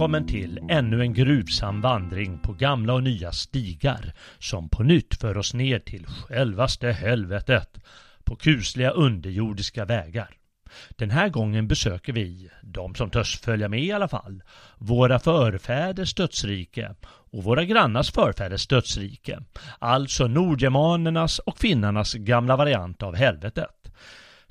Välkommen 0.00 0.26
till 0.26 0.60
ännu 0.68 1.00
en 1.00 1.14
gruvsam 1.14 1.80
vandring 1.80 2.38
på 2.38 2.52
gamla 2.52 2.94
och 2.94 3.02
nya 3.02 3.32
stigar 3.32 4.12
som 4.38 4.68
på 4.68 4.82
nytt 4.82 5.14
för 5.14 5.36
oss 5.36 5.54
ner 5.54 5.78
till 5.78 6.06
självaste 6.06 6.92
helvetet 6.92 7.78
på 8.24 8.36
kusliga 8.36 8.90
underjordiska 8.90 9.84
vägar. 9.84 10.30
Den 10.90 11.10
här 11.10 11.28
gången 11.28 11.68
besöker 11.68 12.12
vi, 12.12 12.50
de 12.62 12.94
som 12.94 13.10
törs 13.10 13.40
följa 13.40 13.68
med 13.68 13.84
i 13.84 13.92
alla 13.92 14.08
fall, 14.08 14.42
våra 14.78 15.18
förfäders 15.18 16.14
dödsrike 16.14 16.94
och 17.04 17.44
våra 17.44 17.64
grannars 17.64 18.10
förfäders 18.10 18.66
dödsrike, 18.66 19.42
alltså 19.78 20.26
nordgermanernas 20.26 21.38
och 21.38 21.58
finnarnas 21.58 22.14
gamla 22.14 22.56
variant 22.56 23.02
av 23.02 23.16
helvetet. 23.16 23.79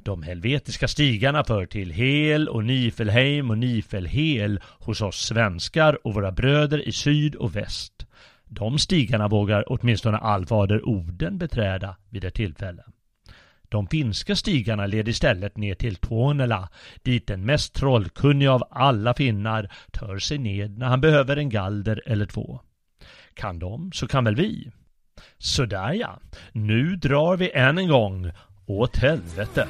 De 0.04 0.24
helvetiska 0.24 0.88
stigarna 0.88 1.44
för 1.44 1.66
till 1.66 1.92
Hel 1.92 2.48
och 2.48 2.64
Nifelheim 2.64 3.50
och 3.50 3.58
Nifelhel 3.58 4.60
hos 4.80 5.02
oss 5.02 5.26
svenskar 5.26 6.08
och 6.08 6.14
våra 6.14 6.32
bröder 6.32 6.88
i 6.88 6.92
syd 6.92 7.36
och 7.36 7.56
väst. 7.56 8.06
De 8.46 8.80
stigarna 8.80 9.28
vågar 9.28 9.64
åtminstone 9.68 10.18
allfader 10.18 10.90
Oden 10.90 11.38
beträda 11.38 11.96
vid 12.10 12.24
ett 12.24 12.34
tillfälle. 12.34 12.84
De 13.70 13.88
finska 13.88 14.36
stigarna 14.36 14.86
leder 14.86 15.10
istället 15.10 15.58
ner 15.58 15.76
till 15.76 15.96
Tuonela, 15.96 16.70
dit 17.04 17.28
den 17.28 17.46
mest 17.46 17.74
trollkunnige 17.74 18.52
av 18.52 18.64
alla 18.72 19.14
finnar 19.14 19.72
tör 19.92 20.20
sig 20.20 20.38
ned 20.38 20.78
när 20.78 20.88
han 20.88 21.02
behöver 21.02 21.38
en 21.38 21.50
galder 21.50 22.02
eller 22.06 22.26
två. 22.26 22.62
Kan 23.34 23.60
de, 23.60 23.92
så 23.92 24.08
kan 24.08 24.24
väl 24.24 24.36
vi. 24.36 24.72
Sådär 25.38 25.94
ja, 25.94 26.20
nu 26.52 26.96
drar 26.96 27.38
vi 27.38 27.52
än 27.52 27.78
en 27.78 27.88
gång 27.88 28.32
åt 28.70 28.98
helvete. 28.98 29.68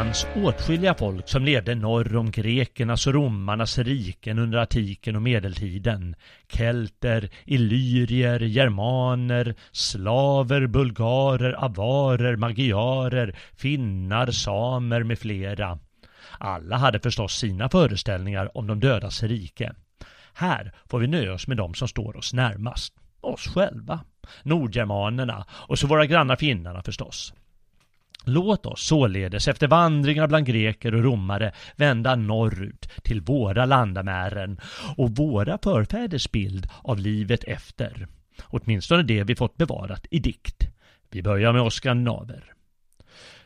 Fanns 0.00 0.26
åtskilliga 0.36 0.94
folk 0.94 1.28
som 1.28 1.44
levde 1.44 1.74
norr 1.74 2.16
om 2.16 2.30
grekernas 2.30 3.06
och 3.06 3.14
romarnas 3.14 3.78
riken 3.78 4.38
under 4.38 4.58
antiken 4.58 5.16
och 5.16 5.22
medeltiden. 5.22 6.14
Kelter, 6.52 7.30
illyrier, 7.44 8.40
germaner, 8.40 9.54
slaver, 9.72 10.66
bulgarer, 10.66 11.52
avarer, 11.64 12.36
magiarer, 12.36 13.36
finnar, 13.56 14.30
samer 14.30 15.02
med 15.02 15.18
flera. 15.18 15.78
Alla 16.38 16.76
hade 16.76 17.00
förstås 17.00 17.38
sina 17.38 17.68
föreställningar 17.68 18.56
om 18.56 18.66
de 18.66 18.80
dödas 18.80 19.22
rike. 19.22 19.72
Här 20.34 20.72
får 20.90 20.98
vi 20.98 21.06
nöja 21.06 21.32
oss 21.32 21.46
med 21.46 21.56
de 21.56 21.74
som 21.74 21.88
står 21.88 22.16
oss 22.16 22.32
närmast. 22.32 22.94
Oss 23.20 23.48
själva. 23.54 24.00
Nordgermanerna 24.42 25.46
och 25.50 25.78
så 25.78 25.86
våra 25.86 26.06
grannar 26.06 26.36
finnarna 26.36 26.82
förstås. 26.82 27.34
Låt 28.24 28.66
oss 28.66 28.86
således 28.86 29.48
efter 29.48 29.68
vandringar 29.68 30.26
bland 30.26 30.46
greker 30.46 30.94
och 30.94 31.02
romare 31.04 31.52
vända 31.76 32.16
norrut 32.16 32.88
till 33.02 33.20
våra 33.20 33.64
landamären 33.64 34.60
och 34.96 35.16
våra 35.16 35.58
förfäders 35.62 36.30
bild 36.30 36.68
av 36.82 36.98
livet 36.98 37.44
efter. 37.44 38.06
Åtminstone 38.42 39.02
det 39.02 39.24
vi 39.24 39.36
fått 39.36 39.56
bevarat 39.56 40.06
i 40.10 40.18
dikt. 40.18 40.68
Vi 41.10 41.22
börjar 41.22 41.52
med 41.52 41.62
oss 41.62 41.74
skandinaver. 41.74 42.44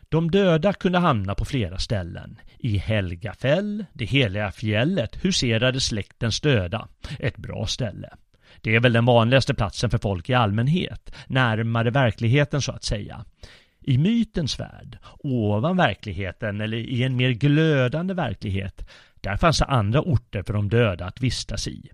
De 0.08 0.30
döda 0.30 0.72
kunde 0.72 0.98
hamna 0.98 1.34
på 1.34 1.44
flera 1.44 1.78
ställen. 1.78 2.40
I 2.58 2.76
Helgafäll, 2.76 3.84
det 3.92 4.04
heliga 4.04 4.52
fjället, 4.52 5.24
huserade 5.24 5.80
släktens 5.80 6.40
döda. 6.40 6.88
Ett 7.18 7.36
bra 7.36 7.66
ställe. 7.66 8.10
Det 8.60 8.74
är 8.74 8.80
väl 8.80 8.92
den 8.92 9.04
vanligaste 9.04 9.54
platsen 9.54 9.90
för 9.90 9.98
folk 9.98 10.30
i 10.30 10.34
allmänhet, 10.34 11.14
närmare 11.26 11.90
verkligheten 11.90 12.62
så 12.62 12.72
att 12.72 12.84
säga. 12.84 13.24
I 13.86 13.98
mytens 13.98 14.60
värld, 14.60 14.98
ovan 15.18 15.76
verkligheten 15.76 16.60
eller 16.60 16.76
i 16.76 17.02
en 17.02 17.16
mer 17.16 17.30
glödande 17.30 18.14
verklighet, 18.14 18.88
där 19.20 19.36
fanns 19.36 19.58
det 19.58 19.64
andra 19.64 20.00
orter 20.00 20.42
för 20.42 20.52
de 20.52 20.68
döda 20.68 21.06
att 21.06 21.20
vistas 21.20 21.68
i. 21.68 21.90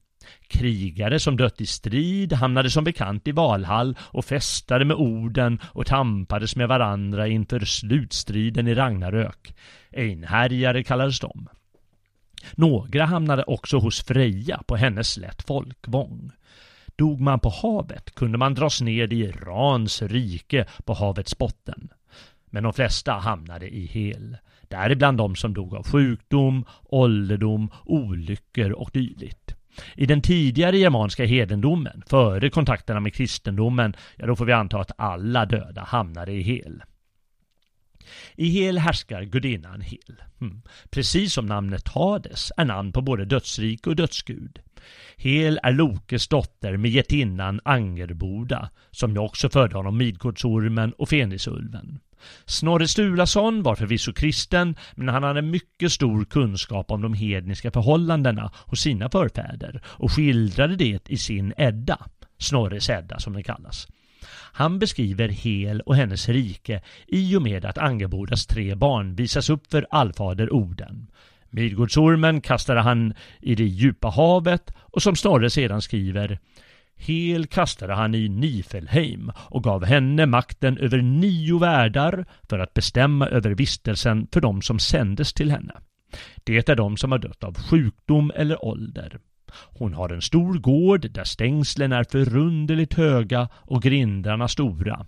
Krigare 0.48 1.20
som 1.20 1.36
dött 1.36 1.60
i 1.60 1.66
strid 1.66 2.32
hamnade 2.32 2.70
som 2.70 2.84
bekant 2.84 3.28
i 3.28 3.32
Valhall 3.32 3.96
och 4.00 4.24
festade 4.24 4.84
med 4.84 4.96
orden 4.96 5.60
och 5.64 5.86
tampades 5.86 6.56
med 6.56 6.68
varandra 6.68 7.28
inför 7.28 7.60
slutstriden 7.60 8.68
i 8.68 8.74
Ragnarök. 8.74 9.54
Einhärjare 9.92 10.84
kallades 10.84 11.20
de. 11.20 11.48
Några 12.52 13.04
hamnade 13.04 13.42
också 13.42 13.78
hos 13.78 14.02
Freja 14.04 14.62
på 14.66 14.76
hennes 14.76 15.10
slätt 15.10 15.42
folkvång. 15.42 16.30
Dog 17.00 17.20
man 17.20 17.40
på 17.40 17.48
havet 17.48 18.14
kunde 18.14 18.38
man 18.38 18.54
dras 18.54 18.80
ned 18.80 19.12
i 19.12 19.16
Irans 19.16 20.02
rike 20.02 20.66
på 20.84 20.94
havets 20.94 21.38
botten. 21.38 21.88
Men 22.50 22.62
de 22.62 22.72
flesta 22.72 23.12
hamnade 23.12 23.68
i 23.68 23.86
Hel. 23.86 24.36
Däribland 24.68 25.18
de 25.18 25.36
som 25.36 25.54
dog 25.54 25.74
av 25.74 25.86
sjukdom, 25.86 26.64
ålderdom, 26.84 27.70
olyckor 27.84 28.72
och 28.72 28.90
dylikt. 28.92 29.54
I 29.94 30.06
den 30.06 30.22
tidigare 30.22 30.78
germanska 30.78 31.24
hedendomen, 31.24 32.02
före 32.06 32.50
kontakterna 32.50 33.00
med 33.00 33.14
kristendomen, 33.14 33.96
ja 34.16 34.26
då 34.26 34.36
får 34.36 34.44
vi 34.44 34.52
anta 34.52 34.80
att 34.80 34.92
alla 34.98 35.46
döda 35.46 35.82
hamnade 35.82 36.32
i 36.32 36.42
Hel. 36.42 36.82
I 38.36 38.48
Hel 38.48 38.78
härskar 38.78 39.22
gudinnan 39.22 39.80
Hel. 39.80 40.22
Mm. 40.40 40.62
Precis 40.90 41.32
som 41.32 41.46
namnet 41.46 41.88
Hades 41.88 42.52
är 42.56 42.64
namn 42.64 42.92
på 42.92 43.00
både 43.00 43.24
dödsrike 43.24 43.90
och 43.90 43.96
dödsgud. 43.96 44.60
Hel 45.16 45.60
är 45.62 45.72
Lokes 45.72 46.28
dotter 46.28 46.76
med 46.76 46.90
getinnan 46.90 47.60
Angerboda, 47.64 48.70
som 48.90 49.12
ju 49.12 49.18
också 49.18 49.48
födde 49.48 49.76
honom 49.76 49.96
Midgårdsormen 49.96 50.92
och 50.92 51.08
Fenisulven. 51.08 52.00
Snorre 52.44 52.88
Sturlason 52.88 53.62
var 53.62 53.74
förvisso 53.74 54.12
kristen, 54.12 54.76
men 54.94 55.08
han 55.08 55.22
hade 55.22 55.42
mycket 55.42 55.92
stor 55.92 56.24
kunskap 56.24 56.90
om 56.90 57.02
de 57.02 57.14
hedniska 57.14 57.70
förhållandena 57.70 58.52
hos 58.66 58.80
sina 58.80 59.10
förfäder 59.10 59.82
och 59.86 60.12
skildrade 60.12 60.76
det 60.76 61.10
i 61.10 61.16
sin 61.16 61.52
Edda, 61.56 61.98
Snorres 62.38 62.90
Edda 62.90 63.18
som 63.18 63.32
den 63.32 63.42
kallas. 63.42 63.86
Han 64.52 64.78
beskriver 64.78 65.28
Hel 65.28 65.80
och 65.80 65.96
hennes 65.96 66.28
rike 66.28 66.82
i 67.06 67.36
och 67.36 67.42
med 67.42 67.64
att 67.64 67.78
Angerbodas 67.78 68.46
tre 68.46 68.74
barn 68.74 69.14
visas 69.14 69.50
upp 69.50 69.70
för 69.70 69.86
allfader 69.90 70.52
Oden. 70.52 71.10
Midgårdsormen 71.50 72.40
kastade 72.40 72.80
han 72.80 73.14
i 73.40 73.54
det 73.54 73.64
djupa 73.64 74.08
havet 74.08 74.72
och 74.78 75.02
som 75.02 75.16
Snorre 75.16 75.50
sedan 75.50 75.82
skriver 75.82 76.38
Hel 76.96 77.46
kastade 77.46 77.94
han 77.94 78.14
i 78.14 78.28
Nifelheim 78.28 79.32
och 79.36 79.64
gav 79.64 79.84
henne 79.84 80.26
makten 80.26 80.78
över 80.78 81.02
nio 81.02 81.58
världar 81.58 82.26
för 82.50 82.58
att 82.58 82.74
bestämma 82.74 83.26
över 83.26 83.50
vistelsen 83.50 84.26
för 84.32 84.40
de 84.40 84.62
som 84.62 84.78
sändes 84.78 85.32
till 85.32 85.50
henne. 85.50 85.74
Det 86.44 86.68
är 86.68 86.76
de 86.76 86.96
som 86.96 87.12
har 87.12 87.18
dött 87.18 87.44
av 87.44 87.54
sjukdom 87.54 88.32
eller 88.34 88.64
ålder. 88.64 89.18
Hon 89.78 89.94
har 89.94 90.10
en 90.10 90.22
stor 90.22 90.58
gård 90.58 91.10
där 91.10 91.24
stängslen 91.24 91.92
är 91.92 92.04
förunderligt 92.04 92.94
höga 92.94 93.48
och 93.54 93.82
grindarna 93.82 94.48
stora. 94.48 95.06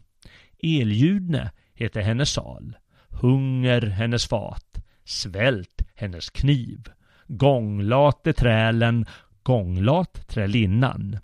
Elljudne 0.63 1.51
heter 1.75 2.01
hennes 2.01 2.31
sal, 2.31 2.77
hunger 3.09 3.81
hennes 3.81 4.27
fat, 4.27 4.85
svält 5.05 5.83
hennes 6.03 6.31
kniv, 6.31 6.89
Gånglate 7.27 8.33
trälen, 8.33 9.07
gånglat 9.43 10.29
trälinnan, 10.29 11.19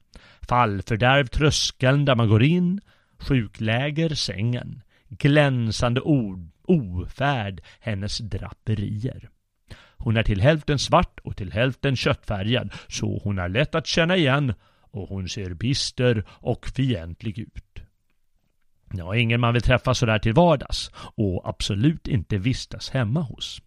fallfördärv 0.48 1.26
tröskeln 1.26 2.04
där 2.04 2.14
man 2.14 2.28
går 2.28 2.42
in, 2.42 2.80
sjukläger 3.19 4.14
sängen, 4.14 4.82
glänsande 5.08 6.00
ord, 6.00 6.50
ofärd 6.62 7.60
hennes 7.80 8.19
draperier. 8.19 9.28
Hon 9.96 10.16
är 10.16 10.22
till 10.22 10.40
hälften 10.40 10.78
svart 10.78 11.20
och 11.25 11.36
till 11.36 11.52
hälften 11.52 11.96
köttfärgad, 11.96 12.72
så 12.88 13.20
hon 13.25 13.38
är 13.38 13.48
lätt 13.48 13.75
att 13.75 13.86
känna 13.86 14.16
igen 14.16 14.54
och 14.90 15.08
hon 15.08 15.28
ser 15.28 15.54
bister 15.54 16.25
och 16.28 16.66
fientlig 16.66 17.38
ut. 17.38 17.82
Ja, 18.92 19.16
ingen 19.16 19.40
man 19.40 19.52
vill 19.52 19.62
träffa 19.62 19.94
sådär 19.94 20.19
till 20.19 20.32
vardags 20.34 20.90
och 20.94 21.48
absolut 21.48 22.08
inte 22.08 22.38
vistas 22.38 22.90
hemma 22.90 23.20
hos. 23.20 23.62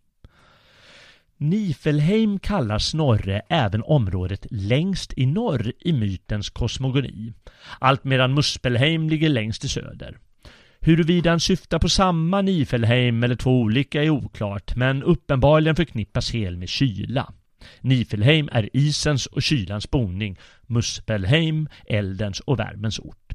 Nifelheim 1.42 2.40
kallar 2.40 2.80
Snorre 2.80 3.42
även 3.50 3.84
området 3.84 4.46
längst 4.52 5.14
i 5.18 5.26
norr 5.26 5.74
i 5.80 5.94
mytens 5.94 6.50
kosmogoni, 6.50 7.34
allt 7.80 8.04
medan 8.04 8.34
Muspelheim 8.34 9.10
ligger 9.10 9.30
längst 9.30 9.66
i 9.66 9.68
söder. 9.68 10.18
Huruvida 10.80 11.30
han 11.30 11.40
syftar 11.40 11.80
på 11.80 11.90
samma 11.90 12.42
Nifelheim 12.42 13.24
eller 13.24 13.36
två 13.36 13.62
olika 13.62 14.04
är 14.04 14.10
oklart, 14.10 14.76
men 14.76 15.04
uppenbarligen 15.04 15.76
förknippas 15.76 16.32
hel 16.32 16.58
med 16.58 16.70
kyla. 16.70 17.34
Nifelheim 17.82 18.50
är 18.52 18.70
isens 18.74 19.26
och 19.26 19.44
kylans 19.44 19.92
boning, 19.92 20.38
Muspelheim 20.68 21.70
eldens 21.88 22.40
och 22.40 22.60
värmens 22.60 23.00
ort. 23.00 23.31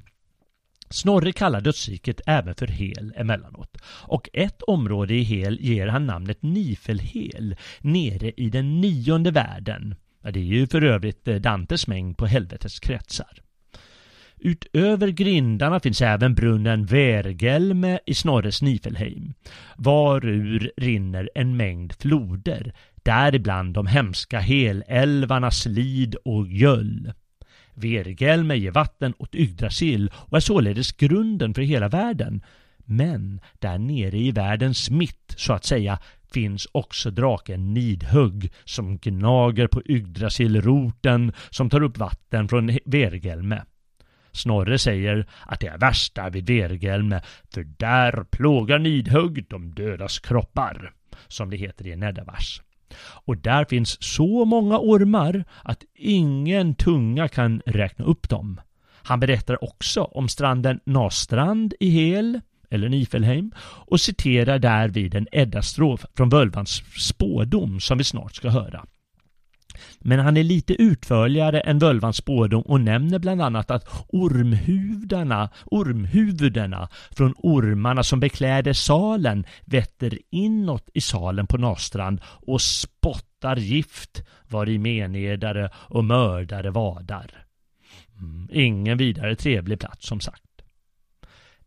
Snorre 0.90 1.32
kallar 1.32 1.60
dödsriket 1.60 2.20
även 2.26 2.54
för 2.54 2.66
Hel 2.66 3.12
emellanåt 3.16 3.76
och 3.86 4.28
ett 4.32 4.62
område 4.62 5.14
i 5.14 5.22
Hel 5.22 5.60
ger 5.60 5.86
han 5.86 6.06
namnet 6.06 6.42
Nifelhel 6.42 7.56
nere 7.80 8.30
i 8.30 8.50
den 8.50 8.80
nionde 8.80 9.30
världen. 9.30 9.94
Det 10.22 10.38
är 10.40 10.44
ju 10.44 10.66
för 10.66 10.82
övrigt 10.82 11.28
eh, 11.28 11.36
Dantes 11.36 11.86
mängd 11.86 12.18
på 12.18 12.26
helvetets 12.26 12.80
kretsar. 12.80 13.42
Utöver 14.38 15.08
grindarna 15.08 15.80
finns 15.80 16.02
även 16.02 16.34
brunnen 16.34 16.86
Vergelme 16.86 17.98
i 18.06 18.14
Snorres 18.14 18.62
Nifelheim, 18.62 19.34
varur 19.76 20.72
rinner 20.76 21.30
en 21.34 21.56
mängd 21.56 21.92
floder, 21.92 22.74
däribland 22.94 23.74
de 23.74 23.86
hemska 23.86 24.38
helälvarna 24.40 25.50
Slid 25.50 26.14
och 26.24 26.48
Göll. 26.48 27.12
Vergelme 27.76 28.56
ger 28.56 28.70
vatten 28.70 29.14
åt 29.18 29.34
Yggdrasil 29.34 30.10
och 30.14 30.36
är 30.36 30.40
således 30.40 30.92
grunden 30.92 31.54
för 31.54 31.62
hela 31.62 31.88
världen. 31.88 32.42
Men 32.84 33.40
där 33.58 33.78
nere 33.78 34.18
i 34.18 34.32
världens 34.32 34.90
mitt, 34.90 35.34
så 35.36 35.52
att 35.52 35.64
säga, 35.64 35.98
finns 36.32 36.68
också 36.72 37.10
draken 37.10 37.74
Nidhugg 37.74 38.52
som 38.64 38.98
gnager 38.98 39.66
på 39.66 39.82
Yggdrasilroten 39.86 41.32
som 41.50 41.70
tar 41.70 41.82
upp 41.82 41.98
vatten 41.98 42.48
från 42.48 42.78
Vergelme. 42.84 43.62
Snorre 44.32 44.78
säger 44.78 45.26
att 45.46 45.60
det 45.60 45.66
är 45.66 45.78
värsta 45.78 46.30
vid 46.30 46.46
Vergelme, 46.46 47.22
för 47.54 47.64
där 47.64 48.24
plågar 48.24 48.78
Nidhugg 48.78 49.46
de 49.48 49.74
dödas 49.74 50.18
kroppar, 50.18 50.92
som 51.28 51.50
det 51.50 51.56
heter 51.56 51.86
i 51.86 51.92
en 51.92 52.00
Neddavars. 52.00 52.62
Och 52.98 53.36
där 53.36 53.64
finns 53.64 54.02
så 54.02 54.44
många 54.44 54.78
ormar 54.78 55.44
att 55.62 55.84
ingen 55.94 56.74
tunga 56.74 57.28
kan 57.28 57.62
räkna 57.66 58.04
upp 58.04 58.28
dem. 58.28 58.60
Han 59.02 59.20
berättar 59.20 59.64
också 59.64 60.02
om 60.02 60.28
stranden 60.28 60.80
Nastrand 60.84 61.74
i 61.80 61.90
Hel, 61.90 62.40
eller 62.70 62.88
Nifelheim, 62.88 63.52
och 63.60 64.00
citerar 64.00 64.58
därvid 64.58 65.14
en 65.14 65.28
Edda-strof 65.32 66.04
från 66.16 66.28
Völvans 66.28 66.82
spådom 66.98 67.80
som 67.80 67.98
vi 67.98 68.04
snart 68.04 68.34
ska 68.34 68.48
höra. 68.48 68.84
Men 69.98 70.18
han 70.18 70.36
är 70.36 70.44
lite 70.44 70.82
utförligare 70.82 71.60
än 71.60 71.78
Völvans 71.78 72.16
spådom 72.16 72.62
och 72.62 72.80
nämner 72.80 73.18
bland 73.18 73.42
annat 73.42 73.70
att 73.70 73.88
ormhuvudarna, 74.08 75.50
ormhuvudena 75.64 76.88
från 77.10 77.34
ormarna 77.36 78.02
som 78.02 78.20
bekläder 78.20 78.72
salen 78.72 79.44
vetter 79.64 80.18
inåt 80.30 80.88
i 80.94 81.00
salen 81.00 81.46
på 81.46 81.56
Nastrand 81.56 82.20
och 82.24 82.62
spottar 82.62 83.56
gift 83.56 84.22
var 84.48 84.68
i 84.68 84.78
menedare 84.78 85.70
och 85.74 86.04
mördare 86.04 86.70
vadar. 86.70 87.30
Mm, 88.18 88.48
ingen 88.52 88.98
vidare 88.98 89.36
trevlig 89.36 89.80
plats 89.80 90.06
som 90.06 90.20
sagt. 90.20 90.42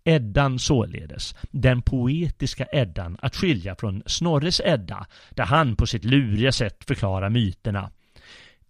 Eddan 0.03 0.59
således, 0.59 1.35
den 1.51 1.81
poetiska 1.81 2.65
Eddan 2.71 3.17
att 3.21 3.35
skilja 3.35 3.75
från 3.75 4.03
Snorres 4.06 4.61
Edda, 4.65 5.07
där 5.29 5.45
han 5.45 5.75
på 5.75 5.88
sitt 5.88 6.06
luriga 6.06 6.51
sätt 6.51 6.83
förklarar 6.88 7.29
myterna. 7.29 7.91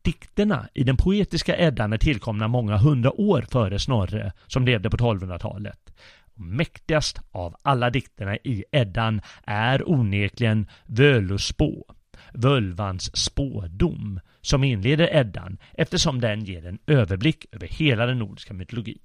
Dikterna 0.10 0.70
i 0.74 0.84
den 0.84 0.98
poetiska 0.98 1.58
Eddan 1.58 1.94
är 1.94 1.98
tillkomna 1.98 2.48
många 2.48 2.78
hundra 2.78 3.22
år 3.22 3.46
före 3.52 3.80
Snorre, 3.80 4.32
som 4.48 4.66
levde 4.66 4.90
på 4.90 4.98
1200-talet. 4.98 5.94
Mäktigast 6.34 7.20
av 7.32 7.56
alla 7.62 7.90
dikterna 7.90 8.38
i 8.38 8.64
Eddan 8.72 9.22
är 9.44 9.90
onekligen 9.90 10.68
Völuspå, 10.86 11.86
Völvans 12.34 13.18
spådom, 13.18 14.20
som 14.42 14.64
inleder 14.64 15.16
Eddan 15.16 15.58
eftersom 15.74 16.22
den 16.22 16.44
ger 16.44 16.66
en 16.66 16.80
överblick 16.88 17.46
över 17.52 17.68
hela 17.68 18.06
den 18.06 18.20
nordiska 18.20 18.54
mytologin. 18.54 19.00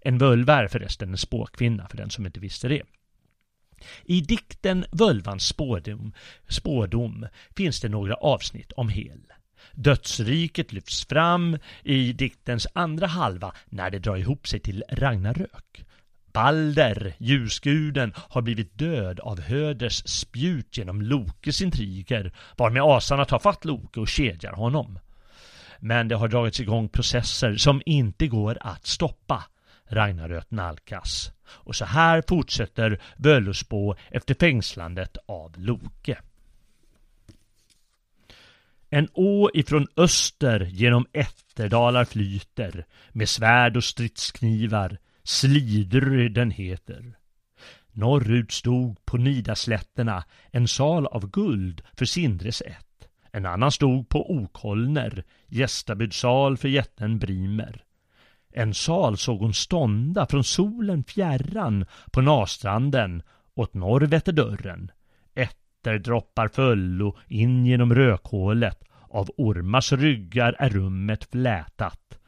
En 0.00 0.18
völva 0.18 0.62
är 0.62 0.68
förresten 0.68 1.10
en 1.10 1.18
spåkvinna 1.18 1.88
för 1.88 1.96
den 1.96 2.10
som 2.10 2.26
inte 2.26 2.40
visste 2.40 2.68
det. 2.68 2.82
I 4.04 4.20
dikten 4.20 4.84
Völvans 4.92 5.46
spådom, 5.46 6.12
spådom 6.48 7.26
finns 7.56 7.80
det 7.80 7.88
några 7.88 8.14
avsnitt 8.14 8.72
om 8.72 8.88
Hel. 8.88 9.20
Dödsriket 9.72 10.72
lyfts 10.72 11.06
fram 11.06 11.58
i 11.82 12.12
diktens 12.12 12.66
andra 12.72 13.06
halva 13.06 13.52
när 13.66 13.90
det 13.90 13.98
drar 13.98 14.16
ihop 14.16 14.48
sig 14.48 14.60
till 14.60 14.84
Ragnarök. 14.88 15.84
Balder, 16.32 17.14
ljusguden, 17.18 18.12
har 18.16 18.42
blivit 18.42 18.78
död 18.78 19.20
av 19.20 19.40
Höders 19.40 20.02
spjut 20.06 20.78
genom 20.78 21.02
Lokes 21.02 21.62
intriger, 21.62 22.32
varmed 22.56 22.82
asarna 22.82 23.24
tar 23.24 23.38
fatt 23.38 23.64
Loke 23.64 24.00
och 24.00 24.08
kedjar 24.08 24.52
honom. 24.52 24.98
Men 25.78 26.08
det 26.08 26.16
har 26.16 26.28
dragits 26.28 26.60
igång 26.60 26.88
processer 26.88 27.56
som 27.56 27.82
inte 27.86 28.26
går 28.26 28.58
att 28.60 28.86
stoppa. 28.86 29.44
Ragnarök 29.88 30.50
nalkas. 30.50 31.32
Och 31.46 31.76
så 31.76 31.84
här 31.84 32.22
fortsätter 32.28 33.00
Völuspå 33.16 33.96
efter 34.10 34.34
fängslandet 34.34 35.16
av 35.26 35.54
Loke. 35.56 36.18
En 38.90 39.08
å 39.14 39.50
ifrån 39.54 39.86
öster 39.96 40.64
genom 40.64 41.06
Ätterdalar 41.12 42.04
flyter 42.04 42.86
med 43.12 43.28
svärd 43.28 43.76
och 43.76 43.84
stridsknivar, 43.84 44.98
Slidry 45.22 46.28
den 46.28 46.50
heter. 46.50 47.16
Norrut 47.92 48.52
stod 48.52 49.06
på 49.06 49.16
Nidaslätterna 49.16 50.24
en 50.50 50.68
sal 50.68 51.06
av 51.06 51.30
guld 51.30 51.82
för 51.96 52.04
Sindres 52.04 52.60
ett. 52.60 53.08
En 53.32 53.46
annan 53.46 53.72
stod 53.72 54.08
på 54.08 54.30
Okolner, 54.30 55.24
gästabudsal 55.46 56.56
för 56.56 56.68
jätten 56.68 57.18
Brimer. 57.18 57.84
En 58.52 58.74
sal 58.74 59.16
såg 59.16 59.38
hon 59.38 59.54
stånda 59.54 60.26
från 60.26 60.44
solen 60.44 61.04
fjärran 61.04 61.86
på 62.12 62.20
Nastranden 62.20 63.22
åt 63.54 63.74
norr 63.74 64.32
dörren. 64.32 64.90
Ätterdroppar 65.80 66.48
föllo 66.48 67.16
in 67.28 67.66
genom 67.66 67.94
rökhålet. 67.94 68.84
Av 69.08 69.30
ormars 69.36 69.92
ryggar 69.92 70.56
är 70.58 70.68
rummet 70.68 71.24
flätat. 71.24 72.18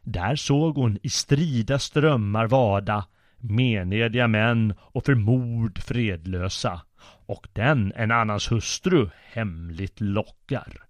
Där 0.00 0.36
såg 0.36 0.76
hon 0.76 0.98
i 1.02 1.08
strida 1.08 1.78
strömmar 1.78 2.46
vada 2.46 3.06
menediga 3.38 4.28
män 4.28 4.74
och 4.78 5.04
för 5.04 5.14
mord 5.14 5.78
fredlösa 5.78 6.82
och 7.26 7.48
den 7.52 7.92
en 7.96 8.10
annans 8.10 8.52
hustru 8.52 9.10
hemligt 9.32 10.00
lockar. 10.00 10.84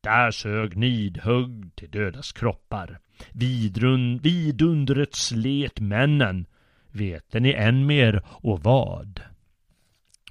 Där 0.00 0.30
sög 0.30 0.76
nidhugg 0.76 1.70
till 1.74 1.90
dödas 1.90 2.32
kroppar. 2.32 2.98
Vidrun, 3.32 4.18
vidundret 4.18 5.14
slet 5.14 5.80
männen. 5.80 6.46
Veten 6.90 7.42
ni 7.42 7.52
än 7.52 7.86
mer 7.86 8.22
och 8.26 8.60
vad? 8.62 9.20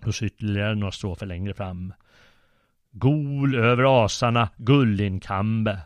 Och 0.05 0.15
så 0.15 0.25
ytterligare 0.25 0.75
några 0.75 0.91
strofer 0.91 1.25
längre 1.25 1.53
fram. 1.53 1.93
Gol 2.91 3.55
över 3.55 4.05
asarna 4.05 4.49
Gullinkambe. 4.57 5.79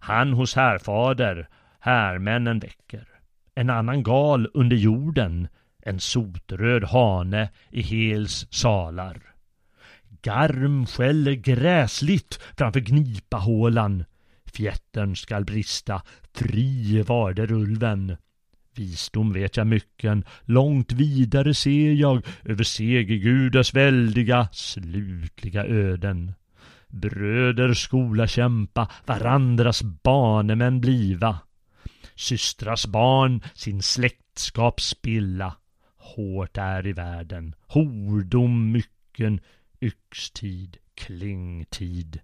Han 0.00 0.32
hos 0.32 0.54
härfader 0.54 1.48
härmännen 1.80 2.58
väcker. 2.58 3.08
En 3.54 3.70
annan 3.70 4.02
gal 4.02 4.50
under 4.54 4.76
jorden, 4.76 5.48
en 5.82 6.00
sotröd 6.00 6.84
hane 6.84 7.50
i 7.70 7.82
Hels 7.82 8.46
salar. 8.50 9.22
Garm 10.22 10.86
skäller 10.86 11.32
gräsligt 11.32 12.40
framför 12.58 12.80
gnipahålan. 12.80 14.04
Fjättern 14.44 15.16
skall 15.16 15.44
brista, 15.44 16.02
fri 16.34 17.02
varder 17.02 17.52
ulven. 17.52 18.16
Visdom 18.76 19.32
vet 19.32 19.56
jag 19.56 19.66
mycken, 19.66 20.24
långt 20.44 20.92
vidare 20.92 21.54
ser 21.54 21.92
jag 21.92 22.26
över 22.44 22.64
segergudars 22.64 23.74
väldiga, 23.74 24.48
slutliga 24.52 25.64
öden. 25.64 26.32
Bröder 26.88 27.74
skola 27.74 28.26
kämpa, 28.26 28.90
varandras 29.06 29.82
banemän 29.82 30.80
bliva. 30.80 31.38
Systrars 32.14 32.86
barn 32.86 33.42
sin 33.54 33.82
släktskap 33.82 34.80
spilla. 34.80 35.56
Hårt 35.96 36.56
är 36.56 36.86
i 36.86 36.92
världen, 36.92 37.54
hordom 37.66 38.72
mycken, 38.72 39.40
yxtid, 39.80 40.76
klingtid. 40.94 42.20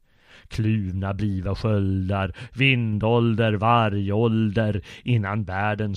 Kluvna 0.48 1.14
bliva 1.14 1.54
sköldar, 1.54 2.36
vindålder, 2.52 3.52
vargålder, 3.52 4.82
innan 5.04 5.44
världen 5.44 5.96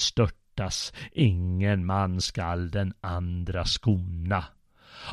hjärtas, 0.55 0.93
ingen 1.11 1.85
man 1.85 2.21
skall 2.21 2.69
den 2.69 2.93
andra 3.01 3.65
skona. 3.65 4.45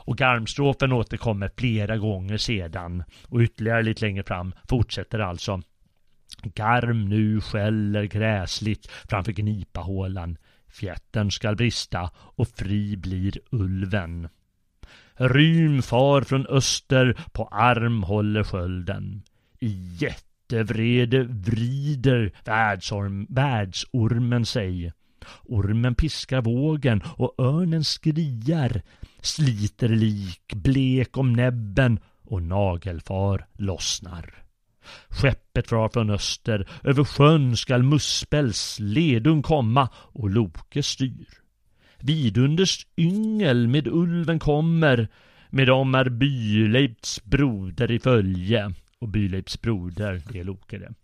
Och 0.07 0.19
garmstrofen 0.19 0.93
återkommer 0.93 1.51
flera 1.57 1.97
gånger 1.97 2.37
sedan 2.37 3.05
och 3.29 3.41
ytterligare 3.41 3.83
lite 3.83 4.07
längre 4.07 4.23
fram 4.23 4.53
fortsätter 4.69 5.19
alltså. 5.19 5.63
Garm 6.55 7.09
nu 7.09 7.41
skäller 7.41 8.05
gräsligt 8.05 8.87
framför 9.09 9.33
gnipahålan. 9.33 10.37
Fjättern 10.69 11.31
skall 11.31 11.57
brista 11.57 12.11
och 12.17 12.49
fri 12.49 12.97
blir 12.97 13.39
ulven. 13.51 14.29
Rym 15.15 15.83
far 15.83 16.23
från 16.23 16.47
öster, 16.47 17.17
på 17.33 17.45
arm 17.47 18.03
håller 18.03 18.45
skölden. 18.45 19.23
I 19.61 19.97
jättevrede 19.99 21.23
vrider 21.25 22.33
världsorm, 22.45 23.27
världsormen 23.31 24.47
sig. 24.47 24.93
Ormen 25.43 25.95
piskar 25.95 26.43
vågen 26.43 27.03
och 27.17 27.35
örnen 27.39 27.85
skriar, 27.85 28.83
sliter 29.21 29.89
lik, 29.89 30.53
blek 30.55 31.17
om 31.17 31.33
näbben 31.33 31.99
och 32.23 32.43
nagelfar 32.43 33.47
lossnar. 33.53 34.43
Skeppet 35.09 35.69
drar 35.69 35.89
från 35.89 36.11
öster, 36.11 36.69
över 36.85 37.05
sjön 37.05 37.57
skall 37.57 37.83
Muspels 37.83 38.79
ledung 38.81 39.43
komma 39.43 39.89
och 39.95 40.31
Loke 40.31 40.83
styr. 40.83 41.29
Vidunders 41.99 42.87
yngel 42.97 43.69
med 43.69 43.89
ulven 43.89 44.39
kommer, 44.39 45.09
med 45.51 45.67
dem 45.67 45.95
är 45.95 46.09
Byleips 46.09 47.25
broder 47.25 47.91
i 47.91 47.99
följe. 47.99 48.75
Och 48.99 49.09
Byleips 49.09 49.61
broder, 49.61 50.23
det 50.33 50.41
är 50.41 50.45
Loke 50.45 50.79
det. 50.79 50.95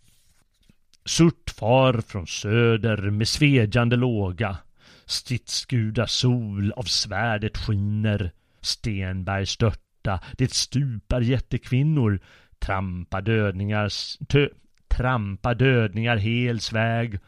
Surt 1.09 1.51
far 1.51 2.01
från 2.01 2.27
söder 2.27 3.11
med 3.11 3.29
svedjande 3.29 3.97
låga. 3.97 4.59
Stridsguda 5.07 6.07
sol 6.07 6.73
av 6.73 6.83
svärdet 6.83 7.59
skiner. 7.59 8.33
Stenberg 8.61 9.47
störta, 9.47 10.21
det 10.39 10.53
stupar 10.53 11.21
jättekvinnor. 11.21 12.21
Trampa 12.59 13.21
dödningar, 13.21 13.89
tö, 14.27 14.49
trampa 14.89 15.55
dödningar 15.55 16.17
hels 16.17 16.73
väg 16.73 17.19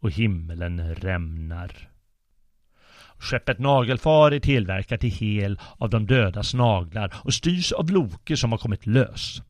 och 0.00 0.10
himmelen 0.10 0.94
rämnar. 0.94 1.88
Skeppet 3.18 3.58
Nagelfar 3.58 4.32
är 4.32 4.40
tillverkat 4.40 5.04
i 5.04 5.08
hel 5.08 5.60
av 5.78 5.90
de 5.90 6.06
dödas 6.06 6.54
naglar 6.54 7.14
och 7.24 7.34
styrs 7.34 7.72
av 7.72 7.90
Loke 7.90 8.36
som 8.36 8.52
har 8.52 8.58
kommit 8.58 8.86
lös. 8.86 9.42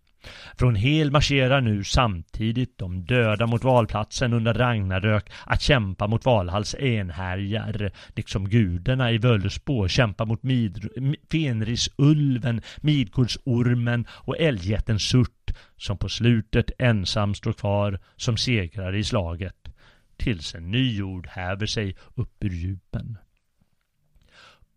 Från 0.58 0.74
Hel 0.74 1.10
marscherar 1.10 1.60
nu 1.60 1.84
samtidigt 1.84 2.78
de 2.78 3.04
döda 3.04 3.46
mot 3.46 3.64
valplatsen 3.64 4.32
under 4.32 4.54
Ragnarök 4.54 5.30
att 5.46 5.62
kämpa 5.62 6.06
mot 6.06 6.24
Valhalls 6.24 6.74
enhärjar, 6.74 7.90
liksom 8.16 8.48
gudarna 8.48 9.12
i 9.12 9.18
Völuspå 9.18 9.88
kämpar 9.88 10.26
mot 10.26 10.42
Mid 10.42 10.88
Fenrisulven, 11.32 12.60
Midgårdsormen 12.76 14.06
och 14.10 14.38
älgjätten 14.38 14.98
Surt, 14.98 15.50
som 15.76 15.98
på 15.98 16.08
slutet 16.08 16.70
ensam 16.78 17.34
står 17.34 17.52
kvar 17.52 17.98
som 18.16 18.36
segrare 18.36 18.98
i 18.98 19.04
slaget, 19.04 19.68
tills 20.16 20.54
en 20.54 20.70
ny 20.70 20.96
jord 20.96 21.26
häver 21.26 21.66
sig 21.66 21.96
upp 22.14 22.44
ur 22.44 22.50
djupen. 22.50 23.18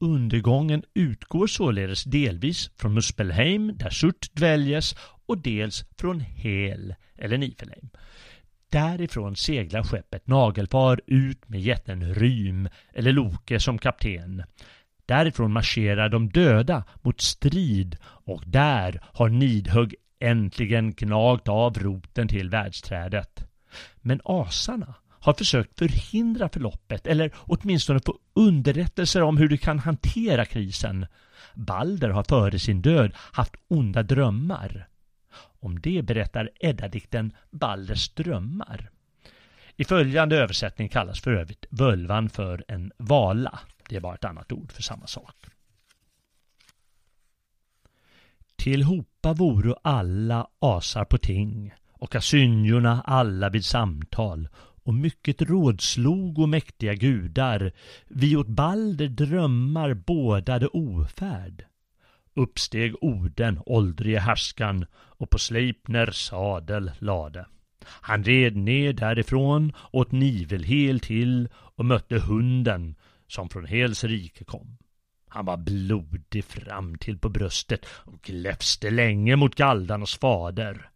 Undergången 0.02 0.84
utgår 0.94 1.48
således 1.48 2.04
delvis 2.04 2.72
från 2.76 2.94
Muspelheim 2.94 3.78
där 3.78 3.90
Surt 3.90 4.34
dväljes 4.34 4.96
och 5.26 5.38
dels 5.38 5.86
från 5.98 6.20
Hel 6.20 6.96
eller 7.16 7.38
Nifelheim. 7.38 7.90
Därifrån 8.70 9.36
seglar 9.36 9.84
skeppet 9.84 10.28
Nagelfar 10.28 11.02
ut 11.08 11.50
med 11.50 11.62
jätten 11.62 12.14
Rym 12.14 12.70
eller 12.94 13.12
Loke 13.12 13.60
som 13.60 13.78
kapten. 13.78 14.44
Därifrån 15.06 15.54
marscherar 15.54 16.10
de 16.10 16.30
döda 16.30 16.84
mot 17.02 17.22
strid 17.22 17.98
och 18.04 18.44
där 18.46 19.02
har 19.14 19.30
Nidhugg 19.30 19.96
äntligen 20.20 20.92
gnagt 20.92 21.48
av 21.48 21.80
roten 21.80 22.28
till 22.28 22.50
världsträdet. 22.50 23.48
Men 24.02 24.22
asarna 24.24 24.94
har 25.22 25.34
försökt 25.34 25.80
förhindra 25.80 26.50
förloppet 26.50 27.08
eller 27.08 27.32
åtminstone 27.36 28.00
få 28.06 28.20
underrättelser 28.34 29.22
om 29.22 29.38
hur 29.38 29.50
du 29.50 29.58
kan 29.58 29.80
hantera 29.80 30.46
krisen. 30.46 31.06
Balder 31.54 32.10
har 32.10 32.24
före 32.24 32.60
sin 32.60 32.82
död 32.82 33.12
haft 33.16 33.56
onda 33.68 34.04
drömmar. 34.04 34.88
Om 35.60 35.80
det 35.80 36.02
berättar 36.02 36.50
Eddadikten 36.60 37.34
Balders 37.52 38.10
drömmar. 38.10 38.90
I 39.76 39.84
följande 39.84 40.38
översättning 40.38 40.90
kallas 40.90 41.22
för 41.22 41.32
övrigt 41.32 41.66
völvan 41.70 42.30
för 42.30 42.66
en 42.68 42.92
vala. 42.98 43.60
Det 43.90 43.96
är 43.96 44.00
bara 44.00 44.16
ett 44.16 44.26
annat 44.26 44.52
ord 44.52 44.72
för 44.72 44.82
samma 44.82 45.08
sak. 45.08 45.36
Tillhopa 48.56 49.34
voro 49.34 49.76
alla 49.84 50.48
asar 50.60 51.06
på 51.06 51.18
ting 51.18 51.74
och 51.94 52.16
asynjorna 52.16 53.02
alla 53.02 53.50
vid 53.50 53.66
samtal 53.66 54.50
och 54.84 54.94
mycket 54.94 55.42
rådslog 55.42 56.40
och 56.40 56.50
mäktiga 56.50 56.94
gudar, 56.94 57.72
vi 58.08 58.36
åt 58.36 58.48
Balder 58.48 59.08
drömmar 59.08 59.94
bådade 59.94 60.68
ofärd. 60.68 61.66
Uppsteg 62.34 62.96
Oden, 63.02 63.60
åldrige 63.66 64.20
härskan, 64.20 64.86
och 64.94 65.30
på 65.30 65.40
Sleipner 65.40 66.12
sadel 66.12 66.92
lade. 67.00 67.46
Han 67.86 68.24
red 68.24 68.56
ner 68.56 68.94
därifrån, 68.94 69.74
åt 69.92 70.12
Nivelhel 70.12 71.00
till 71.00 71.50
och 71.54 71.86
mötte 71.86 72.20
hunden 72.20 72.96
som 73.28 73.50
från 73.50 73.66
Hels 73.66 74.04
rike 74.04 74.44
kom. 74.44 74.78
Han 75.28 75.46
var 75.46 75.58
blodig 75.58 76.46
fram 76.46 76.98
till 76.98 77.18
på 77.18 77.30
bröstet 77.30 77.86
och 77.86 78.22
gläfste 78.22 78.90
länge 78.90 79.36
mot 79.36 79.56
Galdarnas 79.56 80.16
fader. 80.16 80.90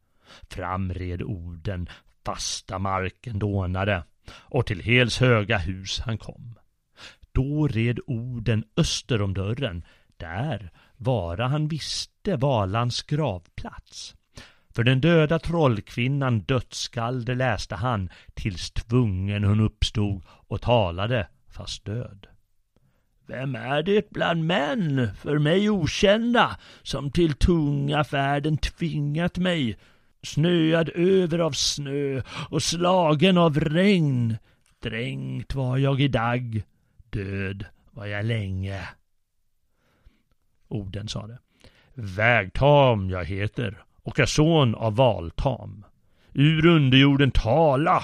Fram 0.49 0.93
red 0.93 1.21
Oden, 1.21 1.89
fasta 2.25 2.79
marken 2.79 3.39
dånade 3.39 4.03
och 4.32 4.65
till 4.65 4.82
Hels 4.82 5.20
höga 5.20 5.58
hus 5.58 6.00
han 6.00 6.17
kom. 6.17 6.55
Då 7.32 7.67
red 7.67 8.00
Oden 8.08 8.63
öster 8.77 9.22
om 9.22 9.34
dörren, 9.34 9.84
där 10.17 10.72
vara 10.98 11.48
han 11.48 11.67
visste 11.67 12.36
Valans 12.36 13.03
gravplats. 13.03 14.15
För 14.75 14.84
den 14.84 15.01
döda 15.01 15.39
trollkvinnan 15.39 16.39
dödskalde 16.39 17.36
läste 17.36 17.75
han 17.75 18.10
tills 18.34 18.72
tvungen 18.72 19.44
hon 19.44 19.60
uppstod 19.60 20.24
och 20.27 20.62
talade 20.62 21.27
fast 21.50 21.86
död. 21.86 22.27
Vem 23.27 23.55
är 23.55 23.84
det 23.84 24.10
bland 24.10 24.46
män, 24.46 25.10
för 25.15 25.39
mig 25.39 25.70
okända, 25.70 26.58
som 26.84 27.12
till 27.12 27.34
tunga 27.34 28.03
färden 28.03 28.58
tvingat 28.58 29.38
mig 29.38 29.77
snöad 30.25 30.89
över 30.96 31.39
av 31.39 31.51
snö 31.51 32.22
och 32.50 32.63
slagen 32.63 33.38
av 33.38 33.60
regn. 33.60 34.38
Dränkt 34.79 35.55
var 35.55 35.77
jag 35.77 36.01
i 36.01 36.08
dag, 36.08 36.63
död 37.10 37.65
var 37.91 38.05
jag 38.05 38.25
länge. 38.25 38.82
Oden 40.67 41.08
sade. 41.08 41.39
Vägtam 41.94 43.10
jag 43.10 43.25
heter 43.25 43.84
och 44.03 44.20
är 44.20 44.25
son 44.25 44.75
av 44.75 44.96
Valtam. 44.96 45.86
Ur 46.34 46.65
underjorden 46.65 47.32
tala! 47.32 48.03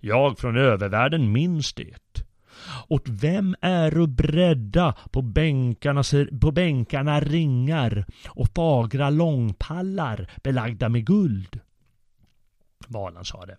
Jag 0.00 0.38
från 0.38 0.56
övervärlden 0.56 1.32
minns 1.32 1.74
det. 1.74 1.94
Åt 2.88 3.08
vem 3.08 3.56
är 3.60 4.06
bredda 4.06 4.94
på 5.12 5.22
bänkarna, 5.22 6.02
på 6.40 6.50
bänkarna 6.50 7.20
ringar 7.20 8.06
och 8.28 8.48
fagra 8.54 9.10
långpallar 9.10 10.30
belagda 10.42 10.88
med 10.88 11.06
guld? 11.06 11.60
Valan 12.88 13.24
sade. 13.24 13.56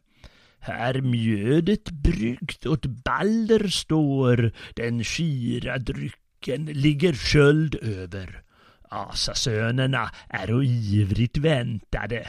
Här 0.59 1.01
mjödet 1.01 1.91
bryggt 1.91 2.65
åt 2.65 2.85
Balder 2.85 3.67
står, 3.67 4.51
den 4.75 5.03
skira 5.03 5.77
drycken 5.77 6.65
ligger 6.65 7.13
sköld 7.13 7.75
över. 7.75 8.41
Asasönerna 8.89 10.11
är 10.29 10.63
ivrigt 10.63 11.37
väntade. 11.37 12.27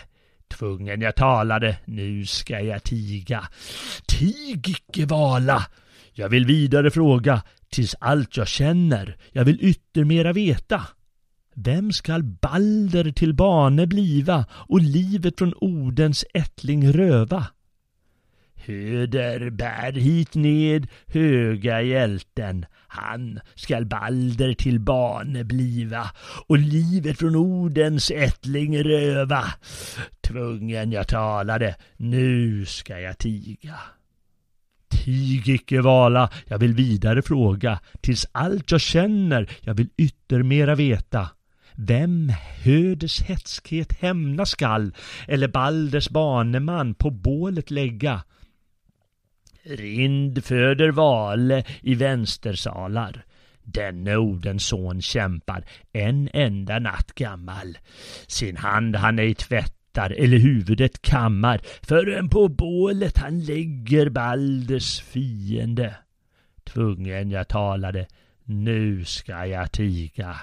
Tvungen 0.48 1.00
jag 1.00 1.16
talade, 1.16 1.76
nu 1.84 2.26
ska 2.26 2.60
jag 2.60 2.82
tiga. 2.82 3.48
Tig 4.06 4.68
icke 4.68 5.06
vala! 5.06 5.66
Jag 6.18 6.28
vill 6.28 6.46
vidare 6.46 6.90
fråga, 6.90 7.42
tills 7.70 7.94
allt 8.00 8.36
jag 8.36 8.48
känner, 8.48 9.16
jag 9.32 9.44
vill 9.44 9.58
yttermera 9.60 10.32
veta. 10.32 10.86
Vem 11.54 11.92
skall 11.92 12.22
Balder 12.22 13.10
till 13.12 13.34
bane 13.34 13.86
bliva 13.86 14.44
och 14.50 14.80
livet 14.80 15.38
från 15.38 15.54
Odens 15.56 16.24
ättling 16.34 16.92
röva? 16.92 17.46
Höder 18.54 19.50
bär 19.50 19.92
hit 19.92 20.34
ned 20.34 20.88
höga 21.06 21.82
hjälten, 21.82 22.66
han 22.88 23.40
skall 23.54 23.86
Balder 23.86 24.52
till 24.52 24.80
bane 24.80 25.44
bliva 25.44 26.10
och 26.46 26.58
livet 26.58 27.18
från 27.18 27.36
Odens 27.36 28.10
ättling 28.10 28.84
röva. 28.84 29.44
Tvungen 30.20 30.92
jag 30.92 31.08
talade, 31.08 31.76
nu 31.96 32.64
ska 32.66 33.00
jag 33.00 33.18
tiga. 33.18 33.74
Tig 35.06 35.48
icke 35.48 35.80
vala, 35.80 36.30
jag 36.46 36.58
vill 36.58 36.74
vidare 36.74 37.22
fråga, 37.22 37.80
tills 38.00 38.26
allt 38.32 38.70
jag 38.70 38.80
känner, 38.80 39.50
jag 39.60 39.74
vill 39.74 39.88
yttermera 39.96 40.74
veta. 40.74 41.30
Vem 41.74 42.32
Höders 42.64 43.22
hätskhet 43.22 43.92
hämna 44.00 44.46
skall, 44.46 44.94
eller 45.28 45.48
Balders 45.48 46.08
baneman 46.08 46.94
på 46.94 47.10
bålet 47.10 47.70
lägga? 47.70 48.22
Rind 49.62 50.44
föder 50.44 50.90
Vale 50.90 51.64
i 51.80 51.94
vänstersalar. 51.94 53.24
Denne 53.62 54.16
Odens 54.16 54.66
son 54.66 55.02
kämpar 55.02 55.64
en 55.92 56.28
enda 56.32 56.78
natt 56.78 57.14
gammal. 57.14 57.78
Sin 58.26 58.56
hand 58.56 58.96
han 58.96 59.18
ej 59.18 59.34
tvättar 59.96 60.10
eller 60.10 60.38
huvudet 60.38 61.02
kammar 61.02 61.60
förrän 61.82 62.28
på 62.28 62.48
bålet 62.48 63.18
han 63.18 63.40
lägger 63.40 64.10
Balders 64.10 65.00
fiende. 65.00 65.96
Tvungen 66.64 67.30
jag 67.30 67.48
talade, 67.48 68.06
nu 68.44 69.04
ska 69.04 69.46
jag 69.46 69.72
tiga. 69.72 70.36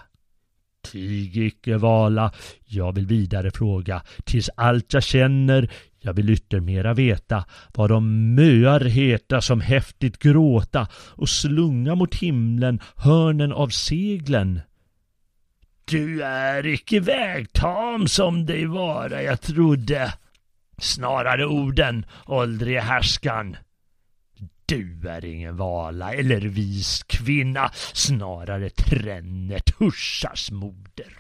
Tig 0.91 1.37
icke 1.37 1.77
vala, 1.77 2.31
jag 2.65 2.95
vill 2.95 3.07
vidare 3.07 3.51
fråga, 3.51 4.01
tills 4.23 4.49
allt 4.55 4.93
jag 4.93 5.03
känner, 5.03 5.69
jag 5.99 6.13
vill 6.13 6.29
yttermera 6.29 6.93
veta, 6.93 7.45
vad 7.73 7.89
de 7.89 8.35
möar 8.35 8.79
heta 8.79 9.41
som 9.41 9.61
häftigt 9.61 10.19
gråta 10.19 10.87
och 10.93 11.29
slunga 11.29 11.95
mot 11.95 12.15
himlen 12.15 12.79
hörnen 12.95 13.53
av 13.53 13.67
seglen. 13.69 14.61
Du 15.85 16.23
är 16.23 16.65
icke 16.65 16.99
vägtam 16.99 18.07
som 18.07 18.45
dig 18.45 18.65
vara 18.65 19.23
jag 19.23 19.41
trodde, 19.41 20.13
snarare 20.77 21.45
orden, 21.45 22.05
åldrige 22.25 22.81
härskan. 22.81 23.57
Du 24.65 25.09
är 25.09 25.25
ingen 25.25 25.57
vala 25.57 26.13
eller 26.13 26.39
vis 26.39 27.03
kvinna, 27.03 27.71
snarare 27.93 28.69
tränne 28.69 29.59
hursars 29.79 30.51
moder. 30.51 31.13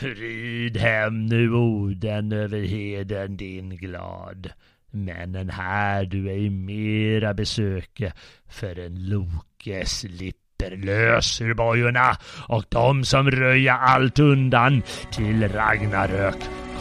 Rid 0.00 0.76
hem 0.76 1.26
nu 1.26 1.52
Oden 1.52 2.32
över 2.32 2.62
heden 2.62 3.36
din 3.36 3.76
glad. 3.76 4.52
Männen 4.90 5.50
här 5.50 6.04
du 6.04 6.30
ej 6.30 6.50
mera 6.50 7.34
besöke 7.34 8.12
förrän 8.48 9.08
Lokes 9.08 10.04
lipp 10.04 10.43
efter 10.72 11.54
bojorna 11.54 12.16
och 12.48 12.64
de 12.68 13.04
som 13.04 13.30
röja 13.30 13.74
allt 13.74 14.18
undan 14.18 14.82
till 15.10 15.48
Ragnarök 15.48 16.38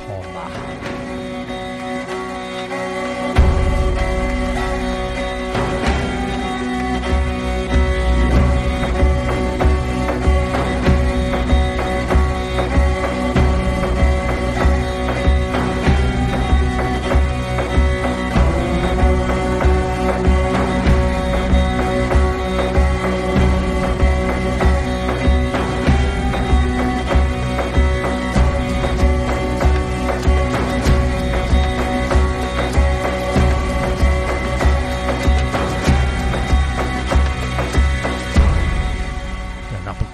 komma. 0.08 1.03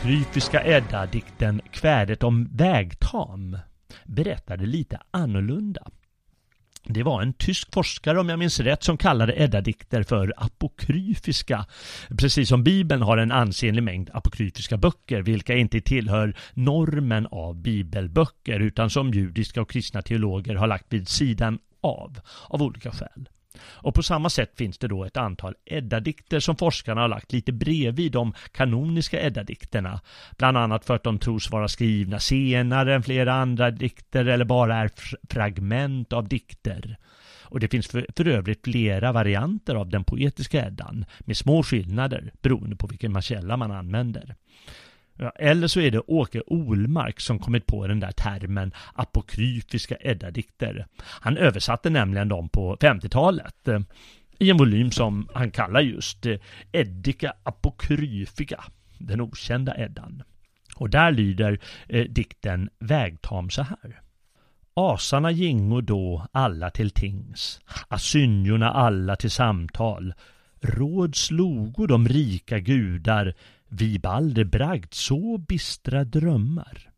Apokryfiska 0.09 0.63
Edda-dikten 0.63 1.61
Kvädet 1.71 2.23
om 2.23 2.49
vägtam 2.51 3.57
berättade 4.05 4.65
lite 4.65 4.99
annorlunda. 5.11 5.81
Det 6.83 7.03
var 7.03 7.21
en 7.21 7.33
tysk 7.33 7.73
forskare, 7.73 8.19
om 8.19 8.29
jag 8.29 8.39
minns 8.39 8.59
rätt, 8.59 8.83
som 8.83 8.97
kallade 8.97 9.33
Edda-dikter 9.33 10.03
för 10.03 10.33
apokryfiska. 10.37 11.65
Precis 12.17 12.49
som 12.49 12.63
Bibeln 12.63 13.01
har 13.01 13.17
en 13.17 13.31
ansenlig 13.31 13.83
mängd 13.83 14.09
apokryfiska 14.13 14.77
böcker, 14.77 15.21
vilka 15.21 15.55
inte 15.55 15.81
tillhör 15.81 16.35
normen 16.53 17.27
av 17.31 17.55
bibelböcker, 17.55 18.59
utan 18.59 18.89
som 18.89 19.11
judiska 19.11 19.61
och 19.61 19.69
kristna 19.69 20.01
teologer 20.01 20.55
har 20.55 20.67
lagt 20.67 20.93
vid 20.93 21.07
sidan 21.07 21.59
av, 21.81 22.19
av 22.47 22.63
olika 22.63 22.91
skäl. 22.91 23.29
Och 23.61 23.95
på 23.95 24.03
samma 24.03 24.29
sätt 24.29 24.51
finns 24.57 24.77
det 24.77 24.87
då 24.87 25.05
ett 25.05 25.17
antal 25.17 25.55
Edda-dikter 25.65 26.39
som 26.39 26.55
forskarna 26.55 27.01
har 27.01 27.07
lagt 27.07 27.33
lite 27.33 27.51
bredvid 27.51 28.11
de 28.11 28.33
kanoniska 28.51 29.21
Edda-dikterna. 29.21 29.99
Bland 30.37 30.57
annat 30.57 30.85
för 30.85 30.95
att 30.95 31.03
de 31.03 31.19
tros 31.19 31.51
vara 31.51 31.67
skrivna 31.67 32.19
senare 32.19 32.95
än 32.95 33.03
flera 33.03 33.33
andra 33.33 33.71
dikter 33.71 34.25
eller 34.25 34.45
bara 34.45 34.75
är 34.75 34.91
fragment 35.29 36.13
av 36.13 36.27
dikter. 36.27 36.97
Och 37.49 37.59
det 37.59 37.67
finns 37.67 37.87
för, 37.87 38.05
för 38.15 38.27
övrigt 38.27 38.63
flera 38.63 39.11
varianter 39.11 39.75
av 39.75 39.89
den 39.89 40.03
poetiska 40.03 40.65
Eddan 40.65 41.05
med 41.19 41.37
små 41.37 41.63
skillnader 41.63 42.31
beroende 42.41 42.75
på 42.75 42.87
vilken 42.87 43.21
källa 43.21 43.57
man 43.57 43.71
använder. 43.71 44.35
Eller 45.35 45.67
så 45.67 45.79
är 45.79 45.91
det 45.91 45.99
Åke 45.99 46.41
Olmark 46.47 47.19
som 47.19 47.39
kommit 47.39 47.65
på 47.65 47.87
den 47.87 47.99
där 47.99 48.11
termen 48.11 48.71
apokryfiska 48.93 49.97
eddadikter. 49.99 50.87
Han 51.01 51.37
översatte 51.37 51.89
nämligen 51.89 52.29
dem 52.29 52.49
på 52.49 52.75
50-talet 52.75 53.67
eh, 53.67 53.79
i 54.39 54.49
en 54.49 54.57
volym 54.57 54.91
som 54.91 55.29
han 55.33 55.51
kallar 55.51 55.81
just 55.81 56.25
eh, 56.25 56.37
Eddika 56.71 57.33
apokryfika, 57.43 58.63
den 58.97 59.21
okända 59.21 59.77
Eddan. 59.77 60.23
Och 60.75 60.89
där 60.89 61.11
lyder 61.11 61.59
eh, 61.87 62.05
dikten 62.05 62.69
Vägtam 62.79 63.49
så 63.49 63.61
här. 63.61 64.01
Asarna 64.73 65.31
gingo 65.31 65.81
då 65.81 66.27
alla 66.31 66.69
till 66.69 66.91
tings, 66.91 67.61
asynjorna 67.87 68.71
alla 68.71 69.15
till 69.15 69.31
samtal. 69.31 70.13
Råd 70.61 71.15
slogo 71.15 71.87
de 71.87 72.07
rika 72.07 72.59
gudar 72.59 73.33
vi 73.69 73.99
Balder 73.99 74.43
bragd 74.43 74.93
så 74.93 75.37
bistra 75.37 76.03
drömmar. 76.03 76.89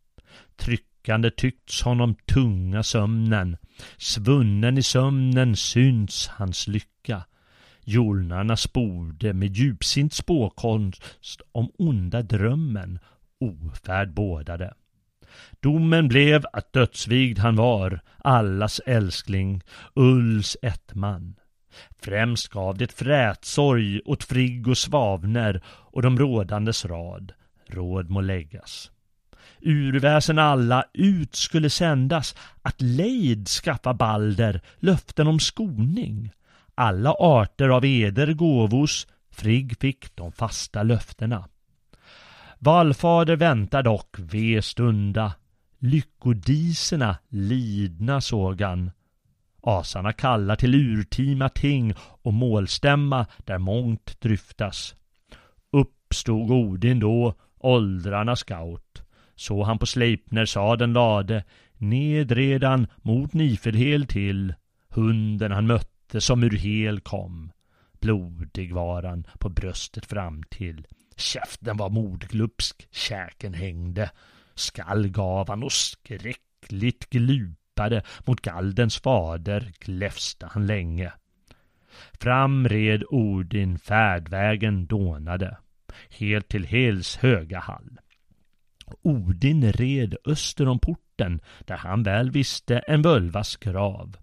Tryckande 0.56 1.32
tyckts 1.32 1.82
honom 1.82 2.16
tunga 2.16 2.84
sömnen, 2.84 3.58
svunnen 3.98 4.78
i 4.78 4.84
sömnen 4.84 5.56
syns 5.56 6.28
hans 6.28 6.68
lycka. 6.68 7.26
Jolnarna 7.84 8.58
sporde 8.58 9.34
med 9.34 9.56
djupsint 9.56 10.14
spåkonst 10.14 11.42
om 11.52 11.72
onda 11.78 12.22
drömmen 12.22 13.00
ofärd 13.40 14.14
bådade. 14.14 14.74
Domen 15.60 16.08
blev 16.08 16.46
att 16.54 16.74
dödsvigd 16.74 17.40
han 17.40 17.56
var, 17.56 18.00
allas 18.18 18.82
älskling, 18.86 19.62
Ulls 19.96 20.58
ättman. 20.62 21.36
Främst 22.02 22.48
gav 22.48 22.78
det 22.78 22.92
frätsorg 22.92 24.02
åt 24.06 24.24
Frigg 24.24 24.68
och 24.68 24.78
Svavner 24.78 25.62
och 25.66 26.02
de 26.02 26.20
rådandes 26.20 26.86
rad. 26.86 27.34
Råd 27.68 28.10
må 28.10 28.22
läggas. 28.22 28.92
Urväsen 29.62 30.40
alla 30.40 30.84
ut 30.94 31.36
skulle 31.36 31.70
sändas 31.70 32.36
att 32.62 32.82
lejd 32.82 33.48
skaffa 33.48 33.94
Balder 33.94 34.62
löften 34.80 35.28
om 35.28 35.40
skoning. 35.40 36.32
Alla 36.76 37.12
arter 37.20 37.70
av 37.70 37.86
eder 37.86 38.34
gåvos 38.34 39.08
Frigg 39.32 39.78
fick 39.80 40.16
de 40.16 40.32
fasta 40.32 40.84
löftena. 40.84 41.48
Valfader 42.60 43.36
väntar 43.36 43.84
dock 43.84 44.16
ve 44.20 44.62
stunda 44.62 45.34
Lyckodiserna 45.84 47.18
lidna 47.30 48.22
sågan. 48.22 48.92
Asarna 49.64 50.14
kallar 50.14 50.56
till 50.56 50.76
urtima 50.76 51.50
ting 51.50 51.94
och 51.98 52.34
målstämma 52.34 53.26
där 53.38 53.58
mångt 53.58 54.22
dryftas. 54.22 54.96
Uppstod 55.72 56.52
Odin 56.52 57.00
då, 57.00 57.36
åldrarna 57.60 58.36
scout. 58.36 59.02
Så 59.36 59.64
han 59.64 59.80
på 59.80 59.86
Sleipner 59.86 60.46
saden 60.46 60.94
lade, 60.94 61.44
ned 61.78 62.32
redan 62.32 62.88
mot 62.98 63.34
Nifelhel 63.34 64.06
till, 64.06 64.54
hunden 64.90 65.52
han 65.52 65.68
mötte 65.68 66.22
som 66.22 66.44
ur 66.44 66.58
hel 66.58 67.00
kom. 67.00 67.52
Blodig 68.02 68.74
var 68.74 69.04
han 69.04 69.28
på 69.40 69.50
bröstet 69.50 70.06
fram 70.06 70.44
till. 70.50 70.88
Käften 71.16 71.78
var 71.78 71.90
mordglupsk, 71.90 72.88
käken 72.92 73.54
hängde. 73.54 74.12
Skall 74.56 75.08
gav 75.08 75.50
han 75.50 75.64
och 75.64 75.72
skräckligt 75.72 77.10
glupade 77.76 78.02
mot 78.26 78.42
galdens 78.42 79.00
fader 79.00 79.72
gläfste 79.80 80.48
han 80.52 80.68
länge. 80.68 81.14
Fram 82.20 82.68
red 82.68 83.04
Odin, 83.10 83.80
färdvägen 83.80 84.86
dånade, 84.86 85.58
helt 86.10 86.48
till 86.48 86.66
Hels 86.66 87.18
höga 87.18 87.60
hall. 87.60 88.00
Odin 89.02 89.72
red 89.72 90.16
öster 90.26 90.68
om 90.68 90.80
porten, 90.80 91.42
där 91.60 91.78
han 91.78 92.04
väl 92.04 92.32
visste 92.32 92.80
en 92.80 93.02
völvas 93.02 93.58
grav. 93.58 94.18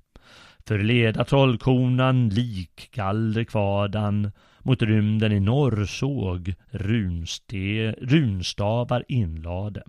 Förleda 0.66 1.24
trollkonan 1.24 2.28
lik 2.28 2.90
gallerkvadan 2.92 4.32
mot 4.62 4.82
rymden 4.82 5.32
i 5.32 5.40
norr 5.40 5.84
såg 5.84 6.54
runste, 6.70 7.92
runstavar 7.92 9.04
inlade. 9.08 9.82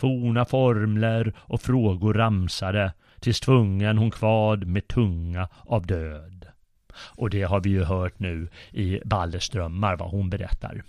Forna 0.00 0.44
formler 0.44 1.32
och 1.38 1.60
frågor 1.60 2.14
ramsade 2.14 2.92
tills 3.20 3.40
tvungen 3.40 3.98
hon 3.98 4.10
kvad 4.10 4.66
med 4.66 4.88
tunga 4.88 5.48
av 5.66 5.86
död. 5.86 6.46
Och 6.94 7.30
det 7.30 7.42
har 7.42 7.60
vi 7.60 7.70
ju 7.70 7.84
hört 7.84 8.18
nu 8.18 8.48
i 8.70 9.00
Ballerströmmar 9.04 9.96
vad 9.96 10.10
hon 10.10 10.30
berättar. 10.30 10.82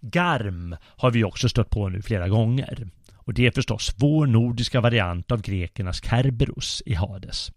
Garm 0.00 0.76
har 0.84 1.10
vi 1.10 1.24
också 1.24 1.48
stött 1.48 1.70
på 1.70 1.88
nu 1.88 2.02
flera 2.02 2.28
gånger. 2.28 2.88
Och 3.14 3.34
det 3.34 3.46
är 3.46 3.50
förstås 3.50 3.94
vår 3.98 4.26
nordiska 4.26 4.80
variant 4.80 5.32
av 5.32 5.42
grekernas 5.42 6.02
Kerberos 6.04 6.82
i 6.86 6.94
Hades. 6.94 7.52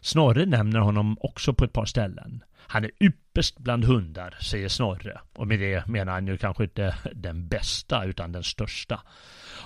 Snorre 0.00 0.46
nämner 0.46 0.80
honom 0.80 1.16
också 1.20 1.54
på 1.54 1.64
ett 1.64 1.72
par 1.72 1.86
ställen. 1.86 2.44
Han 2.70 2.84
är 2.84 2.90
ypperst 3.00 3.58
bland 3.58 3.84
hundar, 3.84 4.36
säger 4.40 4.68
Snorre. 4.68 5.20
Och 5.32 5.46
med 5.46 5.60
det 5.60 5.86
menar 5.86 6.12
han 6.12 6.26
ju 6.26 6.36
kanske 6.36 6.64
inte 6.64 6.94
den 7.14 7.48
bästa, 7.48 8.04
utan 8.04 8.32
den 8.32 8.44
största. 8.44 9.00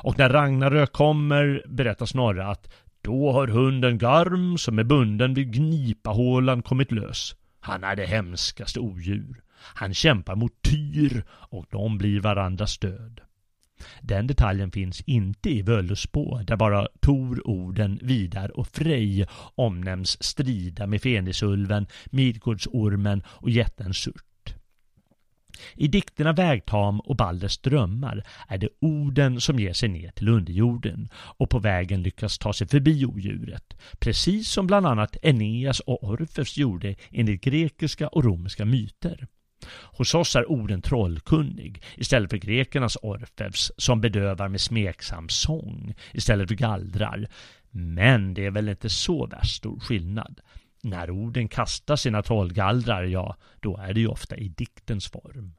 Och 0.03 0.19
när 0.19 0.29
Ragnarök 0.29 0.93
kommer 0.93 1.63
berättar 1.69 2.07
Snorre 2.07 2.47
att 2.47 2.73
då 3.01 3.33
har 3.33 3.47
hunden 3.47 3.99
Garm 3.99 4.59
som 4.59 4.79
är 4.79 4.85
bunden 4.85 5.35
vid 5.35 5.53
Gnipahålan 5.53 6.63
kommit 6.63 6.93
lös. 6.93 7.37
Han 7.61 7.85
är 7.85 7.97
det 7.97 8.07
hemskaste 8.07 8.81
odjur. 8.81 9.43
Han 9.75 9.95
kämpar 9.95 10.35
mot 10.35 10.63
Tyr 10.63 11.25
och 11.31 11.67
de 11.71 11.99
blir 11.99 12.21
varandras 12.21 12.71
stöd. 12.71 13.21
Den 14.01 14.27
detaljen 14.27 14.71
finns 14.71 15.01
inte 15.01 15.51
i 15.51 15.63
Völuspå 15.63 16.41
där 16.47 16.57
bara 16.57 16.89
Tor, 17.01 17.49
Orden, 17.49 17.99
Vidar 18.03 18.57
och 18.57 18.69
Frej 18.69 19.27
omnämns 19.55 20.23
strida 20.23 20.87
med 20.87 21.03
Fenisulven, 21.03 21.87
Midgårdsormen 22.07 23.23
och 23.27 23.51
jätten 23.51 23.95
Surt. 23.95 24.55
I 25.75 25.89
dikterna 25.89 26.33
Vägtam 26.33 27.01
och 27.01 27.17
Balders 27.17 27.59
drömmar 27.59 28.25
är 28.49 28.59
det 28.59 28.69
orden 28.81 29.41
som 29.41 29.59
ger 29.59 29.73
sig 29.73 29.89
ner 29.89 30.11
till 30.11 30.29
underjorden 30.29 31.09
och 31.15 31.51
på 31.51 31.59
vägen 31.59 32.03
lyckas 32.03 32.39
ta 32.39 32.53
sig 32.53 32.69
förbi 32.69 33.07
odjuret, 33.07 33.77
precis 33.99 34.49
som 34.49 34.67
bland 34.67 34.87
annat 34.87 35.17
Eneas 35.23 35.81
och 35.81 36.05
Orfeus 36.05 36.57
gjorde 36.57 36.95
enligt 37.11 37.45
grekiska 37.45 38.09
och 38.09 38.25
romerska 38.25 38.65
myter. 38.65 39.27
Hos 39.69 40.15
oss 40.15 40.37
är 40.37 40.51
orden 40.51 40.83
trollkunnig 40.83 41.83
istället 41.97 42.31
för 42.31 42.37
grekernas 42.37 42.97
Orfeus 43.03 43.73
som 43.77 44.01
bedövar 44.01 44.49
med 44.49 44.61
smeksam 44.61 45.29
sång 45.29 45.95
istället 46.13 46.49
för 46.49 46.55
gallrar. 46.55 47.29
Men 47.71 48.35
det 48.35 48.47
är 48.47 48.51
väl 48.51 48.69
inte 48.69 48.89
så 48.89 49.27
värst 49.27 49.57
stor 49.57 49.81
skillnad. 49.81 50.41
När 50.83 51.11
orden 51.11 51.49
kastar 51.49 51.97
sina 51.97 52.23
trollgallrar, 52.23 53.03
ja, 53.03 53.37
då 53.61 53.77
är 53.77 53.95
det 53.95 54.01
ju 54.01 54.07
ofta 54.07 54.37
i 54.37 54.49
diktens 54.49 55.09
form. 55.09 55.53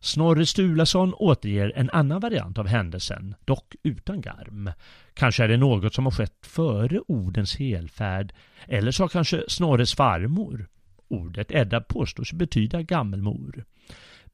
Snorre 0.00 0.46
Sturlason 0.46 1.14
återger 1.14 1.72
en 1.76 1.90
annan 1.90 2.20
variant 2.20 2.58
av 2.58 2.66
händelsen, 2.66 3.34
dock 3.44 3.74
utan 3.82 4.20
garm. 4.20 4.70
Kanske 5.14 5.44
är 5.44 5.48
det 5.48 5.56
något 5.56 5.94
som 5.94 6.04
har 6.04 6.12
skett 6.12 6.46
före 6.46 7.00
ordens 7.00 7.56
helfärd, 7.56 8.32
eller 8.66 8.90
så 8.90 9.02
har 9.02 9.08
kanske 9.08 9.44
Snorres 9.48 9.94
farmor, 9.94 10.68
ordet 11.10 11.50
Edda 11.50 11.80
påstås 11.80 12.32
betyda 12.32 12.82
gammelmor, 12.82 13.64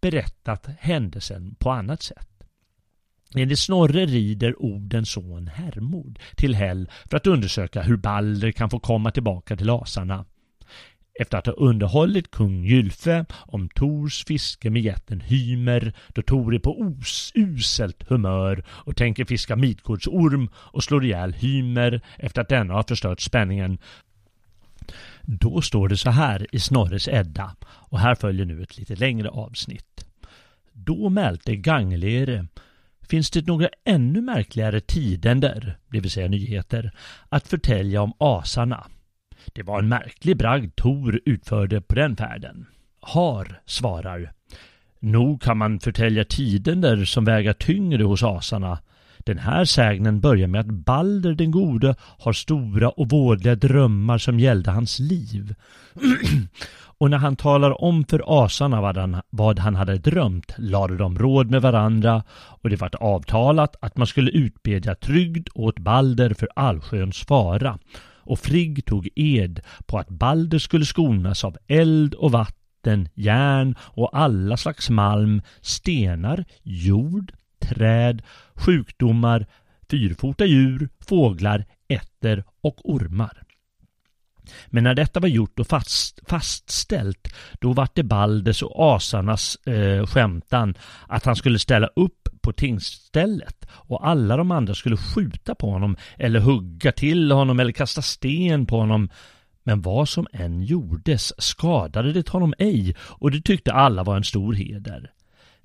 berättat 0.00 0.66
händelsen 0.78 1.54
på 1.54 1.70
annat 1.70 2.02
sätt. 2.02 2.28
Enligt 3.34 3.58
Snorre 3.58 4.06
rider 4.06 4.54
Odens 4.62 5.10
son 5.10 5.46
Hermod 5.46 6.18
till 6.36 6.54
Hell 6.54 6.90
för 7.10 7.16
att 7.16 7.26
undersöka 7.26 7.82
hur 7.82 7.96
Balder 7.96 8.52
kan 8.52 8.70
få 8.70 8.78
komma 8.78 9.10
tillbaka 9.10 9.56
till 9.56 9.70
asarna. 9.70 10.24
Efter 11.20 11.38
att 11.38 11.46
ha 11.46 11.52
underhållit 11.52 12.30
kung 12.30 12.64
Gylfe 12.64 13.24
om 13.32 13.68
Tors 13.68 14.24
fiske 14.24 14.70
med 14.70 14.82
jätten 14.82 15.20
Hymer 15.20 15.92
då 16.08 16.22
Tor 16.22 16.54
är 16.54 16.58
på 16.58 16.80
os 16.80 17.32
uselt 17.34 18.02
humör 18.08 18.64
och 18.68 18.96
tänker 18.96 19.24
fiska 19.24 19.56
Midgårdsorm 19.56 20.48
och 20.56 20.84
slår 20.84 21.04
ihjäl 21.04 21.32
Hymer 21.32 22.00
efter 22.18 22.40
att 22.42 22.48
denna 22.48 22.74
har 22.74 22.84
förstört 22.88 23.20
spänningen. 23.20 23.78
Då 25.28 25.60
står 25.60 25.88
det 25.88 25.96
så 25.96 26.10
här 26.10 26.46
i 26.52 26.60
Snorres 26.60 27.08
Edda 27.08 27.56
och 27.64 28.00
här 28.00 28.14
följer 28.14 28.46
nu 28.46 28.62
ett 28.62 28.78
lite 28.78 28.96
längre 28.96 29.28
avsnitt. 29.28 30.06
Då 30.72 31.08
mälte 31.08 31.56
Ganglere 31.56 32.46
finns 33.08 33.30
det 33.30 33.46
några 33.46 33.68
ännu 33.84 34.20
märkligare 34.20 34.80
tidender, 34.80 35.78
det 35.88 36.00
vill 36.00 36.10
säga 36.10 36.28
nyheter, 36.28 36.90
att 37.28 37.48
förtälja 37.48 38.02
om 38.02 38.12
asarna. 38.18 38.86
Det 39.52 39.62
var 39.62 39.78
en 39.78 39.88
märklig 39.88 40.36
bragd 40.36 40.76
Tor 40.76 41.20
utförde 41.24 41.80
på 41.80 41.94
den 41.94 42.16
färden. 42.16 42.66
Har 43.00 43.60
svarar 43.64 44.32
Nog 45.00 45.42
kan 45.42 45.58
man 45.58 45.80
förtälja 45.80 46.24
tidender 46.24 47.04
som 47.04 47.24
väga 47.24 47.54
tyngre 47.54 48.04
hos 48.04 48.22
asarna. 48.22 48.78
Den 49.26 49.38
här 49.38 49.64
sägnen 49.64 50.20
börjar 50.20 50.48
med 50.48 50.60
att 50.60 50.66
Balder 50.66 51.34
den 51.34 51.50
gode 51.50 51.94
har 52.18 52.32
stora 52.32 52.88
och 52.88 53.10
vådliga 53.10 53.54
drömmar 53.54 54.18
som 54.18 54.40
gällde 54.40 54.70
hans 54.70 54.98
liv. 54.98 55.54
Och 56.98 57.10
när 57.10 57.18
han 57.18 57.36
talar 57.36 57.82
om 57.82 58.04
för 58.04 58.44
asarna 58.44 58.80
vad 58.80 58.96
han, 58.96 59.22
vad 59.30 59.58
han 59.58 59.74
hade 59.74 59.98
drömt 59.98 60.54
lade 60.58 60.96
de 60.96 61.18
råd 61.18 61.50
med 61.50 61.62
varandra 61.62 62.22
och 62.62 62.70
det 62.70 62.76
vart 62.76 62.94
avtalat 62.94 63.76
att 63.80 63.96
man 63.96 64.06
skulle 64.06 64.30
utbedja 64.30 64.94
trygd 64.94 65.48
åt 65.54 65.78
Balder 65.78 66.34
för 66.34 66.48
allsköns 66.56 67.24
fara. 67.24 67.78
Och 68.18 68.38
Frigg 68.38 68.84
tog 68.84 69.08
ed 69.14 69.60
på 69.86 69.98
att 69.98 70.08
Balder 70.08 70.58
skulle 70.58 70.84
skonas 70.84 71.44
av 71.44 71.56
eld 71.66 72.14
och 72.14 72.32
vatten, 72.32 73.08
järn 73.14 73.74
och 73.80 74.18
alla 74.18 74.56
slags 74.56 74.90
malm, 74.90 75.42
stenar, 75.60 76.44
jord, 76.62 77.32
träd, 77.60 78.22
sjukdomar, 78.54 79.46
fyrfota 79.90 80.44
djur, 80.44 80.88
fåglar, 81.00 81.64
ätter 81.88 82.44
och 82.60 82.90
ormar. 82.90 83.42
Men 84.66 84.84
när 84.84 84.94
detta 84.94 85.20
var 85.20 85.28
gjort 85.28 85.58
och 85.58 85.66
fast, 85.66 86.20
fastställt, 86.28 87.34
då 87.60 87.72
var 87.72 87.88
det 87.94 88.02
Baldes 88.02 88.62
och 88.62 88.94
asarnas 88.94 89.56
eh, 89.66 90.06
skämtan 90.06 90.74
att 91.06 91.24
han 91.24 91.36
skulle 91.36 91.58
ställa 91.58 91.86
upp 91.86 92.28
på 92.42 92.52
tingsstället 92.52 93.66
och 93.70 94.08
alla 94.08 94.36
de 94.36 94.50
andra 94.50 94.74
skulle 94.74 94.96
skjuta 94.96 95.54
på 95.54 95.70
honom 95.70 95.96
eller 96.16 96.40
hugga 96.40 96.92
till 96.92 97.32
honom 97.32 97.60
eller 97.60 97.72
kasta 97.72 98.02
sten 98.02 98.66
på 98.66 98.76
honom. 98.76 99.10
Men 99.62 99.82
vad 99.82 100.08
som 100.08 100.26
än 100.32 100.62
gjordes 100.62 101.42
skadade 101.42 102.12
det 102.12 102.28
honom 102.28 102.54
ej 102.58 102.96
och 103.00 103.30
det 103.30 103.40
tyckte 103.40 103.72
alla 103.72 104.04
var 104.04 104.16
en 104.16 104.24
stor 104.24 104.54
heder. 104.54 105.10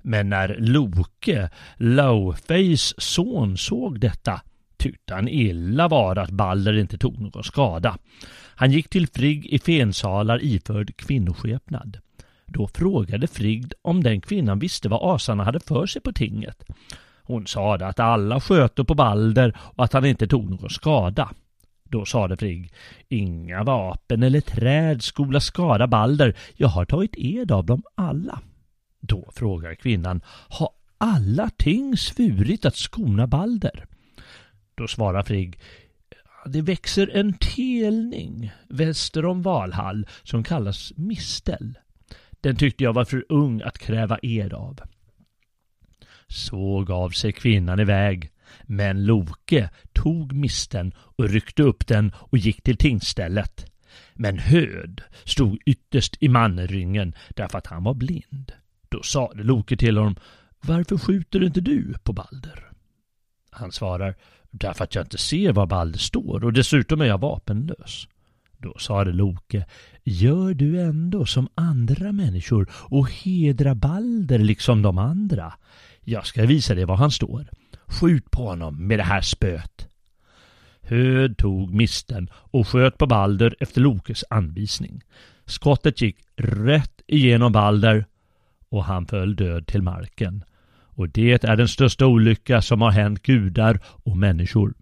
Men 0.02 0.28
när 0.28 0.56
Loke, 0.58 1.50
Laufeys 1.76 2.94
son, 2.98 3.56
såg 3.56 4.00
detta 4.00 4.40
tyckte 4.82 5.14
han 5.14 5.28
illa 5.28 5.88
var 5.88 6.16
att 6.16 6.30
Balder 6.30 6.78
inte 6.78 6.98
tog 6.98 7.20
någon 7.20 7.44
skada. 7.44 7.98
Han 8.54 8.72
gick 8.72 8.88
till 8.88 9.06
Frigg 9.06 9.46
i 9.46 9.58
Fensalar 9.58 10.44
iförd 10.44 10.96
kvinnoskepnad. 10.96 11.98
Då 12.46 12.68
frågade 12.68 13.26
Frigg 13.26 13.72
om 13.82 14.02
den 14.02 14.20
kvinnan 14.20 14.58
visste 14.58 14.88
vad 14.88 15.14
asarna 15.14 15.44
hade 15.44 15.60
för 15.60 15.86
sig 15.86 16.02
på 16.02 16.12
tinget. 16.12 16.64
Hon 17.22 17.46
sade 17.46 17.86
att 17.86 18.00
alla 18.00 18.40
sköter 18.40 18.84
på 18.84 18.94
Balder 18.94 19.56
och 19.58 19.84
att 19.84 19.92
han 19.92 20.04
inte 20.04 20.26
tog 20.26 20.50
någon 20.50 20.70
skada. 20.70 21.30
Då 21.84 22.04
sade 22.04 22.36
Frigg, 22.36 22.72
inga 23.08 23.64
vapen 23.64 24.22
eller 24.22 24.40
träd 24.40 25.02
skola 25.02 25.40
skada 25.40 25.86
Balder, 25.86 26.36
jag 26.56 26.68
har 26.68 26.84
tagit 26.84 27.14
ed 27.16 27.52
av 27.52 27.66
dem 27.66 27.82
alla. 27.94 28.40
Då 29.04 29.30
frågar 29.34 29.74
kvinnan, 29.74 30.20
har 30.26 30.70
alla 30.98 31.50
ting 31.50 31.96
svurit 31.96 32.64
att 32.64 32.76
skona 32.76 33.26
Balder? 33.26 33.86
Då 34.74 34.88
svarar 34.88 35.22
Frigg, 35.22 35.60
det 36.46 36.62
växer 36.62 37.16
en 37.16 37.32
telning 37.32 38.52
väster 38.68 39.24
om 39.24 39.42
Valhall 39.42 40.06
som 40.22 40.44
kallas 40.44 40.92
mistel. 40.96 41.78
Den 42.40 42.56
tyckte 42.56 42.84
jag 42.84 42.92
var 42.92 43.04
för 43.04 43.24
ung 43.28 43.62
att 43.62 43.78
kräva 43.78 44.18
ed 44.22 44.52
av. 44.52 44.80
Så 46.26 46.84
gav 46.84 47.10
sig 47.10 47.32
kvinnan 47.32 47.80
iväg, 47.80 48.30
men 48.62 49.04
Loke 49.04 49.70
tog 49.92 50.32
misten 50.32 50.92
och 50.96 51.28
ryckte 51.28 51.62
upp 51.62 51.86
den 51.86 52.12
och 52.16 52.38
gick 52.38 52.62
till 52.62 52.76
tingsstället. 52.76 53.72
Men 54.14 54.38
Höd 54.38 55.02
stod 55.24 55.58
ytterst 55.66 56.16
i 56.20 56.28
manryngen 56.28 57.14
därför 57.28 57.58
att 57.58 57.66
han 57.66 57.84
var 57.84 57.94
blind. 57.94 58.52
Då 58.92 59.02
sade 59.02 59.42
Loke 59.42 59.76
till 59.76 59.98
honom, 59.98 60.16
varför 60.60 60.98
skjuter 60.98 61.42
inte 61.44 61.60
du 61.60 61.94
på 62.02 62.12
Balder? 62.12 62.70
Han 63.50 63.72
svarar, 63.72 64.14
därför 64.50 64.84
att 64.84 64.94
jag 64.94 65.04
inte 65.04 65.18
ser 65.18 65.52
var 65.52 65.66
Balder 65.66 65.98
står 65.98 66.44
och 66.44 66.52
dessutom 66.52 67.00
är 67.00 67.04
jag 67.04 67.18
vapenlös. 67.18 68.08
Då 68.58 68.78
sade 68.78 69.12
Loke, 69.12 69.66
gör 70.04 70.54
du 70.54 70.80
ändå 70.80 71.26
som 71.26 71.48
andra 71.54 72.12
människor 72.12 72.70
och 72.72 73.10
hedra 73.10 73.74
Balder 73.74 74.38
liksom 74.38 74.82
de 74.82 74.98
andra. 74.98 75.52
Jag 76.00 76.26
ska 76.26 76.46
visa 76.46 76.74
dig 76.74 76.84
var 76.84 76.96
han 76.96 77.10
står. 77.10 77.46
Skjut 77.86 78.30
på 78.30 78.46
honom 78.46 78.86
med 78.86 78.98
det 78.98 79.02
här 79.02 79.20
spöet. 79.20 79.88
Höd 80.82 81.38
tog 81.38 81.74
misten 81.74 82.30
och 82.32 82.68
sköt 82.68 82.98
på 82.98 83.06
Balder 83.06 83.56
efter 83.60 83.80
Lokes 83.80 84.24
anvisning. 84.30 85.02
Skottet 85.46 86.00
gick 86.00 86.16
rätt 86.36 87.02
igenom 87.06 87.52
Balder 87.52 88.06
och 88.72 88.84
han 88.84 89.06
föll 89.06 89.36
död 89.36 89.66
till 89.66 89.82
marken. 89.82 90.44
Och 90.94 91.08
det 91.08 91.44
är 91.44 91.56
den 91.56 91.68
största 91.68 92.06
olycka 92.06 92.62
som 92.62 92.82
har 92.82 92.90
hänt 92.90 93.22
gudar 93.22 93.80
och 93.84 94.16
människor. 94.16 94.74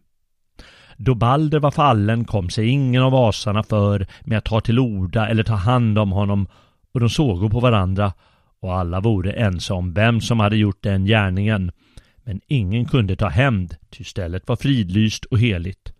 Då 0.96 1.14
Balder 1.14 1.59
var 1.59 1.70
fallen 1.70 2.24
kom 2.24 2.50
sig 2.50 2.68
ingen 2.68 3.03
av 3.03 3.14
asarna 3.14 3.62
för 3.62 4.07
med 4.20 4.38
att 4.38 4.44
ta 4.44 4.61
till 4.61 4.79
orda 4.79 5.29
eller 5.29 5.42
ta 5.42 5.55
hand 5.55 5.98
om 5.98 6.12
honom 6.12 6.46
och 6.92 7.00
de 7.00 7.09
såg 7.09 7.50
på 7.50 7.61
varandra 7.61 8.12
och 8.61 8.74
alla 8.74 9.00
vore 9.00 9.33
ense 9.33 9.72
om 9.72 9.92
vem 9.92 10.20
som 10.20 10.40
hade 10.40 10.57
gjort 10.57 10.83
den 10.83 11.05
gärningen. 11.05 11.72
Men 12.24 12.40
ingen 12.46 12.85
kunde 12.85 13.16
ta 13.16 13.29
hämnd, 13.29 13.74
ty 13.90 14.05
stället 14.05 14.48
var 14.48 14.57
fridlyst 14.57 15.24
och 15.24 15.38
heligt. 15.38 15.92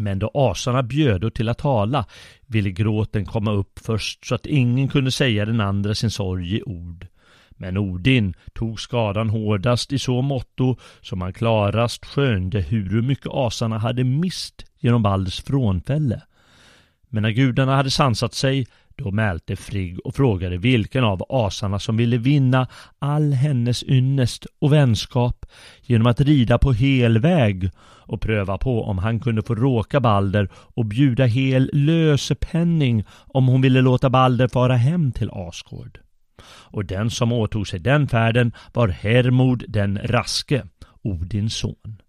Men 0.00 0.18
då 0.18 0.30
asarna 0.34 0.82
bjödo 0.82 1.30
till 1.30 1.48
att 1.48 1.58
tala 1.58 2.04
ville 2.46 2.70
gråten 2.70 3.26
komma 3.26 3.52
upp 3.52 3.78
först 3.78 4.26
så 4.26 4.34
att 4.34 4.46
ingen 4.46 4.88
kunde 4.88 5.10
säga 5.10 5.44
den 5.44 5.60
andra 5.60 5.94
sin 5.94 6.10
sorg 6.10 6.56
i 6.56 6.62
ord. 6.62 7.06
Men 7.50 7.78
Odin 7.78 8.34
tog 8.54 8.80
skadan 8.80 9.30
hårdast 9.30 9.92
i 9.92 9.98
så 9.98 10.22
måtto 10.22 10.76
som 11.00 11.20
han 11.20 11.32
klarast 11.32 12.04
skönde 12.04 12.60
hur 12.60 13.02
mycket 13.02 13.26
asarna 13.30 13.78
hade 13.78 14.04
mist 14.04 14.64
genom 14.78 15.02
Balders 15.02 15.42
frånfälle. 15.42 16.22
Men 17.10 17.22
när 17.22 17.30
gudarna 17.30 17.76
hade 17.76 17.90
sansat 17.90 18.34
sig 18.34 18.66
då 18.96 19.10
mälte 19.10 19.56
Frigg 19.56 19.98
och 20.04 20.14
frågade 20.14 20.58
vilken 20.58 21.04
av 21.04 21.24
asarna 21.28 21.78
som 21.78 21.96
ville 21.96 22.18
vinna 22.18 22.68
all 22.98 23.32
hennes 23.32 23.82
ynnest 23.82 24.46
och 24.58 24.72
vänskap 24.72 25.46
genom 25.82 26.06
att 26.06 26.20
rida 26.20 26.58
på 26.58 26.72
hel 26.72 27.18
väg 27.18 27.70
och 27.82 28.20
pröva 28.20 28.58
på 28.58 28.84
om 28.84 28.98
han 28.98 29.20
kunde 29.20 29.42
få 29.42 29.54
råka 29.54 30.00
Balder 30.00 30.48
och 30.52 30.86
bjuda 30.86 31.24
hel 31.24 31.70
lösepenning 31.72 33.04
om 33.26 33.46
hon 33.46 33.60
ville 33.60 33.80
låta 33.80 34.10
Balder 34.10 34.48
fara 34.48 34.76
hem 34.76 35.12
till 35.12 35.30
Asgård. 35.32 35.98
Och 36.46 36.84
den 36.84 37.10
som 37.10 37.32
åtog 37.32 37.68
sig 37.68 37.80
den 37.80 38.08
färden 38.08 38.52
var 38.72 38.88
Hermod 38.88 39.64
den 39.68 39.98
raske, 40.04 40.62
Odins 41.02 41.56
son. 41.56 42.00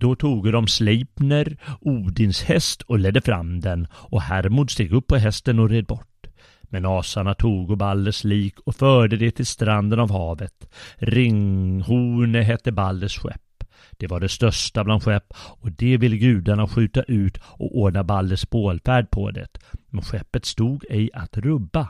Då 0.00 0.14
tog 0.14 0.52
de 0.52 0.66
Sleipner, 0.66 1.56
Odins 1.80 2.42
häst, 2.42 2.82
och 2.82 2.98
ledde 2.98 3.20
fram 3.20 3.60
den, 3.60 3.86
och 3.92 4.22
Hermod 4.22 4.70
steg 4.70 4.92
upp 4.92 5.06
på 5.06 5.16
hästen 5.16 5.58
och 5.58 5.70
red 5.70 5.86
bort. 5.86 6.26
Men 6.62 6.86
asarna 6.86 7.34
tog 7.34 7.78
Balders 7.78 8.24
lik 8.24 8.60
och 8.60 8.74
förde 8.74 9.16
det 9.16 9.30
till 9.30 9.46
stranden 9.46 10.00
av 10.00 10.10
havet. 10.10 10.70
Ringhorne 10.96 12.42
hette 12.42 12.72
Balders 12.72 13.18
skepp. 13.18 13.64
Det 13.90 14.06
var 14.06 14.20
det 14.20 14.28
största 14.28 14.84
bland 14.84 15.02
skepp 15.02 15.32
och 15.36 15.72
det 15.72 15.96
ville 15.96 16.16
gudarna 16.16 16.68
skjuta 16.68 17.02
ut 17.02 17.38
och 17.42 17.78
ordna 17.78 18.04
Balders 18.04 18.50
bålfärd 18.50 19.10
på 19.10 19.30
det. 19.30 19.48
Men 19.90 20.02
skeppet 20.02 20.44
stod 20.44 20.84
ej 20.90 21.10
att 21.14 21.36
rubba. 21.36 21.88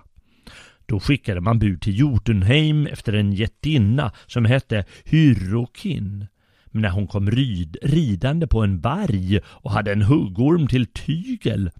Då 0.86 1.00
skickade 1.00 1.40
man 1.40 1.58
bud 1.58 1.82
till 1.82 1.98
Jotunheim 1.98 2.86
efter 2.86 3.12
en 3.12 3.32
jättinna 3.32 4.12
som 4.26 4.44
hette 4.44 4.84
Hyrokin. 5.04 6.26
Men 6.70 6.82
när 6.82 6.90
hon 6.90 7.06
kom 7.06 7.30
ryd, 7.30 7.76
ridande 7.82 8.46
på 8.46 8.62
en 8.62 8.80
varg 8.80 9.40
och 9.44 9.70
hade 9.70 9.92
en 9.92 10.02
huggorm 10.02 10.66
till 10.66 10.86
tygel 10.86 11.70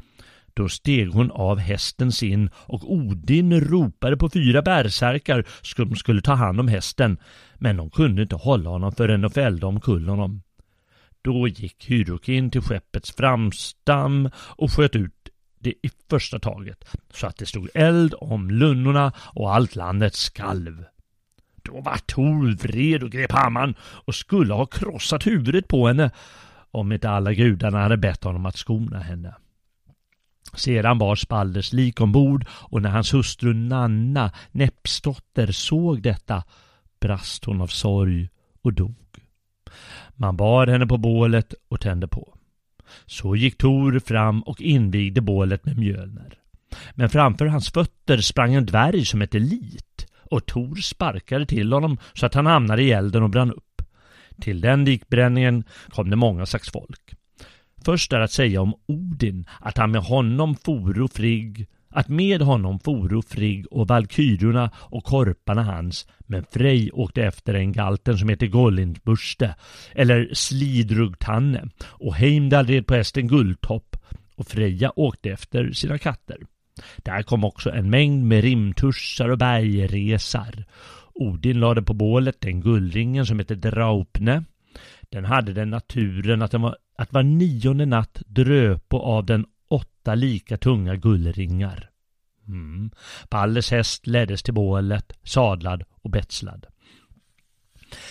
då 0.55 0.69
steg 0.69 1.13
hon 1.13 1.31
av 1.31 1.59
hästen 1.59 2.13
sin 2.13 2.51
och 2.55 2.93
Odin 2.93 3.61
ropade 3.61 4.17
på 4.17 4.31
fyra 4.31 4.63
bärsärkar 4.63 5.45
som 5.63 5.97
skulle 5.97 6.21
ta 6.21 6.35
hand 6.35 6.61
om 6.61 6.69
hästen, 6.69 7.19
men 7.55 7.77
de 7.77 7.91
kunde 7.91 8.23
inte 8.23 8.37
hålla 8.37 8.71
honom 8.71 8.93
förrän 8.93 9.21
de 9.21 9.31
fällde 9.31 9.67
omkull 9.67 10.09
honom. 10.09 10.43
Då 11.23 11.49
gick 11.49 11.91
Hyrokin 11.91 12.51
till 12.51 12.63
skeppets 12.63 13.13
framstam 13.13 14.31
och 14.37 14.73
sköt 14.73 14.97
ut 14.97 15.29
det 15.59 15.71
i 15.71 15.91
första 16.11 16.39
taget, 16.39 16.85
så 17.15 17.27
att 17.27 17.37
det 17.37 17.47
stod 17.47 17.69
eld 17.75 18.15
om 18.21 18.51
lunnorna 18.51 19.13
och 19.35 19.55
allt 19.55 19.77
landet 19.77 20.15
skalv. 20.15 20.85
Då 21.63 21.81
var 21.81 21.97
Tor 21.97 22.57
vred 22.57 23.03
och 23.03 23.11
grep 23.11 23.33
hammaren 23.33 23.75
och 23.81 24.15
skulle 24.15 24.55
ha 24.55 24.67
krossat 24.67 25.27
huvudet 25.27 25.69
på 25.69 25.87
henne 25.87 26.11
om 26.71 26.93
inte 26.93 27.11
alla 27.11 27.33
gudarna 27.33 27.83
hade 27.83 27.97
bett 27.97 28.25
honom 28.25 28.47
att 28.47 28.57
skona 28.57 28.99
henne. 28.99 29.35
Sedan 30.55 30.99
bar 30.99 31.17
Spalders 31.17 31.73
lik 31.73 32.01
ombord 32.01 32.45
och 32.51 32.83
när 32.83 32.91
hans 32.91 33.15
hustru 33.15 33.55
Nanna, 33.55 34.33
Näppsdotter, 34.51 35.53
såg 35.53 36.03
detta 36.03 36.43
brast 37.01 37.45
hon 37.45 37.61
av 37.61 37.67
sorg 37.67 38.29
och 38.63 38.73
dog. 38.73 38.95
Man 40.17 40.37
bar 40.37 40.67
henne 40.67 40.87
på 40.87 40.99
bålet 40.99 41.55
och 41.69 41.81
tände 41.81 42.09
på. 42.09 42.35
Så 43.07 43.37
gick 43.37 43.59
Tor 43.59 43.99
fram 43.99 44.43
och 44.43 44.61
invigde 44.61 45.21
bålet 45.21 45.65
med 45.65 45.79
Mjölner. 45.79 46.39
Men 46.95 47.11
framför 47.11 47.47
hans 47.47 47.71
fötter 47.71 48.19
sprang 48.19 48.55
en 48.55 48.67
dvärg 48.67 49.05
som 49.05 49.21
hette 49.21 49.39
Lit 49.39 49.90
och 50.31 50.47
Tor 50.47 50.77
sparkade 50.77 51.47
till 51.47 51.73
honom 51.73 51.99
så 52.15 52.27
att 52.27 52.35
han 52.35 52.47
hamnade 52.47 52.83
i 52.83 52.93
elden 52.93 53.23
och 53.23 53.31
brann 53.31 53.53
upp. 53.53 53.83
Till 54.41 54.61
den 54.61 54.85
likbränningen 54.85 55.65
kom 55.89 56.11
det 56.11 56.17
många 56.17 56.47
slags 56.47 56.71
folk. 56.71 57.15
Först 57.85 58.13
är 58.13 58.21
att 58.21 58.33
säga 58.33 58.61
om 58.61 58.75
Odin 58.87 59.45
att 59.61 59.79
han 59.79 59.91
med 59.91 60.03
honom 60.03 60.57
foro 60.57 61.09
Frigg 61.09 61.67
att 61.93 62.09
med 62.09 62.43
honom 62.43 62.81
foro 62.81 63.23
Frigg 63.23 63.67
och 63.71 63.89
valkyrorna 63.89 64.71
och 64.75 65.05
korparna 65.05 65.63
hans, 65.63 66.09
men 66.19 66.45
Frej 66.51 66.91
åkte 66.93 67.23
efter 67.23 67.55
en 67.55 67.73
galten 67.73 68.19
som 68.19 68.29
heter 68.29 68.47
Gollindburste, 68.47 69.55
eller 69.93 70.31
Slidrugtanne, 70.33 71.69
och 71.85 72.15
Heimdall 72.15 72.67
red 72.67 72.87
på 72.87 72.95
hästen 72.95 73.29
Guldtopp, 73.29 73.97
och 74.37 74.47
Freja 74.47 74.93
åkte 74.97 75.31
efter 75.31 75.73
sina 75.73 75.99
katter. 75.99 76.39
Där 76.97 77.23
kom 77.23 77.45
också 77.45 77.71
en 77.71 77.91
mängd 77.91 78.25
med 78.25 78.45
rimtussar 78.45 79.29
och 79.29 79.39
bergresar. 79.39 80.65
Odin 81.15 81.61
lade 81.61 81.83
på 81.83 81.95
bålet 81.95 82.41
den 82.41 82.61
guldringen 82.61 83.27
som 83.27 83.39
hette 83.39 83.55
Draupne. 83.55 84.45
Den 85.11 85.25
hade 85.25 85.53
den 85.53 85.71
naturen 85.71 86.43
att 86.43 86.51
den 86.51 86.63
var 86.63 86.77
att 86.99 87.13
var 87.13 87.23
nionde 87.23 87.87
natt 87.87 88.23
dröpo 88.27 88.99
av 88.99 89.27
den 89.27 89.47
åtta 89.69 90.15
lika 90.15 90.57
tunga 90.57 90.97
gullringar. 90.97 91.91
Mm. 92.49 92.91
Palles 93.29 93.71
häst 93.71 94.07
leddes 94.07 94.43
till 94.43 94.55
bålet, 94.55 95.13
sadlad 95.23 95.83
och 96.03 96.11
betslad. 96.11 96.67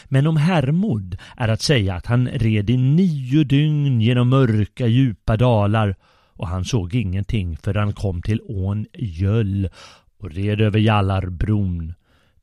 Men 0.05 0.27
om 0.27 0.38
Hermod 0.38 1.17
är 1.38 1.47
att 1.47 1.62
säga 1.62 1.95
att 1.95 2.05
han 2.05 2.27
red 2.27 2.69
i 2.69 2.77
nio 2.77 3.43
dygn 3.43 4.01
genom 4.01 4.29
mörka 4.29 4.88
djupa 4.88 5.38
dalar 5.38 5.95
och 6.39 6.47
han 6.47 6.65
såg 6.65 6.95
ingenting 6.95 7.58
förrän 7.58 7.84
han 7.84 7.93
kom 7.93 8.21
till 8.21 8.41
ån 8.47 8.86
Göll 8.93 9.69
och 10.17 10.32
red 10.32 10.62
över 10.62 10.80
Jallarbron. 10.80 11.93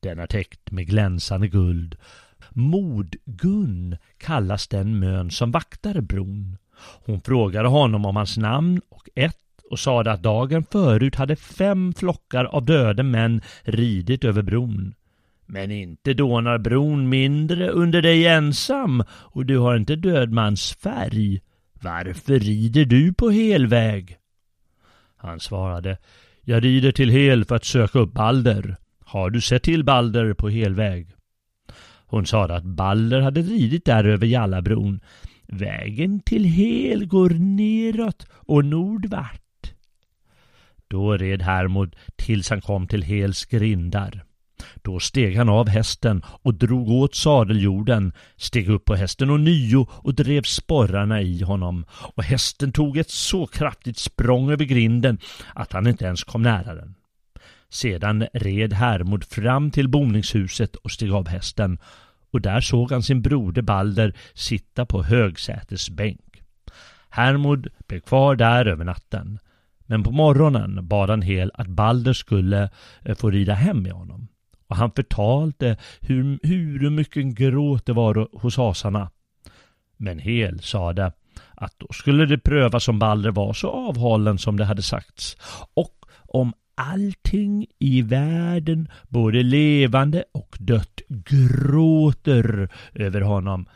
Den 0.01 0.19
är 0.19 0.27
täckt 0.27 0.71
med 0.71 0.87
glänsande 0.87 1.49
guld 1.49 1.97
Modgun 2.51 3.97
kallas 4.19 4.69
den 4.69 4.99
mön 4.99 5.31
som 5.31 5.51
vaktar 5.51 6.01
bron. 6.01 6.57
Hon 7.05 7.21
frågade 7.21 7.69
honom 7.69 8.07
om 8.07 8.17
hans 8.17 8.37
namn 8.37 8.81
och 8.89 9.09
ett 9.15 9.37
och 9.71 9.79
sade 9.79 10.13
att 10.13 10.23
dagen 10.23 10.65
förut 10.71 11.15
hade 11.15 11.37
fem 11.37 11.93
flockar 11.93 12.45
av 12.45 12.65
döda 12.65 13.03
män 13.03 13.41
ridit 13.63 14.25
över 14.25 14.43
bron. 14.43 14.95
Men 15.47 15.71
inte 15.71 16.15
dånar 16.15 16.59
bron 16.59 17.09
mindre 17.09 17.69
under 17.69 18.03
dig 18.03 18.27
ensam 18.27 19.03
och 19.11 19.47
du 19.47 19.59
har 19.59 19.77
inte 19.77 19.97
dödmans 19.97 20.73
färg. 20.73 21.41
Varför 21.81 22.39
rider 22.39 22.85
du 22.85 23.15
på 23.15 23.31
helväg? 23.31 24.17
Han 25.17 25.41
svarade, 25.41 25.99
jag 26.43 26.65
rider 26.65 26.93
till 26.93 27.11
hel 27.11 27.45
för 27.45 27.55
att 27.57 27.65
söka 27.65 27.99
upp 27.99 28.13
Balder. 28.13 28.77
Har 29.05 29.31
du 29.31 29.41
sett 29.41 29.63
till 29.63 29.85
Balder 29.85 30.35
på 30.35 30.49
helväg? 30.49 31.09
Hon 32.07 32.27
sade 32.27 32.57
att 32.57 32.65
Balder 32.65 33.21
hade 33.21 33.43
ridit 33.43 33.85
där 33.85 34.05
över 34.05 34.27
Jallabron. 34.27 35.01
Vägen 35.47 36.21
till 36.21 36.45
Hel 36.45 37.07
går 37.07 37.31
neråt 37.31 38.27
och 38.31 38.65
nordvart. 38.65 39.73
Då 40.89 41.17
red 41.17 41.43
Hermod 41.43 41.97
tills 42.17 42.51
han 42.51 42.61
kom 42.61 42.87
till 42.87 43.03
Hels 43.03 43.45
grindar. 43.45 44.25
Då 44.83 45.01
steg 45.01 45.37
han 45.37 45.49
av 45.49 45.69
hästen 45.69 46.23
och 46.43 46.55
drog 46.55 46.91
åt 46.91 47.15
sadeljorden, 47.15 48.13
steg 48.37 48.69
upp 48.69 48.85
på 48.85 48.95
hästen 48.95 49.31
och 49.31 49.41
nio 49.41 49.87
och 49.91 50.15
drev 50.15 50.43
sporrarna 50.43 51.23
i 51.23 51.43
honom. 51.43 51.85
Och 51.91 52.25
hästen 52.25 52.73
tog 52.73 52.97
ett 52.97 53.11
så 53.11 53.47
kraftigt 53.47 53.99
språng 53.99 54.51
över 54.51 54.65
grinden 54.65 55.19
att 55.55 55.73
han 55.73 55.87
inte 55.87 56.05
ens 56.05 56.25
kom 56.25 56.43
nära 56.43 56.75
den. 56.75 56.95
Sedan 57.69 58.27
red 58.33 58.73
Hermod 58.73 59.25
fram 59.25 59.71
till 59.71 59.89
boningshuset 59.89 60.77
och 60.77 60.91
steg 60.91 61.13
av 61.13 61.29
hästen 61.29 61.79
och 62.31 62.41
där 62.41 62.61
såg 62.61 62.93
han 62.93 63.03
sin 63.03 63.23
broder 63.23 63.63
Balder 63.63 64.15
sitta 64.35 64.87
på 64.87 65.03
högsätesbänk. 65.03 66.43
Hermod 67.11 67.69
blev 67.87 68.01
kvar 68.01 68.37
där 68.37 68.67
över 68.67 68.85
natten. 68.85 69.39
Men 69.87 70.03
på 70.03 70.11
morgonen 70.11 70.89
bad 70.89 71.11
han 71.11 71.23
Hel 71.23 71.51
att 71.55 71.67
Balder 71.67 72.13
skulle 72.13 72.71
eh, 73.03 73.15
få 73.15 73.31
rida 73.31 73.55
hem 73.55 73.83
med 73.83 73.93
honom. 73.93 74.29
Och 74.69 74.77
han 74.77 74.91
förtalte 74.91 75.77
hur, 76.01 76.39
hur 76.43 76.91
mycket 76.91 77.25
gråt 77.25 77.87
det 77.87 77.93
var 77.93 78.29
hos 78.33 78.59
asarna. 78.59 79.11
Men 79.97 80.19
Hel 80.19 80.61
sade 80.61 81.13
att 81.55 81.75
då 81.79 81.87
skulle 81.93 82.27
det 82.27 82.39
prövas 82.39 82.89
om 82.89 82.99
Balder 82.99 83.31
var 83.31 83.53
så 83.53 83.71
avhållen 83.71 84.39
som 84.39 84.57
det 84.57 84.65
hade 84.65 84.83
sagts 84.83 85.37
och 85.75 85.93
om 86.29 86.53
allting 86.75 87.67
i 87.79 88.03
världen, 88.03 88.89
både 89.09 89.43
levande 89.43 90.25
och 90.33 90.57
dött, 90.61 91.01
gråter 91.09 92.69
över 92.95 93.21
honom, 93.21 93.67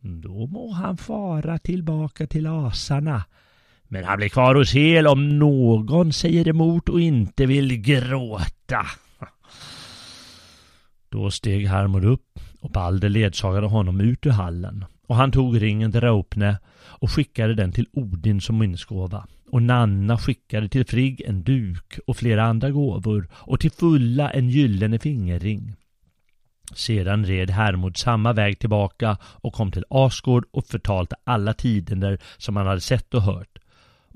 då 0.00 0.46
må 0.46 0.72
han 0.72 0.96
fara 0.96 1.58
tillbaka 1.58 2.26
till 2.26 2.46
asarna. 2.46 3.24
Men 3.88 4.04
han 4.04 4.18
blir 4.18 4.28
kvar 4.28 4.54
hos 4.54 4.74
Hel 4.74 5.06
om 5.06 5.38
någon 5.38 6.12
säger 6.12 6.48
emot 6.48 6.88
och 6.88 7.00
inte 7.00 7.46
vill 7.46 7.76
gråta. 7.76 8.86
Då 11.08 11.30
steg 11.30 11.66
Hermod 11.66 12.04
upp 12.04 12.40
och 12.60 12.70
Balder 12.70 13.08
ledsagade 13.08 13.66
honom 13.66 14.00
ut 14.00 14.26
ur 14.26 14.30
hallen 14.30 14.84
och 15.06 15.16
han 15.16 15.32
tog 15.32 15.62
ringen 15.62 15.92
till 15.92 16.00
Raupne 16.00 16.58
och 16.74 17.10
skickade 17.10 17.54
den 17.54 17.72
till 17.72 17.86
Odin 17.92 18.40
som 18.40 18.58
minnesgåva. 18.58 19.26
Och 19.50 19.62
Nanna 19.62 20.18
skickade 20.18 20.68
till 20.68 20.86
Frigg 20.86 21.22
en 21.26 21.42
duk 21.42 21.98
och 22.06 22.16
flera 22.16 22.44
andra 22.44 22.70
gåvor 22.70 23.28
och 23.32 23.60
till 23.60 23.70
Fulla 23.70 24.30
en 24.30 24.48
gyllene 24.48 24.98
fingerring. 24.98 25.74
Sedan 26.74 27.26
red 27.26 27.50
Hermod 27.50 27.96
samma 27.96 28.32
väg 28.32 28.58
tillbaka 28.58 29.16
och 29.22 29.54
kom 29.54 29.72
till 29.72 29.84
Asgård 29.90 30.44
och 30.50 30.66
förtalte 30.66 31.16
alla 31.24 31.54
tider 31.54 32.18
som 32.38 32.56
han 32.56 32.66
hade 32.66 32.80
sett 32.80 33.14
och 33.14 33.22
hört. 33.22 33.58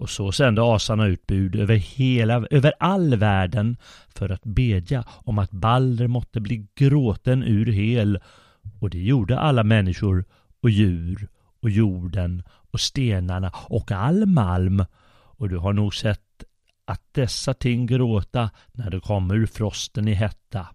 Och 0.02 0.10
så 0.10 0.32
sände 0.32 0.62
asarna 0.74 1.06
ut 1.06 1.26
bud 1.26 1.56
över, 1.56 1.74
hela, 1.76 2.46
över 2.50 2.72
all 2.80 3.16
världen 3.16 3.76
för 4.08 4.32
att 4.32 4.42
bedja 4.42 5.04
om 5.08 5.38
att 5.38 5.50
Balder 5.50 6.06
måtte 6.06 6.40
bli 6.40 6.66
gråten 6.74 7.42
ur 7.42 7.66
hel. 7.66 8.20
Och 8.80 8.90
det 8.90 8.98
gjorde 8.98 9.38
alla 9.38 9.64
människor 9.64 10.24
och 10.62 10.70
djur 10.70 11.28
och 11.60 11.70
jorden 11.70 12.42
och 12.48 12.80
stenarna 12.80 13.52
och 13.68 13.92
all 13.92 14.26
malm. 14.26 14.84
Och 15.12 15.48
du 15.48 15.56
har 15.58 15.72
nog 15.72 15.94
sett 15.94 16.44
att 16.84 17.02
dessa 17.12 17.54
ting 17.54 17.86
gråta 17.86 18.50
när 18.72 18.90
de 18.90 19.00
kommer 19.00 19.34
ur 19.34 19.46
frosten 19.46 20.08
i 20.08 20.14
hetta. 20.14 20.66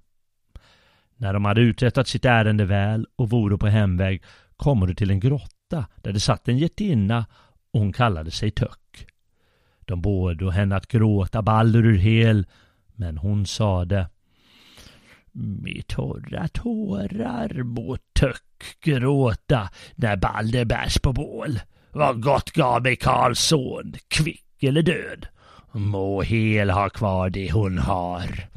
När 1.15 1.33
de 1.33 1.45
hade 1.45 1.61
uträttat 1.61 2.07
sitt 2.07 2.25
ärende 2.25 2.65
väl 2.65 3.07
och 3.15 3.29
vore 3.29 3.57
på 3.57 3.67
hemväg 3.67 4.23
kommer 4.57 4.87
du 4.87 4.95
till 4.95 5.11
en 5.11 5.19
grotta 5.19 5.85
där 5.95 6.13
det 6.13 6.19
satt 6.19 6.47
en 6.47 6.57
getinna 6.57 7.25
och 7.71 7.79
hon 7.79 7.93
kallade 7.93 8.31
sig 8.31 8.51
Töck. 8.51 9.07
De 9.87 10.01
båda 10.01 10.49
henne 10.49 10.75
att 10.75 10.87
gråta 10.87 11.41
Balder 11.41 11.85
ur 11.85 11.97
hel, 11.97 12.45
men 12.95 13.17
hon 13.17 13.45
sade 13.45 14.09
med 15.31 15.87
torra 15.87 16.47
tårar 16.47 17.63
må 17.63 17.97
Töck 18.19 18.77
gråta 18.81 19.69
när 19.95 20.15
Balder 20.17 20.65
bärs 20.65 20.99
på 20.99 21.13
bål. 21.13 21.59
Vad 21.91 22.23
gott 22.23 22.51
gav 22.51 22.81
mig 22.81 22.95
Karls 22.95 23.39
son, 23.39 23.93
kvick 24.07 24.63
eller 24.63 24.81
död. 24.81 25.27
Må 25.71 26.21
Hel 26.21 26.69
ha 26.69 26.89
kvar 26.89 27.29
det 27.29 27.51
hon 27.51 27.77
har. 27.77 28.47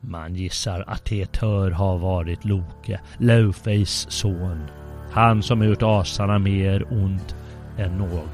Man 0.00 0.34
gissar 0.34 0.84
att 0.86 1.04
Tetör 1.04 1.70
har 1.70 1.98
varit 1.98 2.44
Loke, 2.44 3.00
Laufeys 3.18 4.10
son. 4.10 4.66
Han 5.10 5.42
som 5.42 5.64
gjort 5.64 5.82
asarna 5.82 6.38
mer 6.38 6.92
ont 6.92 7.34
än 7.78 7.98
någon 7.98 8.28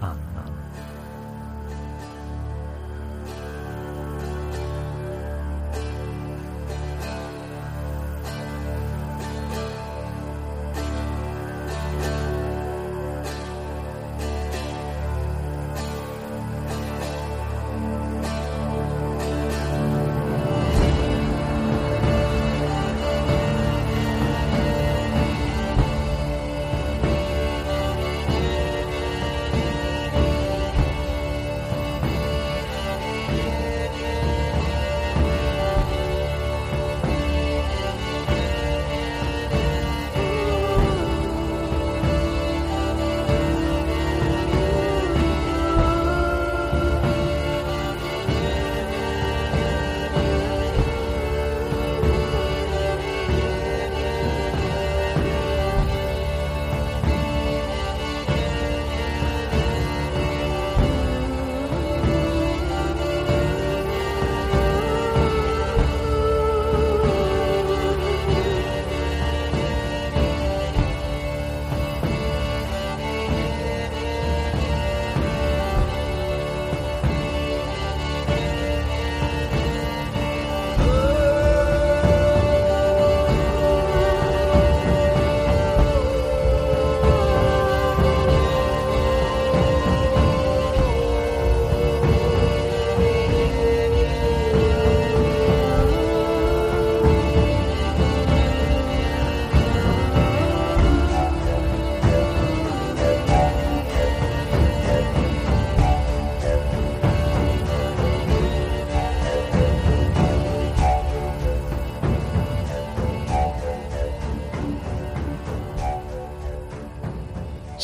annan. 0.00 0.21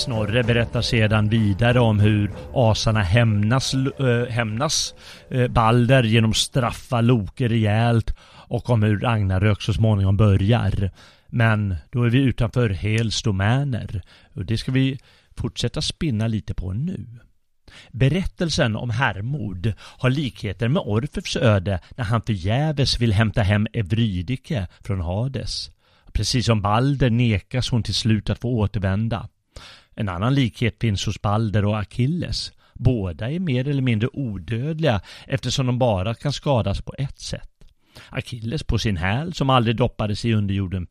Snorre 0.08 0.42
berättar 0.42 0.82
sedan 0.82 1.28
vidare 1.28 1.80
om 1.80 2.00
hur 2.00 2.30
asarna 2.54 3.02
hämnas, 3.02 3.74
äh, 3.74 4.24
hämnas 4.28 4.94
äh, 5.30 5.48
Balder 5.48 6.02
genom 6.02 6.34
straffa 6.34 7.00
Loke 7.00 7.48
rejält 7.48 8.14
och 8.48 8.70
om 8.70 8.82
hur 8.82 9.00
Ragnarök 9.00 9.62
så 9.62 9.72
småningom 9.72 10.16
börjar. 10.16 10.90
Men 11.26 11.76
då 11.90 12.02
är 12.02 12.10
vi 12.10 12.18
utanför 12.18 12.70
Hels 12.70 13.22
domäner 13.22 14.02
och 14.34 14.44
det 14.44 14.58
ska 14.58 14.72
vi 14.72 14.98
fortsätta 15.36 15.82
spinna 15.82 16.26
lite 16.26 16.54
på 16.54 16.72
nu. 16.72 17.06
Berättelsen 17.90 18.76
om 18.76 18.90
Hermod 18.90 19.72
har 19.80 20.10
likheter 20.10 20.68
med 20.68 20.82
Orfeus 20.86 21.36
öde 21.36 21.80
när 21.96 22.04
han 22.04 22.22
förgäves 22.22 23.00
vill 23.00 23.12
hämta 23.12 23.42
hem 23.42 23.66
Evrydike 23.72 24.66
från 24.80 25.00
Hades. 25.00 25.70
Precis 26.12 26.46
som 26.46 26.62
Balder 26.62 27.10
nekas 27.10 27.70
hon 27.70 27.82
till 27.82 27.94
slut 27.94 28.30
att 28.30 28.38
få 28.40 28.48
återvända. 28.48 29.28
En 30.00 30.08
annan 30.08 30.34
likhet 30.34 30.76
finns 30.80 31.06
hos 31.06 31.22
Balder 31.22 31.64
och 31.64 31.78
Achilles. 31.78 32.52
Båda 32.74 33.30
är 33.30 33.38
mer 33.38 33.68
eller 33.68 33.82
mindre 33.82 34.08
odödliga 34.12 35.00
eftersom 35.26 35.66
de 35.66 35.78
bara 35.78 36.14
kan 36.14 36.32
skadas 36.32 36.82
på 36.82 36.94
ett 36.98 37.18
sätt. 37.18 37.50
Achilles 38.10 38.62
på 38.62 38.78
sin 38.78 38.96
häl 38.96 39.34
som 39.34 39.50
aldrig 39.50 39.76
doppades 39.76 40.24
i 40.24 40.32
underjorden, 40.32 40.86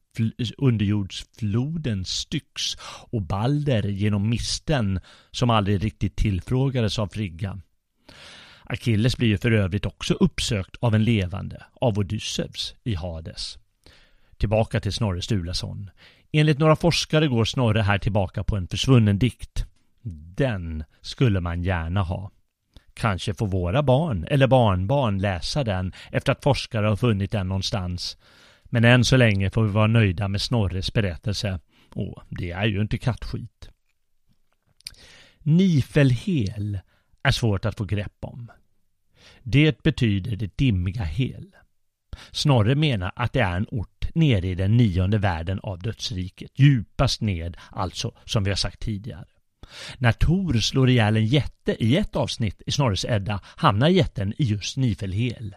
underjordsfloden 0.58 2.06
Styx 2.06 2.76
och 3.10 3.22
Balder 3.22 3.84
genom 3.84 4.30
misten 4.30 5.00
som 5.32 5.50
aldrig 5.50 5.84
riktigt 5.84 6.16
tillfrågades 6.16 7.00
av 7.00 7.08
Frigga. 7.08 7.60
Achilles 8.64 9.18
blir 9.18 9.28
ju 9.28 9.38
för 9.38 9.52
övrigt 9.52 9.86
också 9.86 10.14
uppsökt 10.14 10.76
av 10.80 10.96
en 10.96 11.04
levande, 11.04 11.66
av 11.82 12.00
Odysseus 12.00 12.76
i 12.84 12.96
Hades. 12.96 13.58
Tillbaka 14.38 14.80
till 14.80 14.94
Snorre 14.94 15.22
Sturlason. 15.22 15.90
Enligt 16.32 16.60
några 16.60 16.76
forskare 16.76 17.28
går 17.28 17.46
Snorre 17.46 17.82
här 17.82 17.98
tillbaka 17.98 18.44
på 18.44 18.56
en 18.56 18.68
försvunnen 18.68 19.20
dikt. 19.20 19.66
Den 20.36 20.84
skulle 21.02 21.40
man 21.40 21.64
gärna 21.64 22.02
ha. 22.02 22.32
Kanske 22.94 23.34
får 23.34 23.48
våra 23.48 23.84
barn 23.84 24.26
eller 24.28 24.48
barnbarn 24.48 25.20
läsa 25.20 25.64
den 25.64 25.94
efter 26.12 26.32
att 26.32 26.44
forskare 26.44 26.88
har 26.88 26.96
funnit 26.96 27.32
den 27.32 27.48
någonstans. 27.48 28.18
Men 28.64 28.86
än 28.86 29.06
så 29.06 29.18
länge 29.18 29.50
får 29.50 29.64
vi 29.64 29.72
vara 29.72 29.88
nöjda 29.88 30.28
med 30.28 30.42
Snorres 30.42 30.94
berättelse. 30.94 31.60
Och 31.94 32.24
det 32.30 32.52
är 32.52 32.66
ju 32.66 32.82
inte 32.82 32.98
kattskit. 32.98 33.70
Nifelhel 35.40 36.80
är 37.24 37.32
svårt 37.32 37.66
att 37.66 37.78
få 37.78 37.84
grepp 37.84 38.18
om. 38.20 38.52
Det 39.44 39.84
betyder 39.84 40.36
det 40.36 40.58
dimmiga 40.58 41.04
hel. 41.04 41.56
Snorre 42.32 42.76
menar 42.76 43.12
att 43.16 43.34
det 43.34 43.40
är 43.40 43.58
en 43.58 43.68
ort 43.72 43.97
nere 44.18 44.48
i 44.48 44.56
den 44.56 44.78
nionde 44.78 45.18
världen 45.18 45.60
av 45.64 45.80
dödsriket, 45.80 46.52
djupast 46.60 47.22
ned 47.22 47.58
alltså, 47.72 48.12
som 48.26 48.44
vi 48.44 48.52
har 48.52 48.56
sagt 48.56 48.80
tidigare. 48.80 49.26
När 49.98 50.12
Tor 50.12 50.54
slår 50.54 50.90
ihjäl 50.90 51.18
en 51.18 51.26
jätte 51.26 51.84
i 51.84 51.98
ett 51.98 52.16
avsnitt 52.16 52.62
i 52.66 52.72
Snorres 52.72 53.06
Edda 53.06 53.40
hamnar 53.44 53.90
jätten 53.90 54.34
i 54.38 54.44
just 54.44 54.78
Nifelhel. 54.78 55.56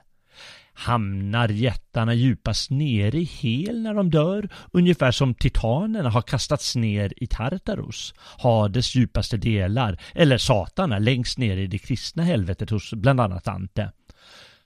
Hamnar 0.73 1.49
jättarna 1.49 2.15
djupast 2.15 2.71
nere 2.71 3.19
i 3.19 3.25
Hel 3.25 3.83
när 3.83 3.95
de 3.95 4.11
dör, 4.11 4.49
ungefär 4.73 5.11
som 5.11 5.35
titanerna 5.35 6.11
har 6.11 6.23
kastats 6.23 6.77
ner 6.77 7.13
i 7.17 7.27
Tartarus, 7.27 8.15
Hades 8.19 8.95
djupaste 8.95 9.37
delar, 9.37 10.01
eller 10.15 10.39
Satana 10.39 10.99
längst 10.99 11.39
ner 11.39 11.57
i 11.57 11.67
det 11.67 11.79
kristna 11.79 12.23
helvetet 12.23 12.71
hos 12.71 12.93
bland 12.93 13.21
annat 13.21 13.49
Ante. 13.49 13.93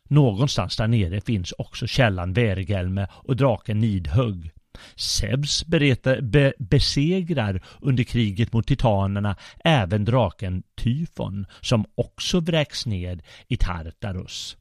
Någonstans 0.08 0.76
där 0.76 0.88
nere 0.88 1.20
finns 1.20 1.52
också 1.52 1.86
källan 1.86 2.32
Vergelme 2.32 3.06
och 3.12 3.36
draken 3.36 3.80
Nidhugg. 3.80 4.50
Zeus 4.96 5.64
be, 5.66 6.52
besegrar 6.58 7.62
under 7.80 8.04
kriget 8.04 8.52
mot 8.52 8.66
titanerna 8.66 9.36
även 9.64 10.04
draken 10.04 10.62
Tyfon 10.76 11.46
som 11.60 11.84
också 11.94 12.40
vräks 12.40 12.86
ned 12.86 13.22
i 13.48 13.56
Tartarus. 13.56 14.56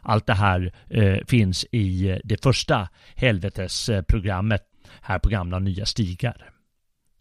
Allt 0.00 0.26
det 0.26 0.34
här 0.34 0.72
eh, 0.88 1.18
finns 1.26 1.66
i 1.72 2.10
eh, 2.10 2.18
det 2.24 2.42
första 2.42 2.88
helvetesprogrammet 3.14 4.62
här 5.00 5.18
på 5.18 5.28
gamla 5.28 5.58
nya 5.58 5.86
stigar. 5.86 6.50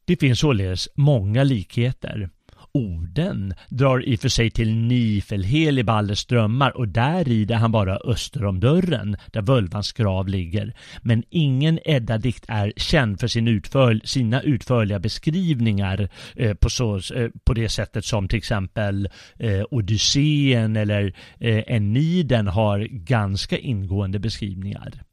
Det 0.05 0.17
finns 0.17 0.39
således 0.39 0.89
många 0.95 1.43
likheter 1.43 2.29
Oden 2.73 3.53
drar 3.69 4.09
i 4.09 4.15
och 4.15 4.19
för 4.19 4.29
sig 4.29 4.51
till 4.51 4.75
Nifelhel 4.75 5.79
i 5.79 5.83
Balders 5.83 6.25
drömmar 6.25 6.77
och 6.77 6.87
där 6.87 7.23
rider 7.23 7.55
han 7.55 7.71
bara 7.71 7.97
öster 7.97 8.45
om 8.45 8.59
dörren 8.59 9.17
där 9.31 9.41
völvans 9.41 9.91
grav 9.91 10.27
ligger. 10.27 10.73
Men 11.01 11.23
ingen 11.29 11.79
Edda-dikt 11.85 12.45
är 12.47 12.73
känd 12.77 13.19
för 13.19 13.27
sin 13.27 13.47
utför, 13.47 14.01
sina 14.03 14.41
utförliga 14.41 14.99
beskrivningar 14.99 16.09
eh, 16.35 16.53
på, 16.53 16.69
så, 16.69 16.95
eh, 16.95 17.29
på 17.43 17.53
det 17.53 17.69
sättet 17.69 18.05
som 18.05 18.27
till 18.27 18.37
exempel 18.37 19.09
eh, 19.39 19.63
Odysseen 19.71 20.75
eller 20.75 21.13
eh, 21.39 21.63
Eniden 21.67 22.47
har 22.47 22.79
ganska 22.91 23.57
ingående 23.57 24.19
beskrivningar. 24.19 25.03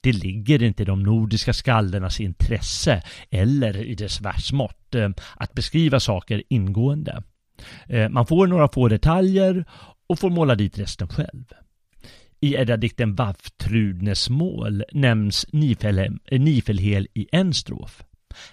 Det 0.00 0.12
ligger 0.12 0.62
inte 0.62 0.82
i 0.82 0.86
de 0.86 1.02
nordiska 1.02 1.52
skaldernas 1.52 2.20
intresse 2.20 3.02
eller 3.30 3.76
i 3.76 3.94
dess 3.94 4.20
världsmått 4.20 4.94
eh, 4.94 5.10
att 5.36 5.52
beskriva 5.52 6.00
saker 6.00 6.42
ingående. 6.48 7.22
Eh, 7.88 8.08
man 8.08 8.26
får 8.26 8.46
några 8.46 8.68
få 8.68 8.88
detaljer 8.88 9.64
och 10.06 10.18
får 10.18 10.30
måla 10.30 10.54
dit 10.54 10.78
resten 10.78 11.08
själv. 11.08 11.44
I 12.40 12.56
Edda-dikten 12.56 13.14
Vafftrudnesmål 13.14 14.84
nämns 14.92 15.46
eh, 15.52 16.40
Nifelhel 16.40 17.08
i 17.14 17.26
en 17.32 17.54
strof. 17.54 18.04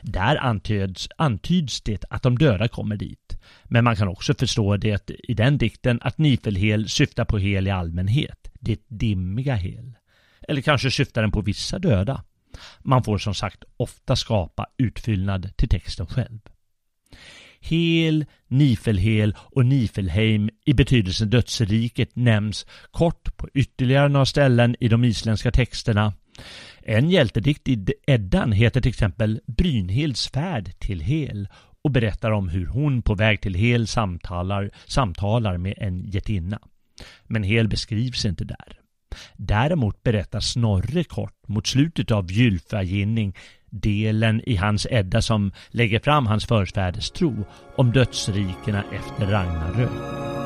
Där 0.02 0.36
antyds, 0.36 1.10
antyds 1.18 1.82
det 1.82 2.06
att 2.10 2.24
de 2.24 2.38
döda 2.38 2.68
kommer 2.68 2.98
dit. 2.98 3.38
Men 3.64 3.84
man 3.84 3.96
kan 3.96 4.08
också 4.08 4.34
förstå 4.34 4.78
det 4.78 5.12
i 5.24 5.34
den 5.34 5.58
dikten 5.58 6.00
att 6.02 6.18
Nifelhel 6.18 6.90
syftar 6.90 7.26
på 7.26 7.38
hel 7.38 7.68
i 7.68 7.72
allmänhet, 7.72 8.52
det 8.60 8.80
dimmiga 8.88 9.56
hel. 9.56 9.96
Eller 10.48 10.62
kanske 10.62 10.92
syftar 10.92 11.22
den 11.22 11.32
på 11.32 11.42
vissa 11.42 11.80
döda. 11.80 12.24
Man 12.80 13.04
får 13.04 13.18
som 13.18 13.34
sagt 13.34 13.64
ofta 13.78 14.16
skapa 14.16 14.68
utfyllnad 14.78 15.58
till 15.58 15.70
texten 15.70 16.08
själv. 16.08 16.40
Hel, 17.60 18.26
Nifelhel 18.48 19.36
och 19.38 19.66
Nifelheim 19.66 20.50
i 20.66 20.74
betydelsen 20.74 21.30
dödsriket 21.30 22.16
nämns 22.16 22.66
kort 22.92 23.38
på 23.38 23.50
ytterligare 23.54 24.10
några 24.10 24.26
ställen 24.26 24.76
i 24.80 24.88
de 24.88 25.04
isländska 25.04 25.52
texterna. 25.52 26.14
En 26.84 27.10
hjältedikt 27.10 27.68
i 27.68 27.86
Eddan 28.08 28.52
heter 28.52 28.82
till 28.82 28.90
exempel 28.90 29.40
Brynhilds 29.48 30.28
färd 30.28 30.80
till 30.80 31.00
Hel 31.00 31.48
och 31.84 31.92
berättar 31.92 32.32
om 32.32 32.50
hur 32.50 32.66
hon 32.66 33.02
på 33.02 33.16
väg 33.16 33.42
till 33.42 33.54
Hel 33.54 33.88
samtalar, 33.88 34.72
samtalar 34.86 35.58
med 35.58 35.74
en 35.78 36.04
jättinna. 36.10 36.60
Men 37.24 37.44
Hel 37.44 37.68
beskrivs 37.68 38.26
inte 38.26 38.44
där. 38.44 38.81
Däremot 39.36 40.04
berättar 40.04 40.40
Snorre 40.40 41.04
kort 41.04 41.48
mot 41.48 41.68
slutet 41.68 42.12
av 42.12 42.32
Gylfaginning 42.32 43.36
delen 43.70 44.42
i 44.46 44.56
hans 44.56 44.88
Edda 44.90 45.22
som 45.22 45.52
lägger 45.70 46.00
fram 46.00 46.26
hans 46.28 46.46
förfäders 46.46 47.12
tro 47.12 47.46
om 47.76 47.92
dödsrikena 47.92 48.84
efter 48.92 49.26
Ragnarök. 49.26 50.41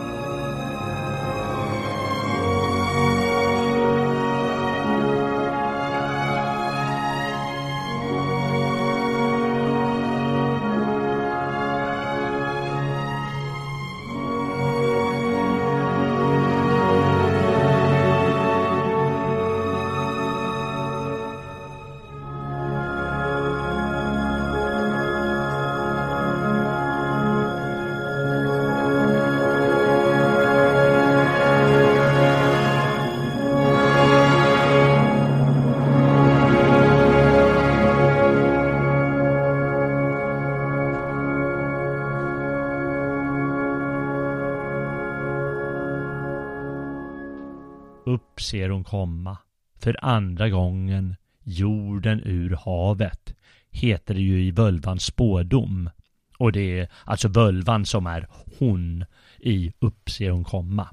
Ser 48.56 48.70
hon 48.70 48.84
komma. 48.84 49.38
För 49.80 50.06
andra 50.06 50.50
gången 50.50 51.16
jorden 51.44 52.22
ur 52.26 52.58
havet 52.66 53.36
heter 53.72 54.14
det 54.14 54.22
ju 54.22 54.44
i 54.44 54.52
völvans 54.52 55.04
spådom. 55.04 55.90
Och 56.38 56.52
det 56.52 56.80
är 56.80 56.88
alltså 57.04 57.28
völvan 57.28 57.86
som 57.86 58.08
är 58.08 58.28
hon 58.60 59.06
i 59.40 59.74
upp 59.80 60.10
ser 60.10 60.30
hon 60.30 60.44
komma. 60.44 60.88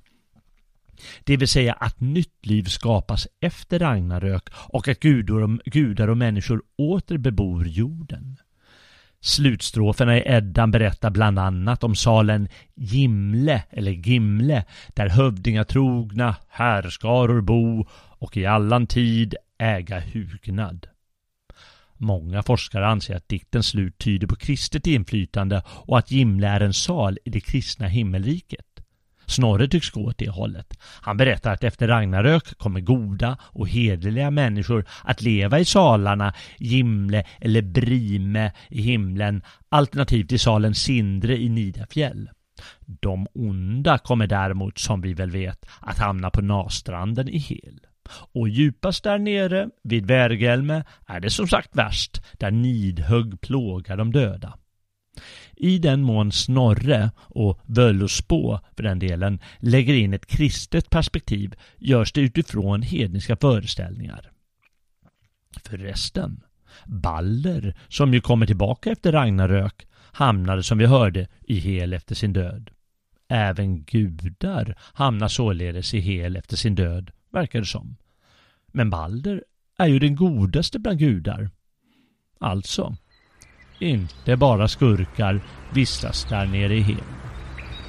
Det 1.25 1.37
vill 1.37 1.49
säga 1.49 1.73
att 1.73 2.01
nytt 2.01 2.47
liv 2.47 2.65
skapas 2.65 3.29
efter 3.41 3.79
Ragnarök 3.79 4.49
och 4.55 4.89
att 4.89 5.01
gudar 5.01 5.43
och, 5.43 5.59
gudar 5.65 6.09
och 6.09 6.19
människor 6.19 6.63
åter 6.77 7.19
bebor 7.19 7.67
jorden. 7.67 8.37
Slutstroferna 9.25 10.19
i 10.19 10.23
Eddan 10.27 10.71
berättar 10.71 11.11
bland 11.11 11.39
annat 11.39 11.85
om 11.85 11.95
salen 11.95 12.49
Gimle, 12.75 13.63
eller 13.71 13.93
Gimle, 13.93 14.65
där 14.89 15.09
hövdingatrogna 15.09 16.37
härskaror 16.49 17.41
bo 17.41 17.87
och 18.19 18.37
i 18.37 18.47
allan 18.47 18.87
tid 18.87 19.35
äga 19.59 20.01
hugnad. 20.01 20.87
Många 21.97 22.43
forskare 22.43 22.87
anser 22.87 23.17
att 23.17 23.29
diktens 23.29 23.67
slut 23.67 23.99
tyder 23.99 24.27
på 24.27 24.37
kristet 24.37 24.87
inflytande 24.87 25.63
och 25.67 25.99
att 25.99 26.11
Gimle 26.11 26.49
är 26.49 26.61
en 26.61 26.75
sal 26.75 27.19
i 27.25 27.31
det 27.31 27.41
kristna 27.41 27.87
himmelriket. 27.87 28.72
Snorre 29.33 29.69
tycks 29.69 29.91
gå 29.91 30.05
åt 30.05 30.19
det 30.19 30.31
hållet. 30.31 30.79
Han 31.01 31.17
berättar 31.17 31.53
att 31.53 31.65
efter 31.65 31.89
Ragnarök 31.89 32.59
kommer 32.59 32.81
goda 32.81 33.37
och 33.43 33.69
hederliga 33.69 34.31
människor 34.31 34.85
att 35.05 35.23
leva 35.23 35.59
i 35.59 35.65
salarna 35.65 36.35
Gimle 36.59 37.25
eller 37.41 37.63
Brime 37.63 38.53
i 38.69 38.83
himlen 38.83 39.43
alternativt 39.69 40.33
i 40.33 40.39
salen 40.39 40.75
Sindre 40.75 41.37
i 41.37 41.49
Nidafjäll. 41.49 42.31
De 42.87 43.27
onda 43.35 43.99
kommer 43.99 44.27
däremot, 44.27 44.79
som 44.79 45.01
vi 45.01 45.15
väl 45.15 45.31
vet, 45.31 45.67
att 45.81 45.99
hamna 45.99 46.31
på 46.31 46.41
Nastranden 46.41 47.29
i 47.29 47.39
Hel. 47.39 47.81
Och 48.33 48.49
djupast 48.49 49.05
där 49.05 49.19
nere, 49.19 49.69
vid 49.85 50.07
Värgelme, 50.07 50.85
är 51.07 51.21
det 51.21 51.31
som 51.31 51.49
sagt 51.49 51.77
värst, 51.77 52.23
där 52.39 52.51
nidhugg 52.51 53.41
plågar 53.41 53.97
de 53.97 54.13
döda. 54.13 54.55
I 55.63 55.79
den 55.79 56.03
mån 56.03 56.33
Snorre, 56.33 57.11
och 57.17 57.61
Völuspå 57.67 58.61
för 58.77 58.83
den 58.83 58.99
delen, 58.99 59.41
lägger 59.59 59.95
in 59.95 60.15
ett 60.15 60.27
kristet 60.27 60.91
perspektiv 60.91 61.55
görs 61.79 62.13
det 62.13 62.21
utifrån 62.21 62.83
hedniska 62.83 63.37
föreställningar. 63.37 64.31
Förresten, 65.65 66.41
Baller, 66.87 67.77
som 67.89 68.15
ju 68.15 68.21
kommer 68.21 68.47
tillbaka 68.47 68.91
efter 68.91 69.13
Ragnarök, 69.13 69.87
hamnade 70.13 70.63
som 70.63 70.79
vi 70.79 70.87
hörde 70.87 71.29
i 71.41 71.59
hel 71.59 71.93
efter 71.93 72.15
sin 72.15 72.33
död. 72.33 72.71
Även 73.29 73.85
gudar 73.85 74.75
hamnar 74.79 75.29
således 75.29 75.95
i 75.95 76.01
hel 76.01 76.37
efter 76.37 76.57
sin 76.57 76.75
död, 76.75 77.11
verkar 77.33 77.61
det 77.61 77.67
som. 77.67 77.97
Men 78.67 78.91
Balder 78.91 79.45
är 79.79 79.87
ju 79.87 79.99
den 79.99 80.17
godaste 80.17 80.79
bland 80.79 80.99
gudar. 80.99 81.51
Alltså, 82.41 82.97
inte 83.79 84.37
bara 84.37 84.69
skurkar 84.69 85.41
vistas 85.73 86.25
där 86.25 86.47
nere 86.47 86.75
i 86.75 86.81
himlen. 86.81 87.05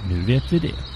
Nu 0.10 0.22
vet 0.22 0.54
vi 0.54 0.60
det. 0.60 0.93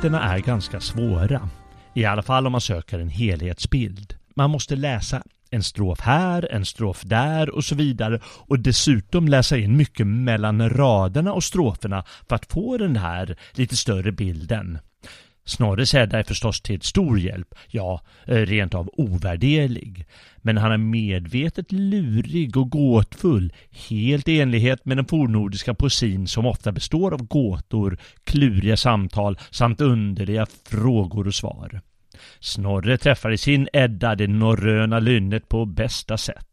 Texterna 0.00 0.34
är 0.34 0.38
ganska 0.38 0.80
svåra. 0.80 1.48
I 1.94 2.04
alla 2.04 2.22
fall 2.22 2.46
om 2.46 2.52
man 2.52 2.60
söker 2.60 2.98
en 2.98 3.08
helhetsbild. 3.08 4.14
Man 4.36 4.50
måste 4.50 4.76
läsa 4.76 5.22
en 5.50 5.62
strof 5.62 6.00
här, 6.00 6.48
en 6.52 6.64
strof 6.64 7.02
där 7.02 7.50
och 7.50 7.64
så 7.64 7.74
vidare 7.74 8.20
och 8.24 8.58
dessutom 8.58 9.28
läsa 9.28 9.58
in 9.58 9.76
mycket 9.76 10.06
mellan 10.06 10.70
raderna 10.70 11.32
och 11.32 11.44
stroferna 11.44 12.04
för 12.28 12.36
att 12.36 12.52
få 12.52 12.76
den 12.76 12.96
här 12.96 13.36
lite 13.52 13.76
större 13.76 14.12
bilden. 14.12 14.78
Snorres 15.44 15.94
Edda 15.94 16.18
är 16.18 16.22
förstås 16.22 16.60
till 16.60 16.80
stor 16.82 17.18
hjälp, 17.20 17.54
ja, 17.68 18.00
eh, 18.26 18.36
rent 18.36 18.74
av 18.74 18.90
ovärderlig. 18.92 20.06
Men 20.36 20.56
han 20.56 20.72
är 20.72 20.78
medvetet 20.78 21.72
lurig 21.72 22.56
och 22.56 22.70
gåtfull, 22.70 23.52
helt 23.88 24.28
i 24.28 24.40
enlighet 24.40 24.84
med 24.84 24.96
den 24.96 25.06
fornnordiska 25.06 25.74
poesin 25.74 26.26
som 26.26 26.46
ofta 26.46 26.72
består 26.72 27.14
av 27.14 27.22
gåtor, 27.22 27.98
kluriga 28.24 28.76
samtal 28.76 29.38
samt 29.50 29.80
underliga 29.80 30.46
frågor 30.68 31.26
och 31.26 31.34
svar. 31.34 31.80
Snorre 32.40 32.98
träffar 32.98 33.30
i 33.30 33.38
sin 33.38 33.68
Edda 33.72 34.14
det 34.14 34.26
norröna 34.26 34.98
lynnet 34.98 35.48
på 35.48 35.64
bästa 35.64 36.18
sätt. 36.18 36.46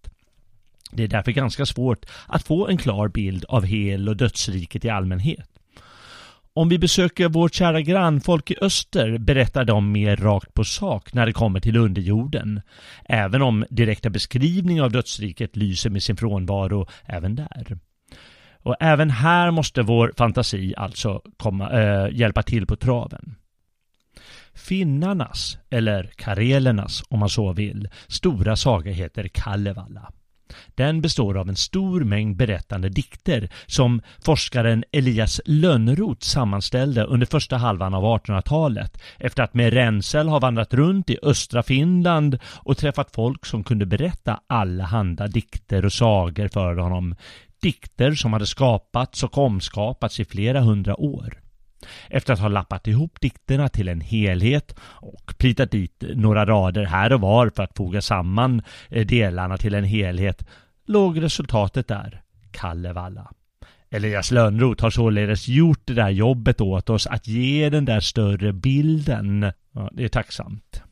Det 0.91 1.03
är 1.03 1.07
därför 1.07 1.31
ganska 1.31 1.65
svårt 1.65 2.05
att 2.27 2.43
få 2.43 2.67
en 2.67 2.77
klar 2.77 3.07
bild 3.07 3.45
av 3.45 3.65
hel 3.65 4.09
och 4.09 4.17
dödsriket 4.17 4.85
i 4.85 4.89
allmänhet. 4.89 5.49
Om 6.57 6.69
vi 6.69 6.79
besöker 6.79 7.29
vårt 7.29 7.53
kära 7.53 7.81
grannfolk 7.81 8.51
i 8.51 8.55
öster 8.61 9.17
berättar 9.17 9.65
de 9.65 9.91
mer 9.91 10.15
rakt 10.15 10.53
på 10.53 10.63
sak 10.63 11.13
när 11.13 11.25
det 11.25 11.33
kommer 11.33 11.59
till 11.59 11.77
underjorden. 11.77 12.61
Även 13.05 13.41
om 13.41 13.65
direkta 13.69 14.09
beskrivningar 14.09 14.83
av 14.83 14.91
dödsriket 14.91 15.55
lyser 15.55 15.89
med 15.89 16.03
sin 16.03 16.17
frånvaro 16.17 16.87
även 17.05 17.35
där. 17.35 17.79
Och 18.63 18.75
även 18.79 19.09
här 19.09 19.51
måste 19.51 19.81
vår 19.81 20.13
fantasi 20.17 20.73
alltså 20.77 21.21
komma, 21.37 21.71
äh, 21.71 22.09
hjälpa 22.11 22.43
till 22.43 22.65
på 22.65 22.75
traven. 22.75 23.35
Finnarnas, 24.53 25.57
eller 25.69 26.11
karelernas 26.15 27.03
om 27.09 27.19
man 27.19 27.29
så 27.29 27.53
vill, 27.53 27.89
stora 28.07 28.55
saga 28.55 28.91
heter 28.91 29.27
Kalevala. 29.27 30.11
Den 30.75 31.01
består 31.01 31.37
av 31.37 31.49
en 31.49 31.55
stor 31.55 32.03
mängd 32.03 32.35
berättande 32.35 32.89
dikter 32.89 33.49
som 33.65 34.01
forskaren 34.25 34.83
Elias 34.91 35.41
Lönnroth 35.45 36.25
sammanställde 36.25 37.03
under 37.03 37.25
första 37.25 37.57
halvan 37.57 37.93
av 37.93 38.03
1800-talet 38.03 39.01
efter 39.19 39.43
att 39.43 39.53
med 39.53 39.73
Rensel 39.73 40.27
ha 40.27 40.39
vandrat 40.39 40.73
runt 40.73 41.09
i 41.09 41.17
östra 41.23 41.63
Finland 41.63 42.39
och 42.55 42.77
träffat 42.77 43.11
folk 43.15 43.45
som 43.45 43.63
kunde 43.63 43.85
berätta 43.85 44.39
allehanda 44.47 45.27
dikter 45.27 45.85
och 45.85 45.93
sagor 45.93 46.47
för 46.47 46.75
honom. 46.75 47.15
Dikter 47.61 48.11
som 48.11 48.33
hade 48.33 48.45
skapats 48.45 49.23
och 49.23 49.37
omskapats 49.37 50.19
i 50.19 50.25
flera 50.25 50.61
hundra 50.61 50.99
år. 50.99 51.46
Efter 52.09 52.33
att 52.33 52.39
ha 52.39 52.47
lappat 52.47 52.87
ihop 52.87 53.21
dikterna 53.21 53.69
till 53.69 53.87
en 53.87 54.01
helhet 54.01 54.75
och 54.81 55.33
plitat 55.37 55.71
dit 55.71 56.03
några 56.15 56.45
rader 56.45 56.85
här 56.85 57.13
och 57.13 57.21
var 57.21 57.51
för 57.55 57.63
att 57.63 57.77
foga 57.77 58.01
samman 58.01 58.61
eh, 58.89 59.05
delarna 59.05 59.57
till 59.57 59.73
en 59.73 59.83
helhet 59.83 60.45
låg 60.87 61.21
resultatet 61.21 61.87
där, 61.87 62.21
Kallevalla. 62.51 63.31
Elias 63.89 64.31
Lönnroth 64.31 64.83
har 64.83 64.89
således 64.89 65.47
gjort 65.47 65.81
det 65.85 65.93
där 65.93 66.09
jobbet 66.09 66.61
åt 66.61 66.89
oss 66.89 67.07
att 67.07 67.27
ge 67.27 67.69
den 67.69 67.85
där 67.85 67.99
större 67.99 68.53
bilden. 68.53 69.51
Ja, 69.71 69.89
det 69.93 70.03
är 70.03 70.09
tacksamt. 70.09 70.83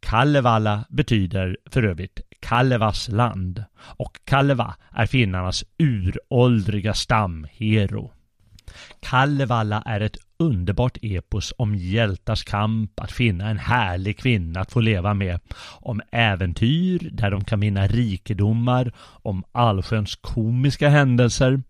Kalevala 0.00 0.84
betyder 0.88 1.56
för 1.70 1.82
övrigt 1.82 2.20
Kalevas 2.40 3.08
land 3.08 3.64
och 3.78 4.18
Kaleva 4.24 4.74
är 4.90 5.06
finnarnas 5.06 5.64
uråldriga 5.78 6.94
stamhero. 6.94 8.12
Kalevala 9.00 9.82
är 9.86 10.00
ett 10.00 10.16
underbart 10.38 10.98
epos 11.02 11.52
om 11.58 11.74
hjältars 11.74 12.44
kamp 12.44 13.00
att 13.00 13.12
finna 13.12 13.50
en 13.50 13.58
härlig 13.58 14.18
kvinna 14.18 14.60
att 14.60 14.72
få 14.72 14.80
leva 14.80 15.14
med, 15.14 15.40
om 15.80 16.00
äventyr 16.12 17.10
där 17.12 17.30
de 17.30 17.44
kan 17.44 17.60
vinna 17.60 17.86
rikedomar, 17.86 18.92
om 18.98 19.44
allsköns 19.52 20.16
komiska 20.16 20.88
händelser 20.88 21.62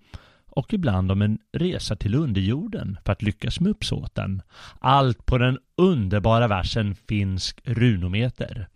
och 0.57 0.73
ibland 0.73 1.13
om 1.13 1.23
en 1.23 1.39
resa 1.53 1.97
till 1.97 2.15
underjorden 2.15 2.99
för 3.05 3.13
att 3.13 3.23
lyckas 3.23 3.61
med 3.61 3.71
uppsåten. 3.71 4.43
Allt 4.81 5.27
på 5.27 5.39
den 5.39 5.59
underbara 5.77 6.49
versen 6.49 6.95
finsk 7.09 7.61
runometer. 7.65 8.69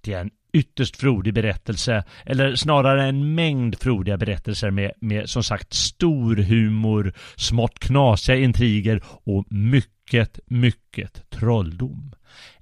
Det 0.00 0.12
är 0.12 0.20
en 0.20 0.30
ytterst 0.56 0.96
frodig 0.96 1.34
berättelse, 1.34 2.04
eller 2.24 2.54
snarare 2.54 3.04
en 3.04 3.34
mängd 3.34 3.80
frodiga 3.80 4.16
berättelser 4.16 4.70
med, 4.70 4.92
med 5.00 5.28
som 5.30 5.42
sagt 5.42 5.74
stor 5.74 6.36
humor, 6.36 7.12
smått 7.36 7.78
knasiga 7.78 8.36
intriger 8.36 9.02
och 9.06 9.44
mycket, 9.50 10.38
mycket 10.46 11.30
trolldom. 11.30 12.12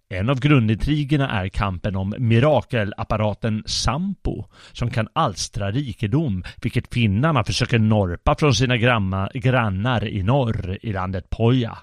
En 0.08 0.30
av 0.30 0.40
grundintrigerna 0.40 1.30
är 1.30 1.48
kampen 1.48 1.96
om 1.96 2.14
mirakelapparaten 2.18 3.62
Sampo 3.66 4.44
som 4.72 4.90
kan 4.90 5.08
alstra 5.12 5.70
rikedom, 5.70 6.44
vilket 6.62 6.94
finnarna 6.94 7.44
försöker 7.44 7.78
norpa 7.78 8.34
från 8.38 8.54
sina 8.54 8.76
grannar 8.76 10.08
i 10.08 10.22
norr 10.22 10.78
i 10.82 10.92
landet 10.92 11.30
Poja. 11.30 11.78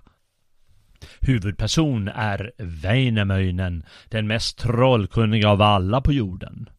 Huvudperson 1.19 2.07
är 2.07 2.51
Väinämöinen, 2.57 3.85
den 4.09 4.27
mest 4.27 4.57
trollkunniga 4.57 5.49
av 5.49 5.61
alla 5.61 6.01
på 6.01 6.13
jorden. 6.13 6.69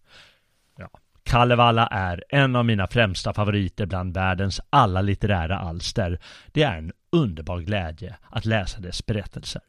Ja. 0.79 0.91
Kalevala 1.23 1.87
är 1.87 2.25
en 2.29 2.57
av 2.57 2.65
mina 2.65 2.87
främsta 2.87 3.35
favoriter 3.35 3.87
bland 3.87 4.15
världens 4.15 4.61
alla 4.71 5.01
litterära 5.01 5.59
alster. 5.59 6.19
Det 6.53 6.63
är 6.63 6.79
en 6.79 6.93
underbar 7.13 7.61
glädje 7.61 8.17
att 8.31 8.45
läsa 8.45 8.81
dess 8.81 9.07
berättelser. 9.07 9.63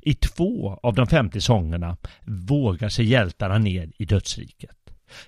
I 0.00 0.14
två 0.14 0.80
av 0.82 0.94
de 0.94 1.06
50 1.06 1.40
sångerna 1.40 1.96
vågar 2.26 2.88
sig 2.88 3.04
hjältarna 3.04 3.58
ned 3.58 3.92
i 3.98 4.04
dödsriket. 4.04 4.76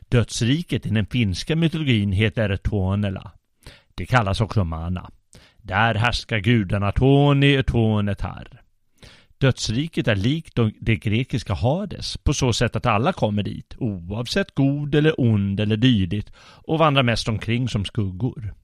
Dödsriket 0.09 0.87
i 0.87 0.91
den 0.91 1.07
finska 1.07 1.57
mytologin 1.57 2.12
heter 2.12 2.57
Tuonela. 2.57 3.32
Det 3.95 4.07
kallas 4.07 4.41
också 4.41 4.64
Mana. 4.64 5.11
Där 5.67 5.95
härskar 5.95 6.39
gudarna 6.39 6.93
Toni 6.93 7.59
och 7.59 7.67
Tonetar. 7.67 8.62
Dödsriket 9.39 10.09
är 10.09 10.17
likt 10.17 10.59
det 10.81 10.97
grekiska 10.97 11.55
Hades 11.55 12.17
på 12.17 12.35
så 12.35 12.53
sätt 12.53 12.77
att 12.77 12.87
alla 12.87 13.12
kommer 13.12 13.43
dit, 13.43 13.75
oavsett 13.79 14.55
god 14.55 14.95
eller 14.95 15.21
ond 15.21 15.61
eller 15.61 15.77
dydigt, 15.77 16.33
och 16.39 16.79
vandrar 16.79 17.03
mest 17.03 17.29
omkring 17.29 17.69
som 17.69 17.85
skuggor. 17.85 18.55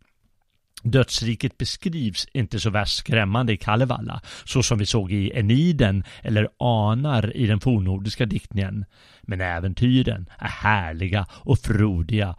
Dödsriket 0.82 1.58
beskrivs 1.58 2.26
inte 2.32 2.60
så 2.60 2.70
värst 2.70 2.96
skrämmande 2.96 3.52
i 3.52 3.56
Kalevala, 3.56 4.20
så 4.44 4.62
som 4.62 4.78
vi 4.78 4.86
såg 4.86 5.12
i 5.12 5.30
Eniden 5.34 6.04
eller 6.22 6.48
Anar 6.58 7.36
i 7.36 7.46
den 7.46 7.60
fornnordiska 7.60 8.26
diktningen. 8.26 8.84
Men 9.22 9.40
äventyren 9.40 10.26
är 10.38 10.48
härliga 10.48 11.26
och 11.30 11.58
frodiga 11.58 12.36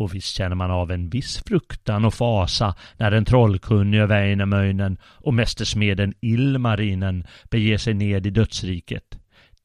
och 0.00 0.14
visst 0.14 0.34
känner 0.34 0.56
man 0.56 0.70
av 0.70 0.90
en 0.90 1.08
viss 1.08 1.42
fruktan 1.46 2.04
och 2.04 2.14
fasa 2.14 2.74
när 2.96 3.10
den 3.10 3.24
trollkunnige 3.24 4.06
Väinämöinen 4.06 4.98
och 5.04 5.34
mästersmeden 5.34 6.14
Ilmarinen 6.20 7.26
beger 7.50 7.78
sig 7.78 7.94
ned 7.94 8.26
i 8.26 8.30
dödsriket. 8.30 9.18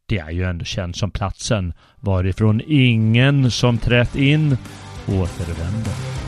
Det 0.06 0.18
är 0.18 0.32
ju 0.32 0.44
ändå 0.44 0.66
känt 0.66 0.98
som 0.98 1.12
platsen 1.12 1.74
varifrån 2.00 2.62
ingen 2.68 3.52
som 3.52 3.78
trätt 3.78 4.16
in 4.16 4.58
återvänder. 5.08 6.25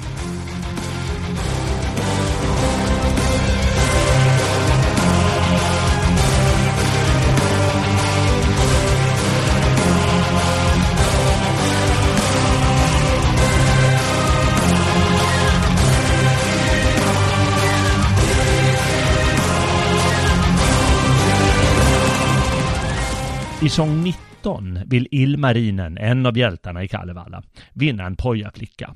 I 23.67 23.69
sång 23.69 24.03
19 24.03 24.79
vill 24.85 25.07
Ilmarinen, 25.11 25.97
en 25.97 26.25
av 26.25 26.37
hjältarna 26.37 26.83
i 26.83 26.87
Kalevala, 26.87 27.43
vinna 27.73 28.05
en 28.05 28.15
pojaflicka. 28.15 28.95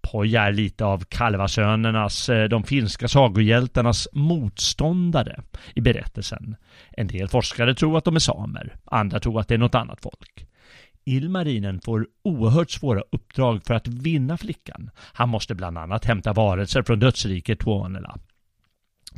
Poja 0.00 0.42
är 0.42 0.52
lite 0.52 0.84
av 0.84 1.04
Kalevasönernas, 1.04 2.28
eh, 2.28 2.48
de 2.48 2.64
finska 2.64 3.08
sagohjältarnas 3.08 4.08
motståndare 4.12 5.42
i 5.74 5.80
berättelsen. 5.80 6.56
En 6.90 7.06
del 7.06 7.28
forskare 7.28 7.74
tror 7.74 7.98
att 7.98 8.04
de 8.04 8.16
är 8.16 8.20
samer, 8.20 8.76
andra 8.84 9.20
tror 9.20 9.40
att 9.40 9.48
det 9.48 9.54
är 9.54 9.58
något 9.58 9.74
annat 9.74 10.00
folk. 10.02 10.46
Ilmarinen 11.04 11.80
får 11.80 12.06
oerhört 12.24 12.70
svåra 12.70 13.02
uppdrag 13.12 13.64
för 13.64 13.74
att 13.74 13.88
vinna 13.88 14.36
flickan. 14.36 14.90
Han 15.12 15.28
måste 15.28 15.54
bland 15.54 15.78
annat 15.78 16.04
hämta 16.04 16.32
varelser 16.32 16.82
från 16.82 16.98
dödsriket 16.98 17.58
Tuonela. 17.58 18.18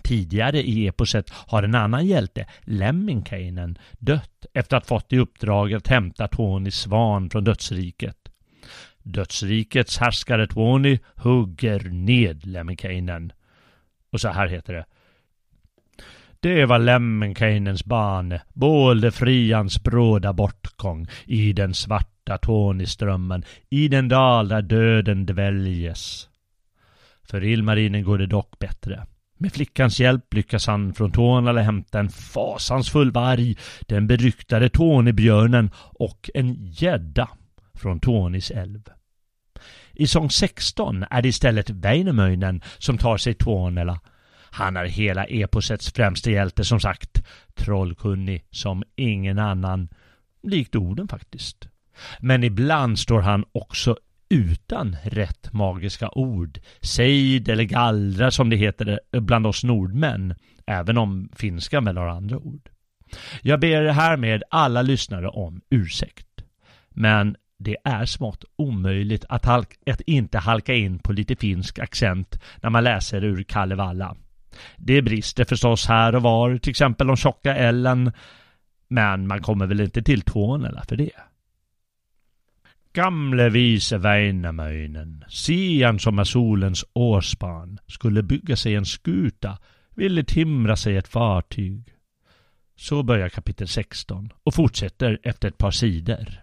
Tidigare 0.03 0.63
i 0.63 0.87
eposet 0.87 1.31
har 1.31 1.63
en 1.63 1.75
annan 1.75 2.07
hjälte, 2.07 2.47
Lemminkainen, 2.61 3.79
dött 3.99 4.47
efter 4.55 4.77
att 4.77 4.87
fått 4.87 5.13
i 5.13 5.19
uppdrag 5.19 5.75
att 5.75 5.89
hämta 5.89 6.29
Tony 6.29 6.71
svan 6.71 7.31
från 7.31 7.45
dödsriket. 7.45 8.17
Dödsrikets 9.03 9.99
härskare 9.99 10.47
Tony 10.47 10.99
hugger 11.17 11.81
ned 11.91 12.47
Lemminkainen. 12.47 13.33
Och 14.13 14.21
så 14.21 14.29
här 14.29 14.47
heter 14.47 14.73
det. 14.73 14.85
Det 16.41 16.67
var 16.67 16.79
Lemminkainens 16.79 17.85
barn, 17.85 18.39
både 18.53 19.11
frians 19.13 19.83
bråda 19.83 20.33
bortgång 20.33 21.07
i 21.25 21.53
den 21.53 21.75
svarta 21.75 22.39
Tuoniströmmen, 22.39 23.45
i 23.71 23.89
den 23.89 24.09
dal 24.09 24.49
där 24.49 24.63
döden 24.63 25.27
dväljes. 25.27 26.29
För 27.23 27.45
Ilmarinen 27.45 28.05
går 28.05 28.19
det 28.19 28.27
dock 28.27 28.59
bättre. 28.59 29.07
Med 29.43 29.53
flickans 29.53 30.01
hjälp 30.01 30.35
lyckas 30.35 30.67
han 30.67 30.95
från 30.95 31.13
Tornala 31.13 31.63
hämta 31.63 32.01
en 32.01 32.09
fasansfull 32.09 33.11
varg, 33.11 33.57
den 33.81 34.07
beryktade 34.07 34.69
Tornebjörnen 34.69 35.71
och 35.77 36.31
en 36.35 36.57
gädda 36.65 37.29
från 37.75 38.01
Tornis 38.01 38.51
älv. 38.51 38.83
I 39.93 40.07
sång 40.07 40.31
16 40.31 41.05
är 41.11 41.23
det 41.23 41.29
istället 41.29 41.71
Väinämöinen 41.71 42.63
som 42.79 42.99
tar 42.99 43.17
sig 43.17 43.35
Tornela. 43.35 44.01
Han 44.51 44.77
är 44.77 44.85
hela 44.85 45.25
eposets 45.25 45.93
främste 45.93 46.31
hjälte 46.31 46.65
som 46.65 46.81
sagt, 46.81 47.23
trollkunnig 47.55 48.45
som 48.51 48.83
ingen 48.97 49.39
annan, 49.39 49.89
likt 50.43 50.77
orden 50.77 51.09
faktiskt. 51.09 51.69
Men 52.21 52.45
ibland 52.45 52.99
står 52.99 53.21
han 53.21 53.45
också 53.53 53.97
utan 54.33 54.97
rätt 55.05 55.53
magiska 55.53 56.11
ord, 56.11 56.59
sejd 56.81 57.49
eller 57.49 57.65
gallra 57.65 58.31
som 58.31 58.51
det 58.51 58.57
heter 58.57 59.01
bland 59.21 59.47
oss 59.47 59.65
nordmän, 59.65 60.35
även 60.67 60.99
om 60.99 61.29
finska 61.37 61.81
väl 61.81 61.97
har 61.97 62.07
andra 62.07 62.39
ord. 62.39 62.69
Jag 63.43 63.61
ber 63.61 63.87
härmed 63.87 64.43
alla 64.51 64.83
lyssnare 64.83 65.29
om 65.29 65.61
ursäkt. 65.71 66.27
Men 66.91 67.37
det 67.59 67.77
är 67.85 68.05
smått 68.05 68.45
omöjligt 68.57 69.25
att, 69.29 69.45
halka, 69.45 69.77
att 69.93 70.01
inte 70.01 70.39
halka 70.39 70.75
in 70.75 70.99
på 70.99 71.13
lite 71.13 71.37
finsk 71.37 71.79
accent 71.79 72.43
när 72.63 72.71
man 72.71 72.85
läser 72.85 73.25
ur 73.25 73.43
Kalevala. 73.43 74.17
Det 74.77 75.03
brister 75.03 75.45
förstås 75.45 75.87
här 75.87 76.15
och 76.15 76.23
var, 76.23 76.59
till 76.59 76.71
exempel 76.71 77.11
om 77.11 77.17
tjocka 77.17 77.57
Ellen, 77.57 78.13
men 78.89 79.27
man 79.27 79.43
kommer 79.43 79.67
väl 79.67 79.81
inte 79.81 80.03
till 80.03 80.23
tonerna 80.23 80.83
för 80.89 80.97
det. 80.97 81.13
Gamle 82.95 83.49
vise 83.49 83.99
Väinämöinen, 83.99 85.25
sian 85.29 85.99
som 85.99 86.19
är 86.19 86.25
solens 86.25 86.85
årsbarn, 86.93 87.79
skulle 87.87 88.23
bygga 88.23 88.57
sig 88.57 88.75
en 88.75 88.85
skuta, 88.85 89.59
ville 89.95 90.25
timra 90.25 90.77
sig 90.77 90.97
ett 90.97 91.09
fartyg. 91.09 91.85
Så 92.77 93.03
börjar 93.03 93.29
kapitel 93.29 93.69
16 93.69 94.33
och 94.45 94.55
fortsätter 94.55 95.19
efter 95.23 95.49
ett 95.49 95.59
par 95.59 95.71
sidor. 95.71 96.43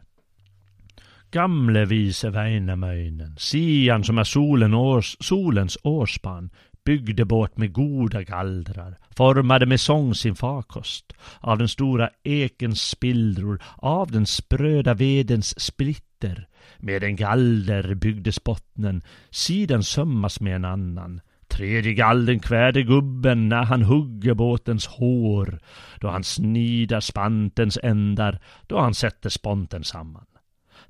Gamle 1.31 1.85
vise 1.85 2.29
Väinämöinen, 2.29 3.35
sian 3.37 4.03
som 4.03 4.17
är 4.17 4.23
solen 4.23 4.73
års, 4.73 5.17
solens 5.19 5.77
årsbarn, 5.83 6.49
byggde 6.83 7.25
båt 7.25 7.57
med 7.57 7.73
goda 7.73 8.23
gallrar, 8.23 8.97
formade 9.17 9.65
med 9.65 9.79
sång 9.79 10.15
sin 10.15 10.35
farkost, 10.35 11.13
av 11.39 11.57
den 11.57 11.67
stora 11.67 12.09
ekens 12.23 12.81
spillror, 12.81 13.61
av 13.77 14.11
den 14.11 14.25
spröda 14.25 14.93
vedens 14.93 15.59
splitter. 15.59 16.47
Med 16.77 17.03
en 17.03 17.15
galler 17.15 17.95
byggdes 17.95 18.43
bottnen, 18.43 19.03
sidan 19.29 19.83
sömmas 19.83 20.39
med 20.39 20.55
en 20.55 20.65
annan. 20.65 21.21
Tredje 21.47 21.93
gallen 21.93 22.39
kvärde 22.39 22.83
gubben 22.83 23.49
när 23.49 23.63
han 23.63 23.81
hugger 23.81 24.33
båtens 24.33 24.87
hår, 24.87 25.59
då 25.99 26.09
han 26.09 26.23
snidar 26.23 26.99
spantens 26.99 27.79
ändar, 27.83 28.39
då 28.67 28.79
han 28.79 28.93
sätter 28.93 29.29
sponten 29.29 29.83
samman. 29.83 30.25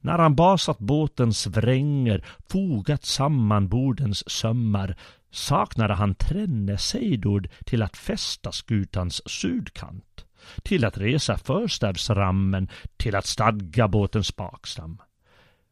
När 0.01 0.17
han 0.17 0.35
basat 0.35 0.79
båtens 0.79 1.47
vränger, 1.47 2.25
fogat 2.49 3.05
samman 3.05 3.67
bordens 3.67 4.29
sömmar, 4.29 4.95
saknade 5.31 5.93
han 5.93 6.15
tränne 6.15 6.77
sejdord 6.77 7.49
till 7.65 7.83
att 7.83 7.97
fästa 7.97 8.51
skutans 8.51 9.21
sydkant, 9.25 10.25
till 10.63 10.85
att 10.85 10.97
resa 10.97 11.37
förstävsrammen, 11.37 12.69
till 12.97 13.15
att 13.15 13.25
stadga 13.25 13.87
båtens 13.87 14.35
bakstam. 14.35 15.01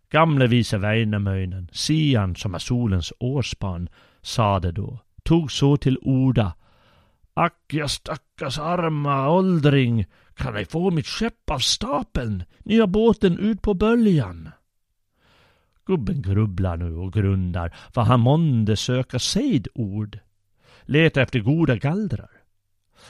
Gamle 0.09 0.47
vise 0.47 0.77
Väinämöinen, 0.77 1.69
sian 1.71 2.35
som 2.35 2.55
är 2.55 2.59
solens 2.59 3.13
årsbarn, 3.19 3.89
sade 4.21 4.71
då, 4.71 4.99
tog 5.23 5.51
så 5.51 5.77
till 5.77 5.97
orda. 6.01 6.53
Ack, 7.33 7.63
jag 7.67 7.91
stackars 7.91 8.59
arma 8.59 9.29
åldring, 9.29 10.05
kan 10.35 10.55
ej 10.55 10.65
få 10.65 10.91
mitt 10.91 11.07
skepp 11.07 11.49
av 11.51 11.59
stapeln, 11.59 12.43
nya 12.59 12.87
båten 12.87 13.39
ut 13.39 13.61
på 13.61 13.73
böljan. 13.73 14.49
Gubben 15.87 16.21
grubblar 16.21 16.77
nu 16.77 16.95
och 16.95 17.13
grundar 17.13 17.75
vad 17.93 18.05
han 18.05 18.19
månde 18.19 18.75
söka 18.75 19.19
sejdord. 19.19 20.19
Leta 20.81 21.21
efter 21.21 21.39
goda 21.39 21.75
gallrar. 21.75 22.31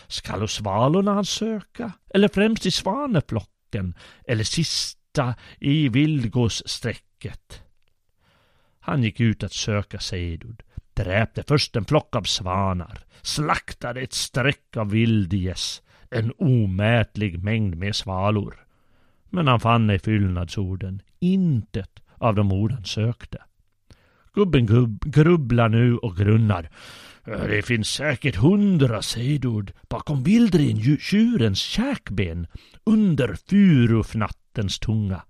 Skall 0.08 0.48
svalorna 0.48 1.14
han 1.14 1.26
söka, 1.26 1.92
eller 2.10 2.28
främst 2.28 2.66
i 2.66 2.72
svaneflocken, 2.72 3.94
eller 4.28 4.44
sista 4.44 5.36
i 5.60 5.90
vildgåssträcket. 5.90 7.62
Han 8.80 9.04
gick 9.04 9.20
ut 9.20 9.44
att 9.44 9.54
söka 9.54 10.00
sejdord. 10.00 10.64
dräpte 10.94 11.44
först 11.48 11.76
en 11.76 11.86
flock 11.86 12.16
av 12.16 12.24
svanar, 12.24 13.00
slaktade 13.22 14.02
ett 14.02 14.14
streck 14.14 14.78
av 14.78 14.90
vildgäss, 14.92 15.82
en 16.10 16.34
omätlig 16.38 17.44
mängd 17.44 17.76
med 17.76 17.96
svalor. 17.96 18.68
Men 19.30 19.48
han 19.48 19.60
fann 19.60 19.90
i 19.90 20.00
fyllnadsorden 20.00 21.02
intet 21.20 22.00
av 22.18 22.36
de 22.36 22.52
ord 22.52 22.72
han 22.72 22.86
sökte. 22.86 23.38
Gubben 24.34 24.66
gubb, 24.66 25.06
grubblar 25.06 25.70
nu 25.70 25.98
och 25.98 26.18
grunnar. 26.18 26.70
Äh, 27.28 27.44
det 27.44 27.62
finns 27.62 27.90
säkert 27.90 28.36
hundra 28.36 29.02
sejdord 29.02 29.72
bakom 29.90 30.24
vildren 30.24 30.98
tjurens 31.00 31.60
käkben 31.60 32.48
under 32.84 33.36
furufnattens 33.50 34.80
tunga. 34.80 35.22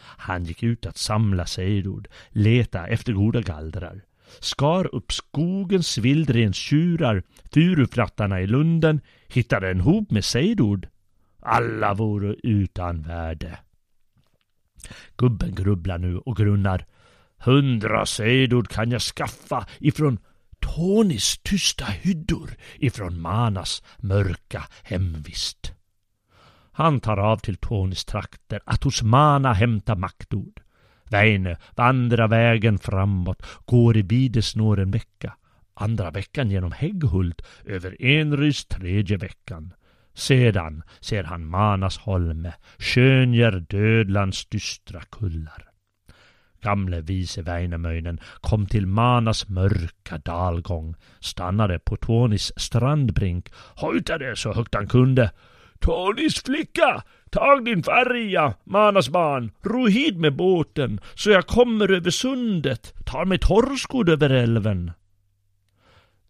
Han 0.00 0.44
gick 0.44 0.62
ut 0.62 0.86
att 0.86 0.96
samla 0.96 1.46
sejdord, 1.46 2.08
leta 2.30 2.86
efter 2.86 3.12
goda 3.12 3.40
gallrar, 3.40 4.02
skar 4.40 4.94
upp 4.94 5.12
skogens 5.12 5.98
vildrens 5.98 6.56
tjurar, 6.56 7.22
furufrattarna 7.52 8.40
i 8.40 8.46
lunden, 8.46 9.00
hittade 9.28 9.70
en 9.70 9.80
hop 9.80 10.10
med 10.10 10.24
sejdord. 10.24 10.88
Alla 11.40 11.94
vore 11.94 12.34
utan 12.42 13.02
värde. 13.02 13.58
Gubben 15.16 15.54
grubblar 15.54 15.98
nu 15.98 16.18
och 16.18 16.36
grunnar. 16.36 16.84
Hundra 17.38 18.06
sedor 18.06 18.62
kan 18.62 18.90
jag 18.90 19.00
skaffa 19.00 19.66
ifrån 19.78 20.18
Tonis 20.60 21.38
tysta 21.38 21.84
hyddor, 21.84 22.50
ifrån 22.78 23.20
Manas 23.20 23.82
mörka 23.98 24.64
hemvist. 24.82 25.72
Han 26.72 27.00
tar 27.00 27.16
av 27.16 27.36
till 27.36 27.56
Tonis 27.56 28.04
trakter 28.04 28.60
att 28.64 28.84
hos 28.84 29.02
Mana 29.02 29.52
hämta 29.52 29.94
maktord. 29.94 30.60
Väinö 31.10 31.56
vandrar 31.76 32.28
vägen 32.28 32.78
framåt, 32.78 33.42
går 33.64 33.96
i 33.96 34.02
bidesnår 34.02 34.80
en 34.80 34.90
vecka. 34.90 35.36
Andra 35.74 36.10
veckan 36.10 36.50
genom 36.50 36.72
Hägghult, 36.72 37.42
över 37.64 38.02
Enrys 38.02 38.64
tredje 38.64 39.16
veckan. 39.16 39.72
Sedan 40.18 40.82
ser 41.00 41.24
han 41.24 41.46
Manasholme, 41.46 42.52
skönjer 42.78 43.60
Dödlands 43.60 44.46
dystra 44.46 45.00
kullar. 45.00 45.68
Gamle 46.60 47.00
vise 47.00 47.42
Väinämöinen 47.42 48.20
kom 48.40 48.66
till 48.66 48.86
Manas 48.86 49.48
mörka 49.48 50.18
dalgång, 50.18 50.94
stannade 51.20 51.78
på 51.78 51.96
Tånis 51.96 52.52
strandbrink, 52.56 53.48
hojtade 53.76 54.36
så 54.36 54.52
högt 54.52 54.74
han 54.74 54.88
kunde. 54.88 55.30
Tånis 55.80 56.42
flicka, 56.42 57.02
tag 57.30 57.64
din 57.64 57.82
färja, 57.82 58.54
Manas 58.64 59.08
barn, 59.08 59.50
ro 59.62 59.86
hit 59.86 60.16
med 60.16 60.36
båten, 60.36 61.00
så 61.14 61.30
jag 61.30 61.46
kommer 61.46 61.92
över 61.92 62.10
sundet, 62.10 62.94
tar 63.04 63.24
mig 63.24 63.38
torrskodd 63.38 64.08
över 64.08 64.30
älven. 64.30 64.92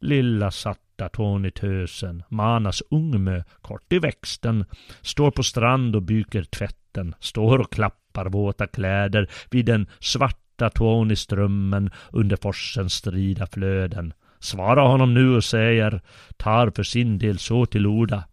Lilla 0.01 0.51
satt 0.51 0.88
Tony 1.07 1.51
Tösen, 1.51 2.23
Manas 2.29 2.83
ungmö, 2.91 3.43
kort 3.63 3.93
i 3.93 3.99
växten, 3.99 4.65
står 5.03 5.31
på 5.31 5.43
strand 5.43 5.97
och 5.97 6.03
byker 6.03 6.43
tvätten, 6.43 7.15
står 7.21 7.59
och 7.59 7.73
klappar 7.73 8.27
våta 8.27 8.67
kläder 8.67 9.31
vid 9.51 9.67
den 9.67 9.87
svarta 10.01 10.71
Tony-strömmen 10.71 11.91
under 12.13 12.37
forsens 12.37 12.95
strida 12.95 13.47
flöden. 13.47 14.13
Svara 14.41 14.81
honom 14.81 15.15
nu 15.15 15.37
och 15.37 15.45
säger, 15.45 16.01
tar 16.37 16.71
för 16.71 16.83
sin 16.83 17.19
del 17.19 17.39
så 17.39 17.67
till 17.67 17.87
orda. 17.87 18.25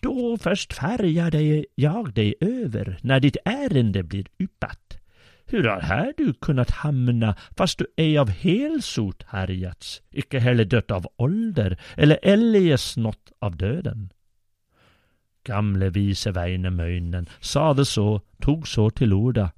Då 0.00 0.38
först 0.38 0.72
färgar 0.72 1.34
jag 1.74 2.14
dig 2.14 2.34
över 2.40 2.98
när 3.02 3.20
ditt 3.20 3.36
ärende 3.44 4.02
blir 4.02 4.26
yppat. 4.38 5.01
Hur 5.52 5.64
har 5.64 5.80
här 5.80 6.14
du 6.16 6.34
kunnat 6.34 6.70
hamna 6.70 7.34
fast 7.56 7.78
du 7.78 7.86
ej 7.96 8.18
av 8.18 8.30
helsot 8.30 9.22
härjats, 9.28 10.02
icke 10.10 10.38
heller 10.38 10.64
dött 10.64 10.90
av 10.90 11.06
ålder 11.16 11.80
eller 11.96 12.18
eljest 12.22 12.96
nått 12.96 13.32
av 13.38 13.56
döden? 13.56 14.12
Gamle 15.44 15.90
vise 15.90 16.32
Väinämöinen 16.32 17.28
sade 17.40 17.84
så, 17.84 18.20
tog 18.40 18.68
så 18.68 18.90
till 18.90 19.12
orda. 19.12 19.52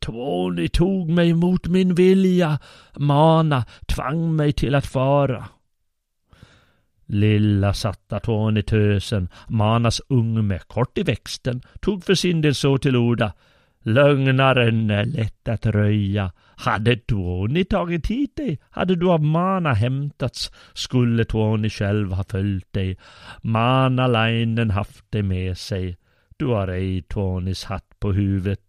Tvåni 0.00 0.68
tog 0.68 1.10
mig 1.10 1.34
mot 1.34 1.66
min 1.66 1.94
vilja, 1.94 2.58
mana, 2.96 3.64
tvang 3.86 4.36
mig 4.36 4.52
till 4.52 4.74
att 4.74 4.86
fara. 4.86 5.48
Lilla 7.06 7.74
satta 7.74 8.20
Tony-tösen, 8.20 9.28
manas 9.48 10.00
ungme, 10.08 10.58
kort 10.58 10.98
i 10.98 11.02
växten, 11.02 11.62
tog 11.80 12.04
för 12.04 12.14
sin 12.14 12.40
del 12.40 12.54
så 12.54 12.78
till 12.78 12.96
orda. 12.96 13.32
Lögnaren 13.80 14.90
är 14.90 15.04
lätt 15.04 15.48
att 15.48 15.66
röja. 15.66 16.32
Hade 16.56 16.96
Tony 16.96 17.64
tagit 17.64 18.06
hit 18.06 18.36
dig, 18.36 18.58
hade 18.70 18.96
du 18.96 19.10
av 19.10 19.22
Mana 19.22 19.72
hämtats, 19.72 20.52
skulle 20.72 21.24
Tony 21.24 21.70
själv 21.70 22.12
ha 22.12 22.24
följt 22.24 22.72
dig. 22.72 22.98
Mana-lainen 23.42 24.70
haft 24.70 25.10
dig 25.10 25.22
med 25.22 25.58
sig. 25.58 25.96
Du 26.36 26.46
har 26.46 26.68
ej 26.68 27.02
Tonys 27.02 27.64
hatt 27.64 28.00
på 28.00 28.12
huvudet. 28.12 28.60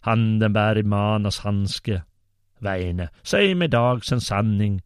Handen 0.00 0.52
bär 0.52 0.78
i 0.78 0.82
Manas 0.82 1.38
handske. 1.38 2.02
Väine, 2.58 3.08
säg 3.22 3.54
mig 3.54 3.68
dagsen 3.68 4.20
sanning. 4.20 4.82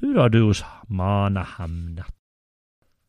Hur 0.00 0.18
har 0.18 0.28
du 0.28 0.42
hos 0.42 0.64
Mana 0.86 1.42
hamnat? 1.42 2.21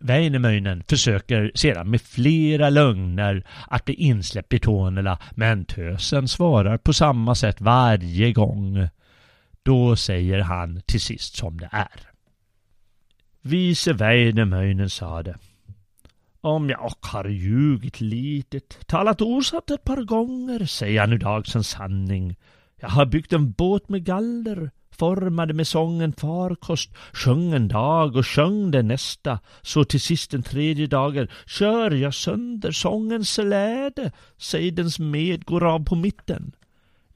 Väinämöinen 0.03 0.83
försöker 0.87 1.51
sedan 1.55 1.89
med 1.89 2.01
flera 2.01 2.69
lögner 2.69 3.43
att 3.67 3.85
bli 3.85 3.93
insläppt 3.93 4.53
i 4.53 4.59
Tornela 4.59 5.19
men 5.31 5.65
tösen 5.65 6.27
svarar 6.27 6.77
på 6.77 6.93
samma 6.93 7.35
sätt 7.35 7.61
varje 7.61 8.33
gång. 8.33 8.87
Då 9.63 9.95
säger 9.95 10.39
han 10.39 10.81
till 10.81 11.01
sist 11.01 11.35
som 11.35 11.57
det 11.57 11.69
är. 11.71 12.09
Vise 13.41 13.93
Väinämöinen 13.93 14.89
sade 14.89 15.35
om 16.41 16.69
jag 16.69 16.85
och 16.85 17.05
har 17.05 17.25
ljugit 17.25 18.01
litet, 18.01 18.87
talat 18.87 19.21
osatt 19.21 19.71
ett 19.71 19.83
par 19.83 20.03
gånger, 20.03 20.65
säger 20.65 20.95
jag 20.95 21.09
nu 21.09 21.17
dagsens 21.17 21.69
sanning. 21.69 22.35
Jag 22.79 22.89
har 22.89 23.05
byggt 23.05 23.33
en 23.33 23.51
båt 23.51 23.89
med 23.89 24.05
galler, 24.05 24.71
formade 24.97 25.53
med 25.53 25.67
sången 25.67 26.13
farkost, 26.13 26.89
sjöng 27.13 27.53
en 27.53 27.67
dag 27.67 28.15
och 28.15 28.27
sjöng 28.27 28.71
den 28.71 28.87
nästa, 28.87 29.39
så 29.61 29.83
till 29.83 30.01
sist 30.01 30.31
den 30.31 30.43
tredje 30.43 30.87
dagen 30.87 31.27
kör 31.45 31.91
jag 31.91 32.13
sönder 32.13 32.71
sångens 32.71 33.33
släde, 33.33 34.11
sejdens 34.37 34.99
med 34.99 35.45
går 35.45 35.63
av 35.65 35.85
på 35.85 35.95
mitten. 35.95 36.51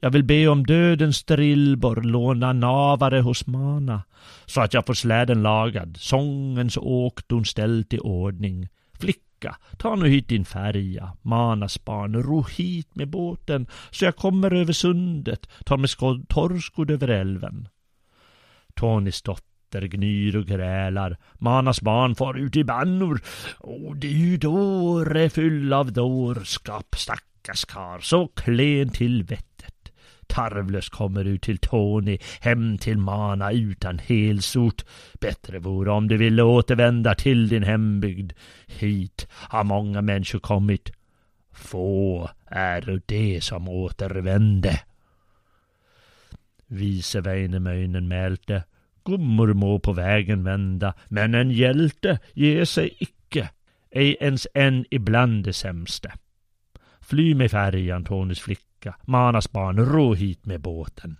Jag 0.00 0.10
vill 0.10 0.24
be 0.24 0.48
om 0.48 0.66
dödens 0.66 1.24
drillborr 1.24 2.02
låna 2.02 2.52
navare 2.52 3.20
hos 3.20 3.46
Mana, 3.46 4.02
så 4.46 4.60
att 4.60 4.74
jag 4.74 4.86
får 4.86 4.94
släden 4.94 5.42
lagad, 5.42 5.96
sångens 6.00 6.76
åkdon 6.76 7.44
ställt 7.44 7.92
i 7.92 7.98
ordning. 7.98 8.68
Flick 9.00 9.27
Flicka, 9.38 9.56
ta 9.78 9.94
nu 9.94 10.08
hit 10.08 10.28
din 10.28 10.44
färja, 10.44 11.12
Manas 11.22 11.84
barn, 11.84 12.22
ro 12.22 12.42
hit 12.42 12.94
med 12.94 13.08
båten, 13.08 13.66
så 13.90 14.04
jag 14.04 14.16
kommer 14.16 14.52
över 14.52 14.72
sundet, 14.72 15.48
tar 15.64 15.76
med 15.76 15.90
torrskodd 16.28 16.90
över 16.90 17.08
älven. 17.08 17.68
Tonys 18.74 19.22
dotter 19.22 19.82
gnyr 19.82 20.36
och 20.36 20.46
grälar, 20.46 21.16
Manas 21.34 21.80
barn 21.80 22.14
far 22.14 22.38
ut 22.38 22.56
i 22.56 22.64
bannor, 22.64 23.20
och 23.58 23.96
du 23.96 24.36
dåre 24.36 25.22
är 25.22 25.28
full 25.28 25.72
av 25.72 25.92
dårskap, 25.92 26.94
stackars 26.96 27.64
kar, 27.64 27.98
så 28.00 28.28
klen 28.28 28.88
till 28.88 29.22
vettet. 29.22 29.47
Tarvlös 30.28 30.88
kommer 30.88 31.24
du 31.24 31.38
till 31.38 31.58
Tony, 31.58 32.18
hem 32.40 32.78
till 32.78 32.98
Mana 32.98 33.52
utan 33.52 33.98
helsot. 33.98 34.84
Bättre 35.20 35.58
vore 35.58 35.90
om 35.90 36.08
du 36.08 36.16
ville 36.16 36.42
återvända 36.42 37.14
till 37.14 37.48
din 37.48 37.62
hembygd. 37.62 38.32
Hit 38.66 39.26
har 39.30 39.64
många 39.64 40.02
människor 40.02 40.38
kommit. 40.38 40.92
Få 41.52 42.30
är 42.46 43.00
det 43.06 43.44
som 43.44 43.68
återvände. 43.68 44.80
Vise 46.66 47.20
Väinämöinen 47.20 48.08
mälte. 48.08 48.64
Gummor 49.04 49.54
må 49.54 49.78
på 49.78 49.92
vägen 49.92 50.44
vända, 50.44 50.94
men 51.08 51.34
en 51.34 51.50
hjälte 51.50 52.18
ger 52.34 52.64
sig 52.64 52.96
icke, 52.98 53.50
ej 53.90 54.16
ens 54.20 54.46
en 54.54 54.84
ibland 54.90 55.44
det 55.44 55.52
sämste. 55.52 56.12
Fly 57.00 57.34
med 57.34 57.50
färjan, 57.50 58.04
Tonys 58.04 58.40
flicka 58.40 58.67
flicka, 58.88 58.94
Manas 59.06 59.48
barn, 59.52 59.78
ro 59.78 60.14
hit 60.14 60.46
med 60.46 60.60
båten. 60.60 61.16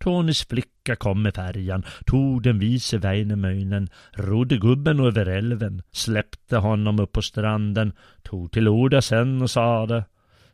Tonys 0.00 0.44
flicka 0.44 0.96
kom 0.96 1.22
med 1.22 1.34
färjan, 1.34 1.84
tog 2.06 2.42
den 2.42 2.58
vise 2.58 2.98
Väinämöinen, 2.98 3.88
rodde 4.12 4.58
gubben 4.58 5.00
över 5.00 5.26
älven, 5.26 5.82
släppte 5.92 6.56
honom 6.56 7.00
upp 7.00 7.12
på 7.12 7.22
stranden, 7.22 7.92
tog 8.22 8.52
till 8.52 8.68
orda 8.68 9.02
sen 9.02 9.42
och 9.42 9.50
sade 9.50 10.04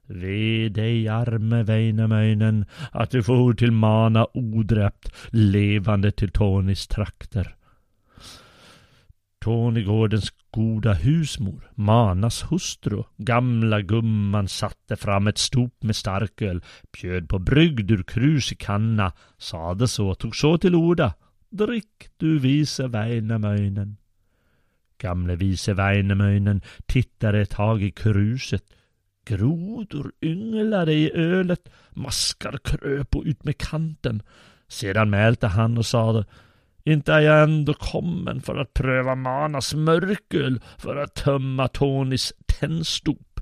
Ve 0.07 0.69
dig 0.69 1.09
arme 1.09 1.63
Väinämöinen, 1.63 2.65
att 2.93 3.11
du 3.11 3.23
for 3.23 3.55
till 3.55 3.73
Mana 3.73 4.27
odräpt, 4.35 5.13
levande 5.33 6.11
till 6.11 6.31
Tonys 6.31 6.87
trakter. 6.87 7.55
Tornegårdens 9.45 10.31
goda 10.57 10.95
husmor, 10.95 11.67
Manas 11.75 12.43
hustru, 12.49 13.03
gamla 13.19 13.83
gumman 13.83 14.49
satte 14.49 14.97
fram 14.97 15.27
ett 15.27 15.39
stop 15.39 15.83
med 15.83 15.97
starköl, 15.97 16.63
bjöd 16.93 17.29
på 17.29 17.39
brygd 17.39 17.91
ur 17.91 18.03
krus 18.03 18.53
i 18.53 18.55
kanna, 18.55 19.13
sade 19.39 19.89
så, 19.89 20.15
tog 20.15 20.37
så 20.37 20.59
till 20.59 20.75
orda. 20.75 21.15
Drick 21.51 22.09
du 22.17 22.39
vise 22.39 22.89
Väinämöinen. 22.89 23.97
Gamle 24.99 25.37
vise 25.37 25.75
Väinämöinen 25.75 26.63
tittade 26.87 27.41
ett 27.41 27.51
tag 27.51 27.83
i 27.83 27.91
kruset. 27.91 28.65
Grodor 29.27 30.13
ynglade 30.23 30.93
i 30.93 31.13
ölet, 31.15 31.69
maskar 31.91 32.59
kröp 32.65 33.17
ut 33.25 33.45
med 33.45 33.59
kanten. 33.59 34.23
Sedan 34.69 35.11
mälte 35.11 35.47
han 35.47 35.79
och 35.79 35.87
sade 35.87 36.25
inte 36.85 37.13
är 37.13 37.21
jag 37.21 37.43
ändå 37.43 37.75
kommen 37.75 38.41
för 38.41 38.57
att 38.57 38.75
pröva 38.75 39.15
Manas 39.15 39.75
mörköl 39.75 40.61
för 40.79 40.97
att 40.97 41.15
tömma 41.15 41.69
Tonys 41.69 42.33
tändstop. 42.47 43.41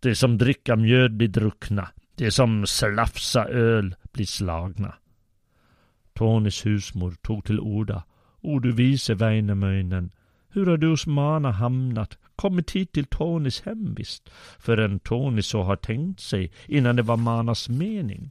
Det 0.00 0.14
som 0.14 0.38
dricka 0.38 0.76
mjöd 0.76 1.16
blir 1.16 1.28
druckna, 1.28 1.88
det 2.14 2.30
som 2.30 2.66
slafsa 2.66 3.44
öl 3.44 3.94
blir 4.12 4.26
slagna. 4.26 4.94
Tonys 6.12 6.66
husmor 6.66 7.14
tog 7.22 7.44
till 7.44 7.60
orda. 7.60 8.04
O 8.40 8.58
du 8.58 8.72
vise 8.72 9.14
Väinämöinen, 9.14 10.10
hur 10.48 10.66
har 10.66 10.76
du 10.76 10.88
hos 10.88 11.06
Mana 11.06 11.50
hamnat, 11.50 12.18
kommit 12.36 12.70
hit 12.70 12.92
till 12.92 13.04
Tonys 13.04 13.60
hemvist, 13.60 14.30
förrän 14.58 14.98
Tony 14.98 15.42
så 15.42 15.62
har 15.62 15.76
tänkt 15.76 16.20
sig 16.20 16.52
innan 16.66 16.96
det 16.96 17.02
var 17.02 17.16
Manas 17.16 17.68
mening? 17.68 18.30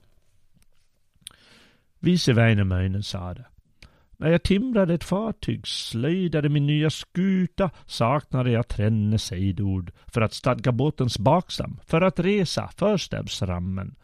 Vise 1.99 2.33
Väinämöinen 2.33 3.03
sade. 3.03 3.45
När 4.21 4.29
jag 4.29 4.43
timrade 4.43 4.93
ett 4.93 5.03
fartyg, 5.03 5.67
slöjdade 5.67 6.49
min 6.49 6.67
nya 6.67 6.89
skuta, 6.89 7.69
saknade 7.85 8.51
jag 8.51 8.67
tränne 8.67 9.17
sejdord 9.17 9.91
för 10.07 10.21
att 10.21 10.33
stadga 10.33 10.71
båtens 10.71 11.19
baksam, 11.19 11.79
för 11.85 12.01
att 12.01 12.19
resa 12.19 12.69
förstävsrammen. 12.77 13.95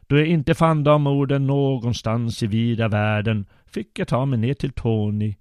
Då 0.00 0.18
jag 0.18 0.26
inte 0.26 0.54
fann 0.54 0.84
de 0.84 1.06
orden 1.06 1.46
någonstans 1.46 2.42
i 2.42 2.46
vida 2.46 2.88
världen 2.88 3.46
fick 3.66 3.98
jag 3.98 4.08
ta 4.08 4.26
mig 4.26 4.38
ner 4.38 4.54
till 4.54 4.72
Tony, 4.72 5.34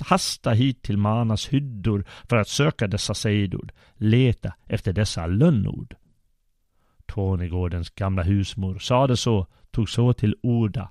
hasta 0.00 0.50
hit 0.50 0.82
till 0.82 0.98
Manas 0.98 1.48
hyddor 1.48 2.04
för 2.28 2.36
att 2.36 2.48
söka 2.48 2.86
dessa 2.86 3.14
sejdord, 3.14 3.72
leta 3.94 4.54
efter 4.66 4.92
dessa 4.92 5.26
lönnord. 5.26 5.94
Tornegårdens 7.06 7.90
gamla 7.90 8.22
husmor 8.22 8.78
sade 8.78 9.16
så, 9.16 9.46
tog 9.70 9.88
så 9.88 10.12
till 10.12 10.36
orda. 10.42 10.90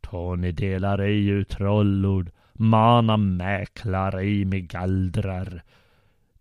Tony 0.00 0.52
delar 0.52 0.98
ej 0.98 1.28
ut 1.28 1.48
trollord, 1.48 2.30
mana 2.52 3.16
mäklar 3.16 4.16
ej 4.16 4.44
med 4.44 4.68
gallrar. 4.68 5.62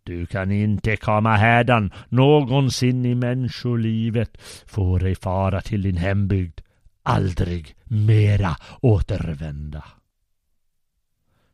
Du 0.04 0.26
kan 0.26 0.52
inte 0.52 0.98
komma 0.98 1.36
hädan 1.36 1.92
någonsin 2.10 3.06
i 3.06 3.16
människolivet, 3.16 4.38
får 4.66 5.06
ej 5.06 5.16
fara 5.16 5.62
till 5.62 5.82
din 5.82 5.98
hembygd, 5.98 6.60
aldrig 7.04 7.76
mera 7.84 8.56
återvända. 8.82 9.84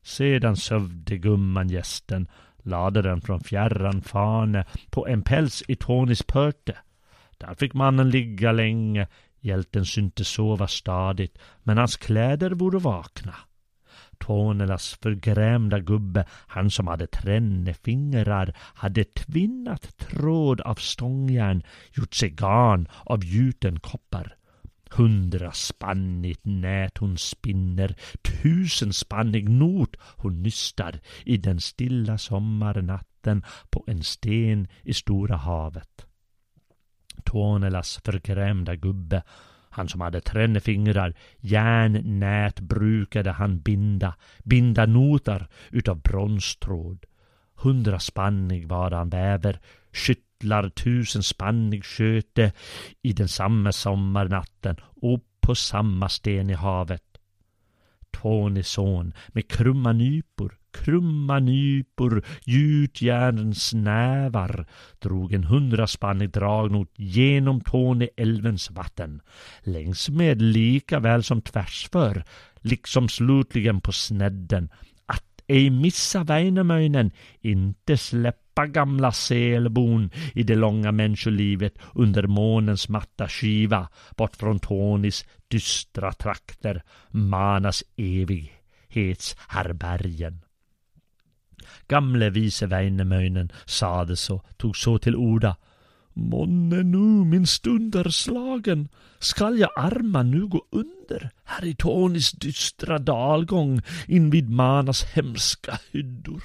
Sedan 0.04 0.56
sövde 0.56 1.18
gumman 1.18 1.70
gästen, 1.70 2.28
lade 2.58 3.02
den 3.02 3.22
från 3.22 3.40
fjärran 3.40 4.02
fane 4.02 4.66
på 4.90 5.08
en 5.08 5.22
päls 5.22 5.64
i 5.68 5.76
Tonys 5.76 6.24
pörte. 6.24 6.78
Där 7.38 7.54
fick 7.54 7.74
mannen 7.74 8.10
ligga 8.10 8.52
länge, 8.52 9.08
hjälten 9.46 9.86
syntes 9.86 10.28
sova 10.28 10.68
stadigt, 10.68 11.38
men 11.64 11.78
hans 11.78 11.98
kläder 11.98 12.52
vore 12.52 12.80
vakna. 12.80 13.36
Tornelas 14.20 14.98
förgrämda 15.02 15.80
gubbe, 15.80 16.26
han 16.30 16.70
som 16.70 16.88
hade 16.88 17.08
trännefingrar, 17.08 18.56
hade 18.58 19.04
tvinnat 19.04 19.98
tråd 19.98 20.62
av 20.62 20.76
stångjärn, 20.76 21.64
gjort 21.94 22.14
sig 22.14 22.30
garn 22.30 22.88
av 23.06 23.26
gjuten 23.26 23.80
koppar. 23.80 24.36
Hundraspannigt 24.92 26.46
nät 26.46 26.98
hon 26.98 27.18
spinner, 27.18 27.96
tusenspannig 28.22 29.50
not 29.50 29.96
hon 30.00 30.44
nystar 30.44 31.00
i 31.26 31.38
den 31.38 31.60
stilla 31.60 32.18
sommarnatten 32.18 33.44
på 33.70 33.84
en 33.88 34.04
sten 34.04 34.68
i 34.84 34.94
stora 34.94 35.36
havet. 35.36 36.06
Tonelas 37.26 38.00
förgrämda 38.06 38.76
gubbe, 38.76 39.24
han 39.70 39.90
som 39.90 40.02
hade 40.02 40.22
tränne 40.22 40.60
fingrar, 40.60 41.14
järnnät 41.40 42.60
brukade 42.60 43.32
han 43.32 43.60
binda, 43.60 44.16
binda 44.44 44.86
notar 44.86 45.48
utav 45.72 46.02
bronstråd. 46.02 47.06
Hundraspannig 47.56 48.68
var 48.68 48.92
han 48.92 49.10
väver, 49.10 49.60
skyttlar 49.94 50.70
tusen 50.70 51.24
spannig 51.24 51.86
sköte 51.86 52.52
i 53.02 53.14
den 53.14 53.28
samma 53.28 53.72
sommarnatten 53.72 54.76
och 55.02 55.20
på 55.42 55.56
samma 55.56 56.10
sten 56.10 56.50
i 56.50 56.54
havet. 56.54 57.04
Tonys 58.12 58.68
son 58.68 59.14
med 59.28 59.48
krumma 59.48 59.92
nypor 59.92 60.58
krumma 60.76 61.40
nypor, 61.40 62.24
gjutjärnens 62.46 63.74
nävar 63.74 64.66
drog 65.00 65.34
en 65.34 65.44
hundraspannig 65.44 66.30
dragnot 66.30 66.92
genom 66.96 67.62
Torneälvens 67.62 68.72
vatten, 68.72 69.22
längs 69.64 70.10
med 70.10 70.42
lika 70.42 71.00
väl 71.00 71.24
som 71.24 71.42
tvärsför, 71.42 72.24
liksom 72.62 73.10
slutligen 73.10 73.82
på 73.82 73.92
snedden, 73.92 74.70
att 75.06 75.42
ej 75.48 75.70
missa 75.70 76.24
Väinämöinen, 76.24 77.12
inte 77.42 77.98
släppa 77.98 78.68
gamla 78.68 79.12
selbon 79.12 80.10
i 80.34 80.44
det 80.44 80.56
långa 80.56 80.92
människolivet 80.92 81.74
under 81.94 82.28
månens 82.28 82.90
matta 82.90 83.28
skiva, 83.28 83.90
bort 84.18 84.36
från 84.36 84.60
Tonis 84.60 85.26
dystra 85.48 86.12
trakter, 86.12 86.84
Manas 87.10 87.84
evighetshärbergen. 87.98 90.46
Gamle 91.88 92.30
vise 92.30 92.68
Väinämöinen 92.68 93.52
sade 93.66 94.16
så, 94.16 94.42
tog 94.58 94.78
så 94.78 94.98
till 94.98 95.16
orda. 95.16 95.56
Månne 96.14 96.84
nu 96.84 97.26
min 97.26 97.48
stund 97.48 97.96
är 97.96 98.10
slagen, 98.10 98.90
skall 99.20 99.60
jag 99.60 99.70
arma 99.78 100.24
nu 100.24 100.48
gå 100.48 100.66
under 100.72 101.30
här 101.44 101.66
i 101.66 101.76
Tonis 101.76 102.32
dystra 102.32 103.00
dalgång 103.00 103.82
invid 104.08 104.50
Manas 104.50 105.04
hemska 105.04 105.80
hyddor. 105.92 106.44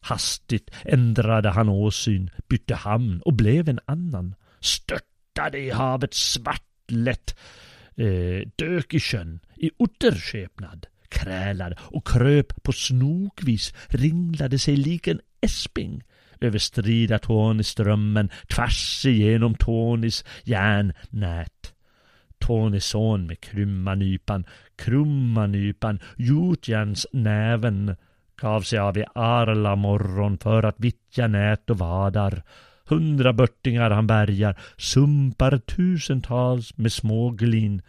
Hastigt 0.00 0.70
ändrade 0.84 1.50
han 1.50 1.68
åsyn, 1.68 2.30
bytte 2.48 2.74
hamn 2.74 3.20
och 3.20 3.32
blev 3.34 3.68
en 3.68 3.80
annan, 3.84 4.34
störtade 4.60 5.58
i 5.58 5.70
havet 5.70 6.14
svartlätt, 6.14 7.36
eh, 7.96 8.48
dök 8.56 8.94
i 8.94 9.00
sjön 9.00 9.40
i 9.56 9.70
otterskepnad 9.76 10.86
krälar 11.14 11.78
och 11.80 12.06
kröp 12.06 12.62
på 12.62 12.72
snokvis, 12.72 13.74
ringlade 13.88 14.58
sig 14.58 14.76
lik 14.76 15.06
en 15.08 15.20
äsping 15.40 16.02
över 16.40 16.58
strida 16.58 17.18
Tony-strömmen 17.18 18.30
tvärs 18.48 19.06
igenom 19.06 19.54
Tonys 19.54 20.24
järnnät. 20.44 21.74
Tonys 22.38 22.84
son 22.86 23.26
med 23.26 23.40
krumma 23.40 23.94
nypan, 23.94 24.44
krumma 24.76 25.46
nypan, 25.46 26.00
gjutjärnsnäven 26.16 27.96
gav 28.36 28.60
sig 28.60 28.78
av 28.78 28.98
i 28.98 29.04
arla 29.14 29.76
morgon 29.76 30.38
för 30.38 30.62
att 30.62 30.80
vittja 30.80 31.26
nät 31.26 31.70
och 31.70 31.78
vadar. 31.78 32.42
Hundra 32.84 33.32
börtingar 33.32 33.90
han 33.90 34.06
bärgar, 34.06 34.58
sumpar 34.76 35.58
tusentals 35.58 36.76
med 36.76 36.92
småglin 36.92 37.82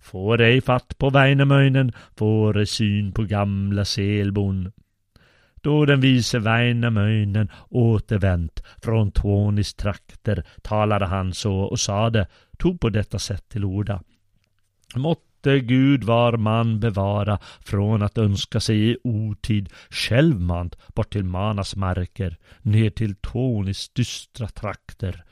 Får 0.00 0.40
ej 0.40 0.60
fatt 0.60 0.98
på 0.98 1.10
Väinämöinen, 1.10 1.92
får 2.16 2.58
ej 2.58 2.66
syn 2.66 3.12
på 3.12 3.22
gamla 3.22 3.84
selbon. 3.84 4.72
Då 5.62 5.84
den 5.84 6.00
vise 6.00 6.38
Väinämöinen 6.38 7.50
återvänt 7.68 8.62
från 8.82 9.10
Tånis 9.10 9.74
trakter 9.74 10.44
talade 10.62 11.06
han 11.06 11.34
så 11.34 11.54
och 11.54 11.80
sade, 11.80 12.26
tog 12.58 12.80
på 12.80 12.90
detta 12.90 13.18
sätt 13.18 13.48
till 13.48 13.64
orda. 13.64 14.02
Måtte 14.96 15.60
Gud 15.60 16.04
var 16.04 16.36
man 16.36 16.80
bevara 16.80 17.38
från 17.60 18.02
att 18.02 18.18
önska 18.18 18.60
sig 18.60 18.90
i 18.90 18.96
otid 19.04 19.68
självmant 19.90 20.76
bort 20.94 21.12
till 21.12 21.24
Manas 21.24 21.76
marker, 21.76 22.36
ner 22.62 22.90
till 22.90 23.14
Tånis 23.14 23.88
dystra 23.88 24.48
trakter. 24.48 25.24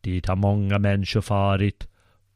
Dit 0.00 0.26
har 0.26 0.36
många 0.36 0.78
människor 0.78 1.20
farit, 1.20 1.88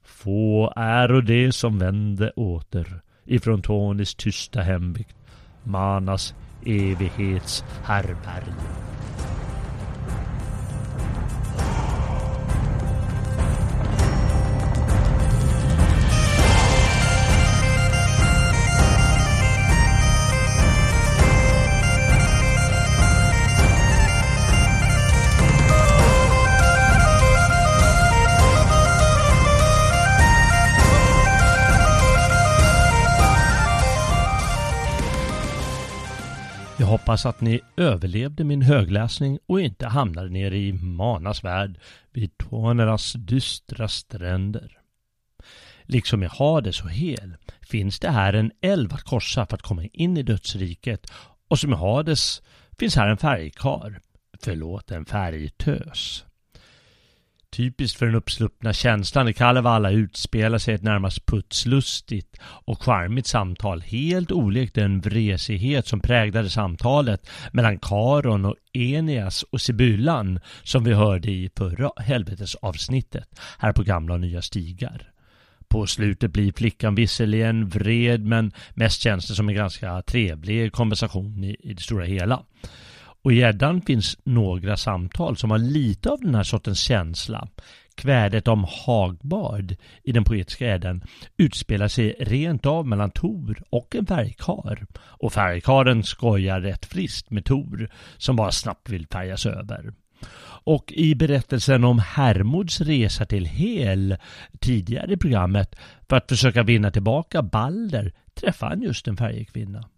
få 0.05 0.73
äro 0.77 1.21
det 1.21 1.53
som 1.53 1.79
vände 1.79 2.31
åter 2.31 3.01
ifrån 3.25 3.63
Tonys 3.63 4.15
tysta 4.15 4.61
hembygd, 4.61 5.13
Manas 5.65 6.35
evighets 6.67 7.65
härbärge. 7.85 8.55
Hoppas 37.13 37.27
att 37.27 37.41
ni 37.41 37.61
överlevde 37.77 38.45
min 38.45 38.63
högläsning 38.63 39.39
och 39.47 39.61
inte 39.61 39.87
hamnade 39.87 40.29
nere 40.29 40.59
i 40.59 40.73
Manas 40.73 41.45
värld 41.45 41.79
vid 42.13 42.39
Toneras 42.39 43.13
dystra 43.13 43.89
stränder. 43.89 44.79
Liksom 45.83 46.23
i 46.23 46.27
Hades 46.27 46.83
och 46.83 46.91
Hel 46.91 47.37
finns 47.61 48.01
det 48.01 48.11
här 48.11 48.33
en 48.33 48.53
älv 48.61 48.95
att 48.95 49.03
korsa 49.03 49.47
för 49.47 49.57
att 49.57 49.63
komma 49.63 49.85
in 49.93 50.17
i 50.17 50.23
dödsriket 50.23 51.13
och 51.49 51.59
som 51.59 51.73
i 51.73 51.77
Hades 51.77 52.43
finns 52.79 52.97
här 52.97 53.09
en 53.09 53.17
färgkar, 53.17 54.01
förlåt 54.43 54.91
en 54.91 55.05
färgtös. 55.05 56.25
Typiskt 57.53 57.99
för 57.99 58.07
den 58.07 58.15
uppsluppna 58.15 58.73
känslan 58.73 59.29
i 59.29 59.33
Kalevala 59.33 59.91
utspelar 59.91 60.59
sig 60.59 60.75
ett 60.75 60.83
närmast 60.83 61.27
putslustigt 61.27 62.41
och 62.43 62.83
charmigt 62.83 63.27
samtal, 63.27 63.81
helt 63.81 64.33
olikt 64.33 64.75
den 64.75 65.01
vresighet 65.01 65.87
som 65.87 66.01
präglade 66.01 66.51
samtalet 66.51 67.31
mellan 67.53 67.79
Karon 67.79 68.45
och 68.45 68.57
Enias 68.73 69.43
och 69.43 69.61
Sibyllan 69.61 70.41
som 70.63 70.85
vi 70.85 70.93
hörde 70.93 71.31
i 71.31 71.51
förra 71.57 71.91
helvetesavsnittet 71.97 73.41
här 73.59 73.73
på 73.73 73.83
gamla 73.83 74.15
och 74.15 74.21
nya 74.21 74.43
stigar. 74.43 75.13
På 75.69 75.87
slutet 75.87 76.31
blir 76.31 76.53
flickan 76.53 76.95
visserligen 76.95 77.69
vred 77.69 78.27
men 78.27 78.53
mest 78.75 79.01
känns 79.01 79.29
det 79.29 79.35
som 79.35 79.49
en 79.49 79.55
ganska 79.55 80.03
trevlig 80.03 80.73
konversation 80.73 81.45
i, 81.45 81.57
i 81.61 81.75
det 81.75 81.83
stora 81.83 82.05
hela. 82.05 82.43
Och 83.23 83.33
i 83.33 83.37
gäddan 83.37 83.83
finns 83.83 84.19
några 84.25 84.77
samtal 84.77 85.37
som 85.37 85.51
har 85.51 85.59
lite 85.59 86.11
av 86.11 86.21
den 86.21 86.35
här 86.35 86.43
sortens 86.43 86.81
känsla. 86.81 87.49
Kvädet 87.95 88.49
om 88.49 88.67
Hagbard 88.69 89.77
i 90.03 90.13
den 90.13 90.25
poetiska 90.25 90.67
äden 90.67 91.03
utspelar 91.37 91.89
sig 91.89 92.17
rent 92.19 92.67
av 92.67 92.87
mellan 92.87 93.11
Tor 93.11 93.63
och 93.71 93.97
en 93.97 94.07
färgkar. 94.07 94.87
Och 94.95 95.33
färgkaren 95.33 96.03
skojar 96.03 96.61
rätt 96.61 96.87
friskt 96.87 97.31
med 97.31 97.45
Tor 97.45 97.91
som 98.19 98.37
bara 98.37 98.53
snabbt 98.53 98.89
vill 98.89 99.07
färgas 99.07 99.47
över. 99.47 99.93
Och 100.65 100.93
i 100.93 101.15
berättelsen 101.15 101.85
om 101.85 101.99
Hermods 101.99 102.81
resa 102.81 103.27
till 103.27 103.47
Hel 103.47 104.17
tidigare 104.61 105.13
i 105.13 105.17
programmet 105.17 105.75
för 106.09 106.17
att 106.17 106.29
försöka 106.29 106.63
vinna 106.63 106.91
tillbaka 106.91 107.43
Balder 107.43 108.13
träffar 108.35 108.69
han 108.69 108.83
just 108.83 109.09
en 109.09 109.17
färgkvinna. 109.17 109.89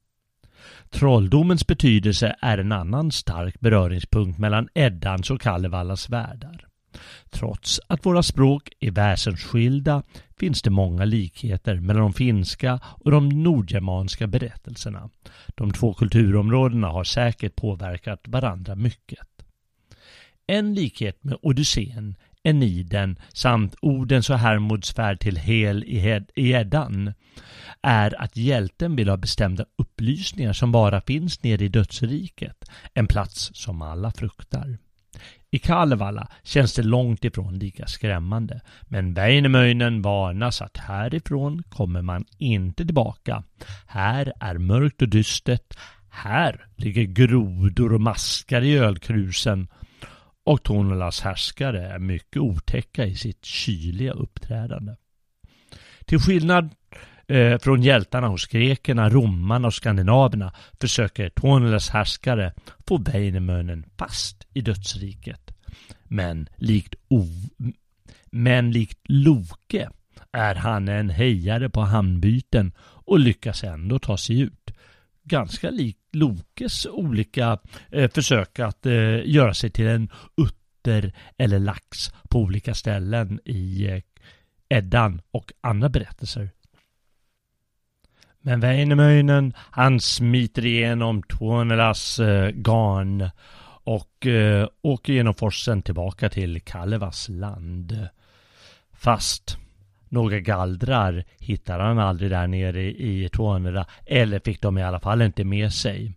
Trolldomens 0.94 1.66
betydelse 1.66 2.36
är 2.40 2.58
en 2.58 2.72
annan 2.72 3.12
stark 3.12 3.60
beröringspunkt 3.60 4.38
mellan 4.38 4.68
Eddans 4.74 5.30
och 5.30 5.40
Kallevallas 5.40 6.10
världar. 6.10 6.66
Trots 7.30 7.80
att 7.86 8.06
våra 8.06 8.22
språk 8.22 8.68
är 8.80 8.90
väsensskilda 8.90 10.02
finns 10.38 10.62
det 10.62 10.70
många 10.70 11.04
likheter 11.04 11.74
mellan 11.74 12.02
de 12.02 12.12
finska 12.12 12.80
och 12.84 13.10
de 13.10 13.28
nordgermanska 13.28 14.26
berättelserna. 14.26 15.10
De 15.54 15.72
två 15.72 15.94
kulturområdena 15.94 16.88
har 16.88 17.04
säkert 17.04 17.56
påverkat 17.56 18.20
varandra 18.28 18.74
mycket. 18.74 19.26
En 20.46 20.74
likhet 20.74 21.24
med 21.24 21.38
Odysseen, 21.42 22.14
Eniden 22.44 23.18
samt 23.32 23.74
Odens 23.82 24.30
och 24.30 24.38
Hermods 24.38 24.94
färd 24.94 25.20
till 25.20 25.36
Hel 25.36 25.84
i 25.84 26.50
Eddan 26.50 27.12
är 27.82 28.22
att 28.22 28.36
hjälten 28.36 28.96
vill 28.96 29.08
ha 29.08 29.16
bestämda 29.16 29.64
upplysningar 29.78 30.52
som 30.52 30.72
bara 30.72 31.00
finns 31.00 31.42
nere 31.42 31.64
i 31.64 31.68
dödsriket, 31.68 32.70
en 32.94 33.06
plats 33.06 33.50
som 33.54 33.82
alla 33.82 34.12
fruktar. 34.12 34.78
I 35.50 35.58
Kalevala 35.58 36.28
känns 36.42 36.74
det 36.74 36.82
långt 36.82 37.24
ifrån 37.24 37.58
lika 37.58 37.86
skrämmande, 37.86 38.60
men 38.82 39.14
Väinämöinen 39.14 40.02
varnas 40.02 40.62
att 40.62 40.76
härifrån 40.76 41.62
kommer 41.68 42.02
man 42.02 42.24
inte 42.38 42.84
tillbaka. 42.84 43.44
Här 43.86 44.32
är 44.40 44.58
mörkt 44.58 45.02
och 45.02 45.08
dystert, 45.08 45.74
här 46.10 46.66
ligger 46.76 47.02
grodor 47.02 47.92
och 47.92 48.00
maskar 48.00 48.62
i 48.62 48.78
ölkrusen 48.78 49.68
och 50.44 50.62
Tornelas 50.62 51.20
härskare 51.20 51.86
är 51.86 51.98
mycket 51.98 52.42
otäcka 52.42 53.06
i 53.06 53.14
sitt 53.14 53.44
kyliga 53.44 54.12
uppträdande. 54.12 54.94
Till 56.04 56.18
skillnad 56.18 56.70
eh, 57.28 57.58
från 57.58 57.82
hjältarna 57.82 58.28
hos 58.28 58.46
grekerna, 58.46 59.08
romarna 59.08 59.66
och 59.66 59.74
skandinaverna 59.74 60.52
försöker 60.80 61.28
Tornelas 61.28 61.88
härskare 61.88 62.52
få 62.86 62.98
Väinämöinen 62.98 63.84
fast 63.98 64.46
i 64.54 64.60
dödsriket. 64.60 65.50
Men 66.04 66.48
likt, 66.56 66.94
men 68.30 68.70
likt 68.70 69.00
Loke 69.04 69.90
är 70.32 70.54
han 70.54 70.88
en 70.88 71.10
hejare 71.10 71.70
på 71.70 71.80
hamnbyten 71.80 72.72
och 72.78 73.18
lyckas 73.18 73.64
ändå 73.64 73.98
ta 73.98 74.16
sig 74.16 74.40
ut. 74.40 74.70
Ganska 75.24 75.70
lik 75.70 75.96
Lokes 76.14 76.86
olika 76.86 77.58
eh, 77.90 78.10
försök 78.10 78.58
att 78.58 78.86
eh, 78.86 79.20
göra 79.24 79.54
sig 79.54 79.70
till 79.70 79.86
en 79.86 80.10
utter 80.36 81.12
eller 81.38 81.58
lax 81.58 82.12
på 82.30 82.38
olika 82.38 82.74
ställen 82.74 83.40
i 83.44 83.86
eh, 83.86 84.00
Eddan 84.68 85.20
och 85.30 85.52
andra 85.60 85.88
berättelser. 85.88 86.50
Men 88.40 88.60
Väinämöinen 88.60 89.54
han 89.56 90.00
smiter 90.00 90.66
igenom 90.66 91.22
Tuonelas 91.22 92.20
eh, 92.20 92.50
garn 92.50 93.30
och 93.84 94.26
eh, 94.26 94.68
åker 94.82 95.12
genom 95.12 95.34
forsen 95.34 95.82
tillbaka 95.82 96.28
till 96.28 96.60
Kalevas 96.60 97.28
land. 97.28 98.08
Fast 98.92 99.58
några 100.14 100.40
gallrar 100.40 101.24
hittade 101.38 101.82
han 101.82 101.98
aldrig 101.98 102.30
där 102.30 102.46
nere 102.46 102.82
i 102.82 103.28
Tuonera 103.32 103.86
eller 104.06 104.40
fick 104.44 104.62
de 104.62 104.78
i 104.78 104.82
alla 104.82 105.00
fall 105.00 105.22
inte 105.22 105.44
med 105.44 105.72
sig. 105.72 106.12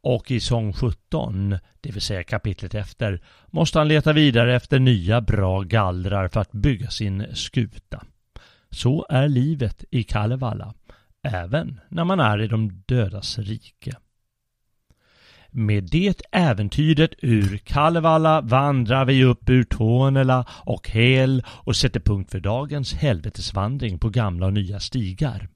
Och 0.00 0.30
i 0.30 0.40
sång 0.40 0.72
17, 0.72 1.58
det 1.80 1.90
vill 1.90 2.02
säga 2.02 2.22
kapitlet 2.22 2.74
efter, 2.74 3.20
måste 3.46 3.78
han 3.78 3.88
leta 3.88 4.12
vidare 4.12 4.56
efter 4.56 4.78
nya 4.78 5.20
bra 5.20 5.60
gallrar 5.60 6.28
för 6.28 6.40
att 6.40 6.52
bygga 6.52 6.90
sin 6.90 7.26
skuta. 7.34 8.02
Så 8.70 9.06
är 9.08 9.28
livet 9.28 9.84
i 9.90 10.02
Kalevala, 10.02 10.74
även 11.22 11.80
när 11.88 12.04
man 12.04 12.20
är 12.20 12.40
i 12.40 12.46
de 12.46 12.82
dödas 12.86 13.38
rike. 13.38 13.96
Med 15.54 15.84
det 15.84 16.22
äventyret 16.32 17.10
ur 17.18 17.56
Kalevala 17.56 18.40
vandrar 18.40 19.04
vi 19.04 19.24
upp 19.24 19.50
ur 19.50 19.64
Tornela 19.64 20.46
och 20.48 20.90
Hel 20.90 21.42
och 21.46 21.76
sätter 21.76 22.00
punkt 22.00 22.30
för 22.30 22.40
dagens 22.40 22.94
helvetesvandring 22.94 23.98
på 23.98 24.08
gamla 24.08 24.46
och 24.46 24.52
nya 24.52 24.80
stigar. 24.80 25.48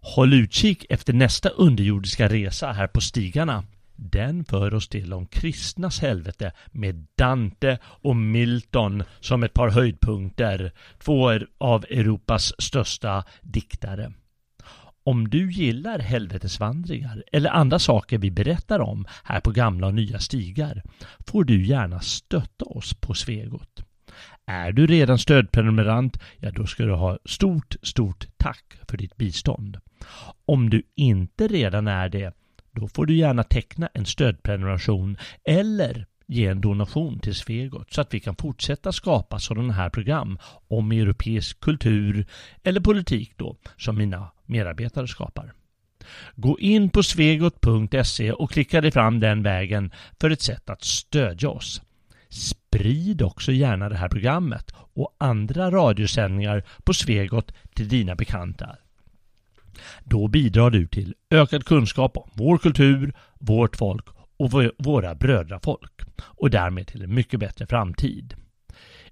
Håll 0.00 0.34
utkik 0.34 0.86
efter 0.90 1.12
nästa 1.12 1.48
underjordiska 1.48 2.28
resa 2.28 2.72
här 2.72 2.86
på 2.86 3.00
stigarna. 3.00 3.64
Den 3.96 4.44
för 4.44 4.74
oss 4.74 4.88
till 4.88 5.10
de 5.10 5.26
kristnas 5.26 6.00
helvete 6.00 6.52
med 6.66 7.06
Dante 7.18 7.78
och 7.84 8.16
Milton 8.16 9.02
som 9.20 9.42
ett 9.42 9.54
par 9.54 9.68
höjdpunkter, 9.68 10.72
två 10.98 11.38
av 11.58 11.84
Europas 11.84 12.52
största 12.58 13.24
diktare. 13.42 14.12
Om 15.08 15.28
du 15.28 15.50
gillar 15.52 15.98
helvetesvandringar 15.98 17.24
eller 17.32 17.50
andra 17.50 17.78
saker 17.78 18.18
vi 18.18 18.30
berättar 18.30 18.80
om 18.80 19.06
här 19.24 19.40
på 19.40 19.50
gamla 19.50 19.86
och 19.86 19.94
nya 19.94 20.18
stigar 20.18 20.82
får 21.26 21.44
du 21.44 21.66
gärna 21.66 22.00
stötta 22.00 22.64
oss 22.64 22.94
på 22.94 23.14
Svegot. 23.14 23.82
Är 24.46 24.72
du 24.72 24.86
redan 24.86 25.18
stödprenumerant, 25.18 26.18
ja 26.36 26.50
då 26.50 26.66
ska 26.66 26.84
du 26.84 26.92
ha 26.92 27.18
stort, 27.24 27.76
stort 27.82 28.26
tack 28.36 28.78
för 28.88 28.96
ditt 28.96 29.16
bistånd. 29.16 29.78
Om 30.44 30.70
du 30.70 30.82
inte 30.94 31.48
redan 31.48 31.88
är 31.88 32.08
det, 32.08 32.34
då 32.72 32.88
får 32.88 33.06
du 33.06 33.16
gärna 33.16 33.42
teckna 33.42 33.88
en 33.94 34.06
stödprenumeration 34.06 35.16
eller 35.44 36.06
ge 36.28 36.46
en 36.46 36.60
donation 36.60 37.18
till 37.18 37.34
Svegot 37.34 37.92
så 37.92 38.00
att 38.00 38.14
vi 38.14 38.20
kan 38.20 38.36
fortsätta 38.36 38.92
skapa 38.92 39.38
sådana 39.38 39.72
här 39.72 39.90
program 39.90 40.38
om 40.68 40.92
europeisk 40.92 41.60
kultur 41.60 42.26
eller 42.64 42.80
politik 42.80 43.32
då 43.36 43.56
som 43.76 43.98
mina 43.98 44.30
medarbetare 44.46 45.08
skapar. 45.08 45.52
Gå 46.34 46.58
in 46.58 46.90
på 46.90 47.02
svegot.se 47.02 48.32
och 48.32 48.50
klicka 48.50 48.80
dig 48.80 48.90
fram 48.90 49.20
den 49.20 49.42
vägen 49.42 49.92
för 50.20 50.30
ett 50.30 50.42
sätt 50.42 50.70
att 50.70 50.84
stödja 50.84 51.48
oss. 51.48 51.82
Sprid 52.28 53.22
också 53.22 53.52
gärna 53.52 53.88
det 53.88 53.96
här 53.96 54.08
programmet 54.08 54.74
och 54.76 55.16
andra 55.18 55.70
radiosändningar 55.70 56.64
på 56.84 56.94
Svegot 56.94 57.52
till 57.74 57.88
dina 57.88 58.14
bekanta. 58.14 58.76
Då 60.04 60.28
bidrar 60.28 60.70
du 60.70 60.86
till 60.86 61.14
ökad 61.30 61.64
kunskap 61.64 62.16
om 62.16 62.30
vår 62.32 62.58
kultur, 62.58 63.12
vårt 63.38 63.76
folk 63.76 64.17
och 64.38 64.50
våra 64.78 65.14
brödrafolk 65.14 66.00
och 66.20 66.50
därmed 66.50 66.86
till 66.86 67.02
en 67.02 67.14
mycket 67.14 67.40
bättre 67.40 67.66
framtid. 67.66 68.34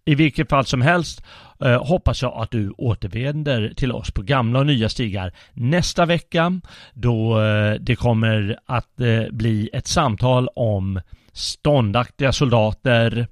I 0.08 0.14
vilket 0.14 0.48
fall 0.48 0.66
som 0.66 0.82
helst 0.82 1.24
eh, 1.60 1.84
hoppas 1.84 2.22
jag 2.22 2.42
att 2.42 2.50
du 2.50 2.70
återvänder 2.70 3.72
till 3.76 3.92
oss 3.92 4.10
på 4.10 4.22
gamla 4.22 4.58
och 4.58 4.66
nya 4.66 4.88
stigar 4.88 5.32
nästa 5.52 6.06
vecka 6.06 6.60
då 6.94 7.40
eh, 7.40 7.74
det 7.74 7.96
kommer 7.96 8.58
att 8.66 9.00
eh, 9.00 9.22
bli 9.30 9.70
ett 9.72 9.86
samtal 9.86 10.48
om 10.56 11.00
ståndaktiga 11.32 12.32
soldater. 12.32 13.28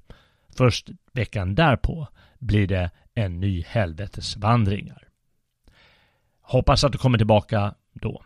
Först 0.57 0.89
veckan 1.13 1.55
därpå 1.55 2.07
blir 2.39 2.67
det 2.67 2.91
en 3.13 3.39
ny 3.39 3.63
helvetesvandringar. 3.67 5.03
Hoppas 6.41 6.83
att 6.83 6.91
du 6.91 6.97
kommer 6.97 7.17
tillbaka 7.17 7.73
då. 7.93 8.23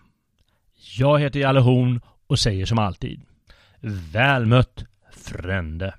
Jag 0.98 1.20
heter 1.20 1.40
Jalle 1.40 1.60
Horn 1.60 2.02
och 2.28 2.40
säger 2.40 2.66
som 2.66 2.80
alltid 2.80 3.22
Väl 3.82 4.46
mött 4.46 4.84
Frände. 5.12 5.94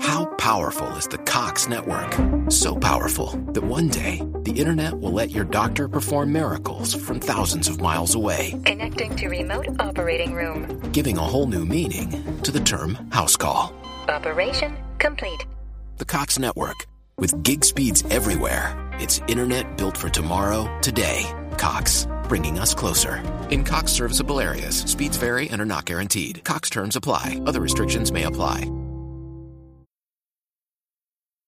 How 0.00 0.24
powerful 0.36 0.88
is 0.96 1.06
the 1.08 1.18
Cox 1.18 1.68
network? 1.68 2.14
So 2.50 2.74
powerful 2.74 3.28
that 3.52 3.62
one 3.62 3.88
day 3.88 4.22
the 4.42 4.52
internet 4.52 4.94
will 4.94 5.12
let 5.12 5.30
your 5.30 5.44
doctor 5.44 5.88
perform 5.88 6.32
miracles 6.32 6.94
from 6.94 7.20
thousands 7.20 7.68
of 7.68 7.80
miles 7.80 8.14
away. 8.14 8.54
Connecting 8.64 9.16
to 9.16 9.28
remote 9.28 9.66
operating 9.78 10.34
room. 10.34 10.80
Giving 10.92 11.16
a 11.16 11.22
whole 11.22 11.46
new 11.46 11.64
meaning 11.64 12.10
to 12.42 12.50
the 12.50 12.60
term 12.60 12.98
house 13.10 13.36
call. 13.36 13.72
Operation 14.08 14.76
complete. 14.98 15.46
The 15.96 16.04
Cox 16.04 16.38
network 16.38 16.86
with 17.18 17.42
gig 17.42 17.64
speeds 17.64 18.04
everywhere. 18.10 18.76
It's 19.00 19.20
internet 19.28 19.76
built 19.76 19.96
for 19.96 20.08
tomorrow, 20.10 20.68
today. 20.80 21.24
Cox, 21.62 22.08
bringing 22.24 22.58
us 22.58 22.74
closer. 22.74 23.22
In 23.50 23.62
Cox 23.62 23.92
serviceable 23.92 24.40
areas, 24.40 24.78
speeds 24.78 25.16
vary 25.16 25.48
and 25.50 25.62
are 25.62 25.64
not 25.64 25.84
guaranteed. 25.84 26.42
Cox 26.42 26.68
terms 26.68 26.96
apply, 26.96 27.40
other 27.46 27.60
restrictions 27.60 28.10
may 28.10 28.24
apply. 28.24 28.68